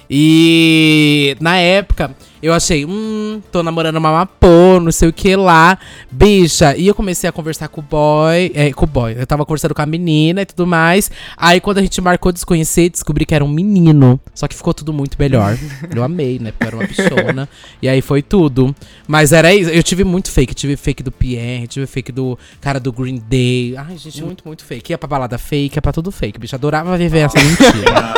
E 0.10 1.36
na 1.40 1.58
época 1.58 2.16
eu 2.42 2.54
achei, 2.54 2.86
hum, 2.86 3.42
tô 3.52 3.64
namorando 3.64 3.98
uma 3.98 4.12
mapô, 4.12 4.80
não 4.80 4.92
sei 4.92 5.10
o 5.10 5.14
que 5.14 5.36
lá, 5.36 5.78
bicha. 6.12 6.76
E 6.76 6.88
eu 6.88 6.94
comecei 6.96 7.30
a 7.30 7.32
conversar 7.32 7.68
com 7.68 7.82
o 7.82 7.84
boy, 7.84 8.52
é, 8.54 8.72
com 8.72 8.86
o 8.86 8.88
boy. 8.88 9.16
Eu 9.18 9.26
tava 9.26 9.46
conversando 9.46 9.74
com 9.74 9.82
a 9.82 9.86
menina 9.86 10.42
e 10.42 10.46
tudo 10.46 10.68
mais. 10.68 11.10
Aí 11.38 11.60
quando 11.60 11.80
a 11.80 11.82
gente 11.82 12.00
marcou 12.02 12.32
desconhecer, 12.32 12.90
descobri 12.90 13.26
que 13.26 13.34
era 13.34 13.44
um 13.44 13.48
menino. 13.48 14.20
Só 14.34 14.48
que 14.48 14.56
ficou 14.56 14.74
tudo 14.74 14.94
muito 14.94 15.16
melhor. 15.18 15.58
Eu 15.96 16.04
amei, 16.04 16.40
né? 16.40 16.52
Porque 16.52 16.64
eu 16.64 16.68
era 16.68 16.76
uma 16.76 16.86
bichona. 16.86 17.50
e 17.82 17.88
aí 17.88 18.02
foi 18.02 18.22
tudo. 18.22 18.76
Mas 19.08 19.32
era 19.32 19.54
isso. 19.54 19.70
Eu 19.70 19.82
tive 19.82 20.04
muito 20.04 20.30
fake. 20.30 20.54
Tive 20.54 20.76
fake 20.76 21.02
do 21.02 21.12
Pierre, 21.12 21.68
tive 21.68 21.88
fake 21.88 22.12
do 22.12 22.38
cara 22.60 22.80
do 22.80 22.92
Green 22.92 23.22
Day. 23.30 23.76
Ai, 23.78 23.98
gente, 23.98 24.24
muito, 24.24 24.44
muito 24.46 24.64
fake. 24.66 24.92
Ia 24.92 24.98
pra 24.98 25.08
balada 25.08 25.38
fake, 25.38 25.78
ia 25.78 25.82
pra 25.82 25.94
tudo 25.94 26.12
fake. 26.12 26.40
Bicho, 26.40 26.56
adorava 26.56 26.98
viver 26.98 27.20
essa 27.20 27.38
mentira. 27.38 28.14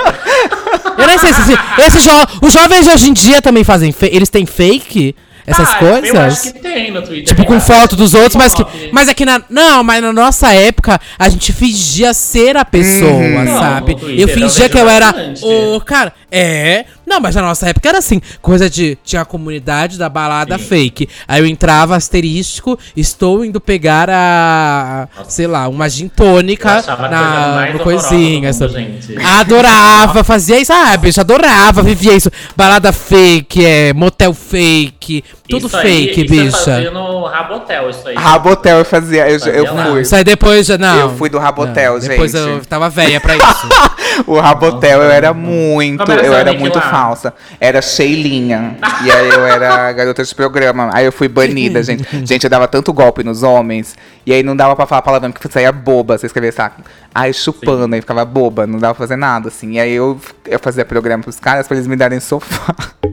Eu 0.98 1.08
nem 1.08 1.18
sei 1.18 1.34
se 1.34 1.41
esse, 1.41 1.58
esse 1.86 2.00
jo 2.00 2.12
os 2.41 2.52
jovens 2.54 2.86
de 2.86 2.89
hoje 2.89 3.10
em 3.10 3.14
dia 3.14 3.41
também 3.41 3.64
fazem 3.64 3.91
fake. 3.91 4.16
Eles 4.16 4.30
têm 4.30 4.45
fake? 4.45 5.16
Essas 5.45 5.70
Ah, 5.70 5.76
coisas? 5.76 6.10
Eu 6.10 6.20
acho 6.20 6.41
que 6.41 6.60
tem 6.60 6.91
no 6.91 7.02
Twitter. 7.02 7.24
Tipo, 7.24 7.45
com 7.45 7.54
bastante 7.54 7.80
foto 7.80 7.95
dos 7.95 8.14
outros, 8.14 8.36
mas 8.36 8.54
que. 8.54 8.66
Mas 8.91 9.08
aqui 9.08 9.24
na. 9.26 9.41
Não, 9.50 9.82
mas 9.82 10.02
na 10.02 10.12
nossa 10.12 10.52
época, 10.52 11.00
a 11.18 11.30
gente 11.30 11.54
fingia 11.54 12.14
ser 12.14 12.58
a 12.58 12.66
pessoa, 12.66 13.43
Não, 13.45 13.58
sabe? 13.58 13.93
no 13.93 14.00
Twitter 14.00 14.20
eu 14.20 14.28
eu 14.28 14.34
fingia 14.34 14.50
vejo 14.50 14.70
que 14.70 14.78
eu 14.78 14.89
era. 14.89 15.06
bastante. 15.14 15.45
O 15.45 15.80
cara. 15.80 16.12
É. 16.30 16.84
Não, 17.08 17.22
mas 17.22 17.34
na 17.36 17.41
nossa 17.41 17.70
época 17.70 17.88
era 17.88 17.99
assim. 17.99 18.22
Coisa 18.41 18.70
de. 18.70 18.97
Tinha 19.03 19.22
a 19.22 19.26
comunidade 19.26 19.97
da 19.97 20.10
balada 20.10 20.60
fake. 20.60 21.08
Aí 21.28 21.39
eu 21.41 21.45
entrava 21.47 21.95
asterístico, 21.95 22.78
estou 22.95 23.45
indo 23.45 23.62
pegar 23.62 24.10
a. 24.10 25.08
Sei 25.28 25.47
lá, 25.47 25.68
uma 25.70 25.88
gin 25.89 26.10
tônica 26.10 26.84
Eu 26.86 27.10
na 27.10 27.70
no 27.74 27.80
coisinha. 27.80 28.51
mundo, 28.51 28.70
gente. 28.70 29.16
Adorava, 29.26 30.24
fazia 30.24 30.60
isso, 30.60 30.74
ah, 30.74 30.95
bicho, 30.97 31.20
adorava, 31.22 31.82
vivia 31.82 32.14
isso. 32.14 32.30
Balada 32.55 32.91
fake, 32.91 33.66
é, 33.66 33.93
motel 33.93 34.34
fake, 34.34 35.24
tudo 35.47 35.68
Isso 35.68 35.78
aí- 35.78 36.08
fake, 36.08 36.26
isso 36.26 36.34
Eu 36.34 36.43
bicha. 36.45 36.58
fazia 36.58 36.91
no 36.91 37.26
Rabotel, 37.26 37.89
isso 37.89 38.08
aí. 38.08 38.16
Rabotel 38.16 38.80
eu 38.80 38.86
fazia, 38.86 39.30
eu, 39.30 39.36
eu 39.36 39.39
Fazia 39.39 39.72
lá. 39.72 39.86
fui. 39.86 40.01
Isso 40.01 40.16
aí 40.16 40.24
depois 40.24 40.68
já 40.68 40.78
não. 40.78 40.99
Eu 40.99 41.16
fui 41.18 41.30
do 41.30 41.38
Rabotel, 41.39 41.93
não, 41.93 41.99
Depois 41.99 42.32
gente. 42.34 42.43
eu 42.47 42.66
tava 42.66 42.89
velha 42.89 43.22
pra 43.22 43.36
isso. 43.38 43.68
O 44.26 44.39
Rabotel 44.39 45.03
eu 45.03 45.12
era 45.12 45.32
muito, 45.32 46.12
eu 46.12 46.34
era 46.34 46.51
muito 46.51 46.76
lá? 46.80 46.89
Calça. 46.98 47.34
Era 47.60 47.82
Sheilinha. 47.82 48.78
e 49.06 49.12
aí 49.12 49.30
eu 49.30 49.45
era 49.45 49.91
garota 49.93 50.24
de 50.24 50.34
programa. 50.34 50.89
Aí 50.91 51.06
eu 51.06 51.12
fui 51.12 51.28
banida, 51.28 51.84
gente. 51.84 52.08
Gente, 52.26 52.43
eu 52.43 52.50
dava 52.50 52.68
tanto 52.68 52.91
golpe 52.91 53.24
nos 53.24 53.43
homens. 53.43 53.95
E 54.26 54.34
aí 54.34 54.41
não 54.41 54.56
dava 54.56 54.76
pra 54.76 54.88
falar 54.88 55.02
palavrão, 55.02 55.32
porque 55.32 55.48
saía 55.48 55.72
boba. 55.72 56.18
Você 56.18 56.26
escrevia 56.26 56.52
saco. 56.52 56.82
Aí 57.14 57.34
chupando, 57.34 57.93
aí 57.93 58.02
ficava 58.02 58.26
boba. 58.26 58.66
Não 58.66 58.80
dava 58.80 58.95
pra 58.95 59.04
fazer 59.04 59.16
nada, 59.16 59.50
assim. 59.50 59.74
E 59.74 59.80
aí 59.80 59.93
eu, 59.93 60.20
eu 60.45 60.60
fazia 60.60 60.84
programa 60.84 61.24
pros 61.24 61.39
caras 61.39 61.68
pra 61.68 61.78
eles 61.78 61.88
me 61.88 61.95
darem 61.95 62.20
sofá. 62.20 62.76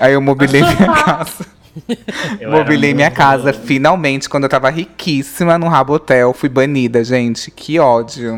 Aí 0.00 0.14
eu 0.14 0.20
mobilei 0.22 0.62
minha 0.62 0.94
casa. 0.94 1.46
Eu 2.40 2.50
Mobilei 2.50 2.92
minha 2.92 3.12
casa, 3.12 3.52
finalmente, 3.52 4.28
quando 4.28 4.42
eu 4.42 4.48
tava 4.48 4.68
riquíssima 4.70 5.56
no 5.56 5.68
Rabotel. 5.68 6.32
Fui 6.32 6.48
banida, 6.48 7.04
gente. 7.04 7.48
Que 7.48 7.78
ódio. 7.78 8.36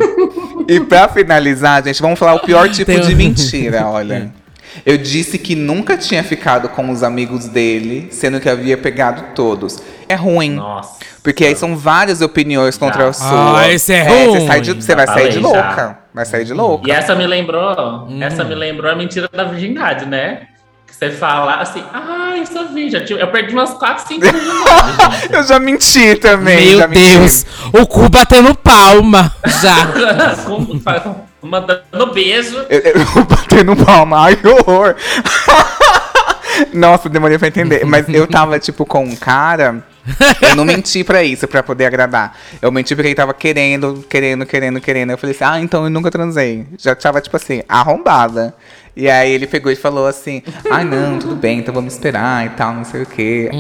e 0.69 0.79
pra 0.81 1.09
finalizar, 1.09 1.83
gente, 1.83 2.03
vamos 2.03 2.19
falar 2.19 2.35
o 2.35 2.41
pior 2.41 2.69
tipo 2.69 2.93
Tem 2.93 3.01
de 3.01 3.15
mentira, 3.15 3.87
olha. 3.87 4.31
Eu 4.87 4.97
disse 4.99 5.39
que 5.39 5.55
nunca 5.55 5.97
tinha 5.97 6.23
ficado 6.25 6.69
com 6.69 6.91
os 6.91 7.03
amigos 7.03 7.47
dele, 7.47 8.09
sendo 8.11 8.41
que 8.41 8.49
havia 8.49 8.77
pegado 8.77 9.23
todos. 9.35 9.83
É 10.09 10.15
ruim. 10.15 10.51
Nossa. 10.57 10.97
Porque 11.23 11.45
aí 11.45 11.55
são 11.57 11.77
várias 11.77 12.21
opiniões 12.21 12.77
contra 12.77 13.05
Já. 13.05 13.09
a 13.09 13.13
sua. 13.13 13.61
Ah, 13.61 13.73
esse 13.73 13.93
é 13.93 14.05
Você, 14.05 14.27
ruim. 14.27 14.47
sai 14.47 14.61
de- 14.61 14.73
você 14.75 14.95
vai 14.95 15.07
sair 15.07 15.31
de 15.31 15.41
falei, 15.41 15.55
já. 15.61 15.67
louca. 15.69 15.99
Vai 16.15 16.25
sair 16.27 16.45
de 16.45 16.53
louca. 16.53 16.89
E 16.89 16.91
essa 16.91 17.15
me 17.15 17.27
lembrou, 17.27 18.07
Hum. 18.09 18.19
essa 18.23 18.45
me 18.45 18.55
lembrou 18.55 18.91
a 18.91 18.97
mentira 18.97 19.29
da 19.33 19.45
virgindade, 19.45 20.05
né? 20.07 20.43
Que 20.87 20.95
você 20.97 21.11
fala 21.11 21.55
assim, 21.57 21.83
ah, 21.95 22.35
eu 22.37 22.45
sou 22.45 22.69
virgem. 22.69 23.03
Eu 23.19 23.29
perdi 23.29 23.53
umas 23.55 23.71
4, 23.75 24.07
5 24.09 24.21
virgindades, 24.21 25.31
Eu 25.31 25.43
já 25.45 25.59
menti 25.59 26.17
também. 26.17 26.67
Meu 26.71 26.79
já 26.79 26.87
menti. 26.89 27.19
Deus, 27.19 27.47
o 27.73 27.87
cu 27.87 28.09
batendo 28.11 28.55
palma 28.55 29.33
já. 29.63 29.77
Mandando 31.43 32.13
beijo. 32.13 32.57
Eu, 32.71 32.81
eu 32.81 33.25
batendo 33.27 33.77
palma, 33.77 34.25
ai 34.25 34.37
que 34.37 34.47
horror. 34.47 34.95
Nossa, 36.73 37.09
demorei 37.09 37.39
pra 37.39 37.49
entender. 37.49 37.85
Mas 37.85 38.09
eu 38.09 38.27
tava, 38.27 38.59
tipo, 38.59 38.85
com 38.87 39.05
um 39.05 39.17
cara. 39.17 39.83
Eu 40.41 40.57
não 40.57 40.65
menti 40.65 41.05
pra 41.05 41.23
isso, 41.23 41.47
pra 41.47 41.63
poder 41.63 41.87
agradar. 41.87 42.37
Eu 42.61 42.71
menti 42.73 42.95
porque 42.95 43.09
ele 43.09 43.15
tava 43.15 43.33
querendo, 43.33 44.05
querendo, 44.09 44.45
querendo, 44.45 44.81
querendo. 44.81 45.11
Eu 45.11 45.19
falei 45.19 45.35
assim, 45.35 45.45
ah, 45.45 45.61
então 45.61 45.85
eu 45.85 45.91
nunca 45.91 46.11
transei. 46.11 46.67
Já 46.79 46.95
tava, 46.95 47.21
tipo 47.21 47.37
assim, 47.37 47.63
arrombada. 47.69 48.55
E 48.95 49.09
aí 49.09 49.33
ele 49.33 49.47
pegou 49.47 49.73
e 49.73 49.77
falou 49.77 50.07
assim, 50.07 50.43
ai 50.71 50.85
não, 50.85 51.19
tudo 51.19 51.35
bem, 51.35 51.61
então 51.61 51.73
vamos 51.73 51.95
esperar 51.95 52.45
e 52.45 52.51
tal, 52.51 52.75
não 52.75 52.85
sei 52.85 53.03
o 53.03 53.07
quê. 53.07 53.51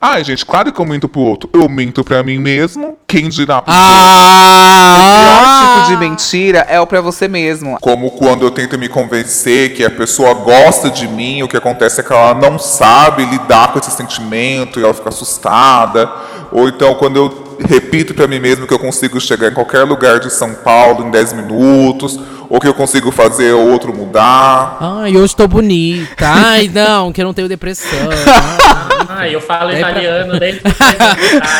Ai, 0.00 0.24
gente, 0.24 0.44
claro 0.44 0.72
que 0.72 0.80
eu 0.80 0.84
minto 0.86 1.08
pro 1.08 1.20
outro. 1.20 1.48
Eu 1.52 1.68
minto 1.68 2.02
pra 2.04 2.22
mim 2.22 2.38
mesmo. 2.38 2.96
Quem 3.06 3.28
dirá 3.28 3.62
pro 3.62 3.72
O 3.72 3.76
pior 3.76 3.82
Ah! 3.84 5.74
tipo 5.76 5.88
de 5.88 5.96
mentira 5.96 6.66
é 6.68 6.80
o 6.80 6.86
pra 6.86 7.00
você 7.00 7.28
mesmo. 7.28 7.78
Como 7.80 8.10
quando 8.12 8.44
eu 8.44 8.50
tento 8.50 8.78
me 8.78 8.88
convencer 8.88 9.74
que 9.74 9.84
a 9.84 9.90
pessoa 9.90 10.34
gosta 10.34 10.90
de 10.90 11.06
mim, 11.08 11.42
o 11.42 11.48
que 11.48 11.56
acontece 11.56 12.00
é 12.00 12.04
que 12.04 12.12
ela 12.12 12.34
não 12.34 12.58
sabe 12.58 13.24
lidar 13.24 13.72
com 13.72 13.78
esse 13.78 13.90
sentimento 13.90 14.78
e 14.80 14.84
ela 14.84 14.94
fica 14.94 15.08
assustada. 15.08 16.10
Ou 16.52 16.68
então 16.68 16.94
quando 16.94 17.16
eu 17.16 17.47
repito 17.66 18.14
pra 18.14 18.26
mim 18.28 18.38
mesmo 18.38 18.66
que 18.66 18.74
eu 18.74 18.78
consigo 18.78 19.20
chegar 19.20 19.48
em 19.50 19.54
qualquer 19.54 19.82
lugar 19.84 20.18
de 20.20 20.30
São 20.32 20.54
Paulo 20.54 21.06
em 21.06 21.10
10 21.10 21.32
minutos, 21.34 22.18
ou 22.48 22.58
que 22.60 22.66
eu 22.68 22.74
consigo 22.74 23.10
fazer 23.10 23.52
o 23.52 23.70
outro 23.70 23.94
mudar. 23.94 24.76
Ai, 24.80 25.16
hoje 25.16 25.34
tô 25.36 25.46
bonita. 25.48 26.26
Ai, 26.28 26.70
não, 26.72 27.12
que 27.12 27.20
eu 27.20 27.24
não 27.26 27.34
tenho 27.34 27.48
depressão. 27.48 27.88
Ah, 29.10 29.26
eu 29.26 29.40
falo 29.40 29.70
pra- 29.70 29.78
italiano 29.78 30.38
desde 30.38 30.60
os 30.64 30.74
três 30.76 31.00
anos 31.00 31.18
de 31.18 31.36
idade. 31.36 31.58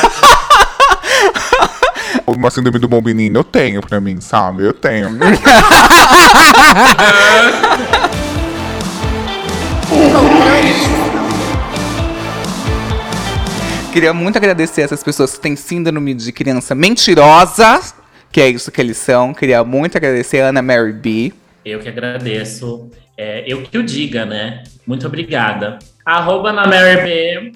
Uma 2.26 2.50
síndrome 2.50 2.78
do 2.78 2.86
bom 2.86 3.00
menino 3.00 3.40
eu 3.40 3.44
tenho 3.44 3.80
pra 3.80 4.00
mim, 4.00 4.20
sabe? 4.20 4.64
Eu 4.64 4.72
tenho. 4.74 5.08
Queria 13.92 14.12
muito 14.12 14.36
agradecer 14.36 14.82
essas 14.82 15.02
pessoas 15.02 15.34
que 15.34 15.40
têm 15.40 15.56
síndrome 15.56 16.14
de 16.14 16.30
criança 16.30 16.74
mentirosa, 16.74 17.80
que 18.30 18.40
é 18.40 18.48
isso 18.48 18.70
que 18.70 18.80
eles 18.80 18.96
são. 18.96 19.32
Queria 19.32 19.64
muito 19.64 19.96
agradecer 19.96 20.40
a 20.40 20.48
Ana 20.48 20.62
Mary 20.62 20.92
B. 20.92 21.32
Eu 21.64 21.80
que 21.80 21.88
agradeço. 21.88 22.90
É, 23.16 23.44
eu 23.46 23.62
que 23.62 23.76
o 23.76 23.82
diga, 23.82 24.24
né? 24.24 24.62
Muito 24.86 25.06
obrigada. 25.06 25.78
Arroba 26.04 26.50
Ana 26.50 26.66
Mary 26.66 27.02
B 27.02 27.52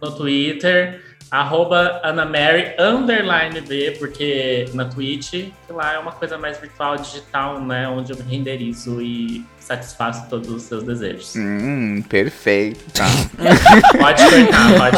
no 0.00 0.12
Twitter. 0.12 1.00
Arroba 1.32 1.98
Ana 2.04 2.26
Mary 2.26 2.74
underline 2.78 3.58
B, 3.62 3.96
porque 3.98 4.66
na 4.74 4.84
Twitch, 4.84 5.30
que 5.30 5.72
lá 5.72 5.94
é 5.94 5.98
uma 5.98 6.12
coisa 6.12 6.36
mais 6.36 6.60
virtual, 6.60 6.98
digital, 6.98 7.58
né? 7.58 7.88
Onde 7.88 8.12
eu 8.12 8.18
renderizo 8.28 9.00
e 9.00 9.42
satisfaço 9.58 10.28
todos 10.28 10.50
os 10.50 10.60
seus 10.64 10.84
desejos. 10.84 11.34
Hum, 11.34 12.04
perfeito. 12.06 12.84
Tá. 12.92 13.06
Pode 13.98 14.22
cortar, 14.22 14.76
pode. 14.76 14.96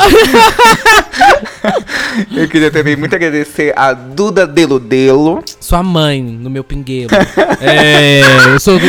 Eu 2.36 2.48
queria 2.48 2.70
também 2.72 2.96
muito 2.96 3.14
agradecer 3.14 3.72
a 3.76 3.92
Duda 3.92 4.44
Deludelo. 4.44 5.40
Sua 5.60 5.84
mãe, 5.84 6.20
no 6.20 6.50
meu 6.50 6.64
pinguelo. 6.64 7.10
é, 7.62 8.22
eu 8.52 8.58
sou. 8.58 8.80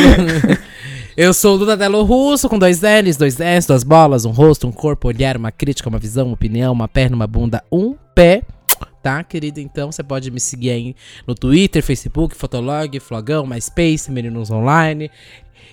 Eu 1.18 1.34
sou 1.34 1.56
o 1.56 1.58
Duda 1.58 1.78
Delo 1.78 2.04
Russo, 2.04 2.50
com 2.50 2.60
dois 2.60 2.82
L's, 2.82 3.16
dois 3.16 3.40
S, 3.40 3.66
duas 3.66 3.86
bolas, 3.86 4.26
um 4.26 4.32
rosto, 4.32 4.68
um 4.68 4.72
corpo, 4.72 5.08
olhar, 5.08 5.38
uma 5.38 5.50
crítica, 5.50 5.88
uma 5.88 5.98
visão, 5.98 6.26
uma 6.26 6.34
opinião, 6.34 6.74
uma 6.74 6.90
perna, 6.90 7.16
uma 7.16 7.26
bunda, 7.26 7.64
um 7.72 7.96
pé. 8.14 8.44
Tá, 9.02 9.24
querido? 9.24 9.62
Então 9.62 9.94
você 9.94 10.04
pode 10.04 10.30
me 10.30 10.42
seguir 10.42 10.72
aí 10.72 10.96
no 11.26 11.34
Twitter, 11.34 11.82
Facebook, 11.82 12.36
Fotolog, 12.36 13.00
Flogão, 13.00 13.48
MySpace, 13.48 14.12
Meninos 14.12 14.52
Online, 14.52 15.10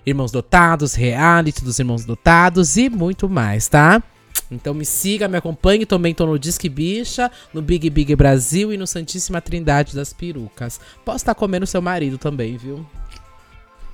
Irmãos 0.07 0.30
Dotados, 0.30 0.95
Reality 0.95 1.64
dos 1.64 1.76
Irmãos 1.76 2.05
Dotados 2.05 2.76
e 2.76 2.88
muito 2.88 3.28
mais, 3.28 3.66
tá? 3.66 4.01
Então 4.49 4.72
me 4.72 4.84
siga, 4.84 5.26
me 5.26 5.38
acompanhe. 5.38 5.84
Também 5.84 6.14
tô 6.14 6.24
no 6.24 6.38
Disque 6.38 6.68
Bicha, 6.68 7.28
no 7.53 7.61
Big 7.61 7.90
Big 7.90 8.14
Brasil 8.14 8.72
e 8.72 8.76
no 8.76 8.86
Santíssima 8.86 9.40
Trindade 9.40 9.97
das 9.97 10.12
Perucas. 10.12 10.78
Posso 11.05 11.16
estar 11.16 11.34
comendo 11.34 11.66
seu 11.66 11.82
marido 11.82 12.16
também, 12.16 12.57
viu? 12.57 12.86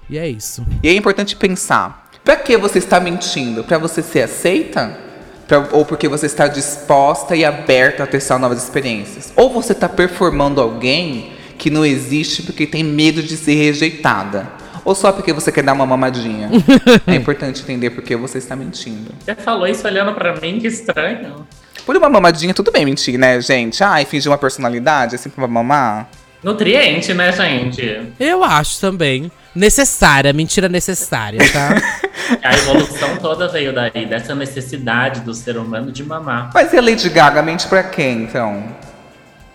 E 0.09 0.19
é 0.19 0.29
isso. 0.29 0.67
E 0.83 0.89
é 0.89 0.93
importante 0.95 1.37
pensar: 1.37 2.09
pra 2.25 2.37
que 2.37 2.57
você 2.57 2.79
está 2.79 2.99
mentindo? 3.01 3.65
Pra 3.65 3.79
você 3.79 4.03
ser 4.03 4.23
aceita? 4.23 4.97
Pra- 5.47 5.69
ou 5.73 5.85
porque 5.85 6.09
você 6.09 6.27
está 6.27 6.47
disposta 6.47 7.35
e 7.35 7.45
aberta 7.45 8.05
a 8.05 8.07
testar 8.07 8.39
novas 8.39 8.63
experiências? 8.63 9.33
Ou 9.35 9.51
você 9.51 9.73
está 9.73 9.89
performando 9.89 10.61
alguém 10.61 11.33
que 11.57 11.71
não 11.71 11.85
existe 11.85 12.43
porque 12.43 12.67
tem 12.67 12.85
medo 12.85 13.23
de 13.23 13.37
ser 13.37 13.55
rejeitada? 13.55 14.47
Ou 14.85 14.95
só 14.95 15.11
porque 15.13 15.33
você 15.33 15.51
quer 15.51 15.63
dar 15.63 15.73
uma 15.73 15.85
mamadinha? 15.87 16.51
é 17.07 17.15
importante 17.15 17.63
entender 17.63 17.91
por 17.91 18.03
que 18.03 18.15
você 18.17 18.39
está 18.39 18.55
mentindo. 18.55 19.11
Você 19.25 19.35
falou 19.35 19.67
isso 19.67 19.87
olhando 19.87 20.15
pra 20.15 20.35
mim, 20.41 20.59
que 20.61 20.67
estranho. 20.67 21.47
Por 21.85 21.97
uma 21.97 22.09
mamadinha, 22.09 22.55
tudo 22.55 22.71
bem 22.71 22.85
mentir, 22.85 23.19
né, 23.19 23.41
gente? 23.41 23.83
Ai, 23.83 24.05
fingir 24.05 24.31
uma 24.31 24.39
personalidade, 24.39 25.15
assim, 25.15 25.31
pra 25.31 25.47
mamar. 25.47 26.09
Nutriente, 26.43 27.13
né, 27.15 27.33
gente? 27.33 28.13
Eu 28.21 28.45
acho 28.45 28.81
também. 28.81 29.31
Necessária, 29.59 30.33
mentira 30.33 30.69
necessária, 30.69 31.41
tá? 31.53 31.75
A 32.45 32.55
evolução 32.55 33.17
toda 33.17 33.49
veio 33.49 33.75
daí, 33.75 34.07
dessa 34.07 34.33
necessidade 34.33 35.23
do 35.23 35.35
ser 35.35 35.57
humano 35.57 35.91
de 35.91 36.05
mamar. 36.05 36.51
Mas 36.55 36.73
e 36.73 36.79
a 36.79 36.81
Lady 36.81 37.09
Gaga 37.09 37.43
mente 37.43 37.67
pra 37.67 37.83
quem, 37.83 38.23
então? 38.23 38.63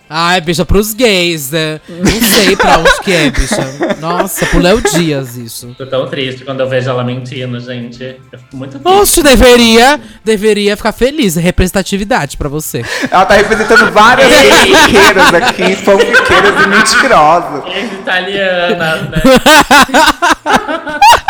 Ai, 0.08 0.40
bicha, 0.40 0.64
pros 0.64 0.92
gays, 0.92 1.50
né? 1.50 1.80
Não 1.88 2.20
sei 2.20 2.54
pra 2.56 2.78
onde 2.78 3.00
que 3.02 3.12
é, 3.12 3.30
bicha. 3.30 3.96
Nossa, 4.00 4.44
pro 4.46 4.60
Léo 4.60 4.80
Dias 4.80 5.36
isso. 5.36 5.74
Tô 5.78 5.86
tão 5.86 6.06
triste 6.08 6.44
quando 6.44 6.60
eu 6.60 6.68
vejo 6.68 6.90
ela 6.90 7.02
mentindo, 7.02 7.58
gente. 7.58 8.16
Eu 8.30 8.38
fico 8.38 8.56
muito 8.56 8.78
triste. 8.78 9.00
Oxe, 9.00 9.22
deveria, 9.22 9.98
deveria 10.22 10.76
ficar 10.76 10.92
feliz. 10.92 11.36
Representatividade 11.36 12.36
pra 12.36 12.48
você. 12.48 12.84
Ela 13.10 13.24
tá 13.24 13.34
representando 13.34 13.90
várias 13.92 14.28
fanfiqueiras 14.30 15.34
aqui, 15.34 15.76
fanfiqueiras 15.76 16.62
e 16.62 16.68
mentirosas. 16.68 17.64
Ex-italiana, 17.74 19.10
né? 19.10 19.22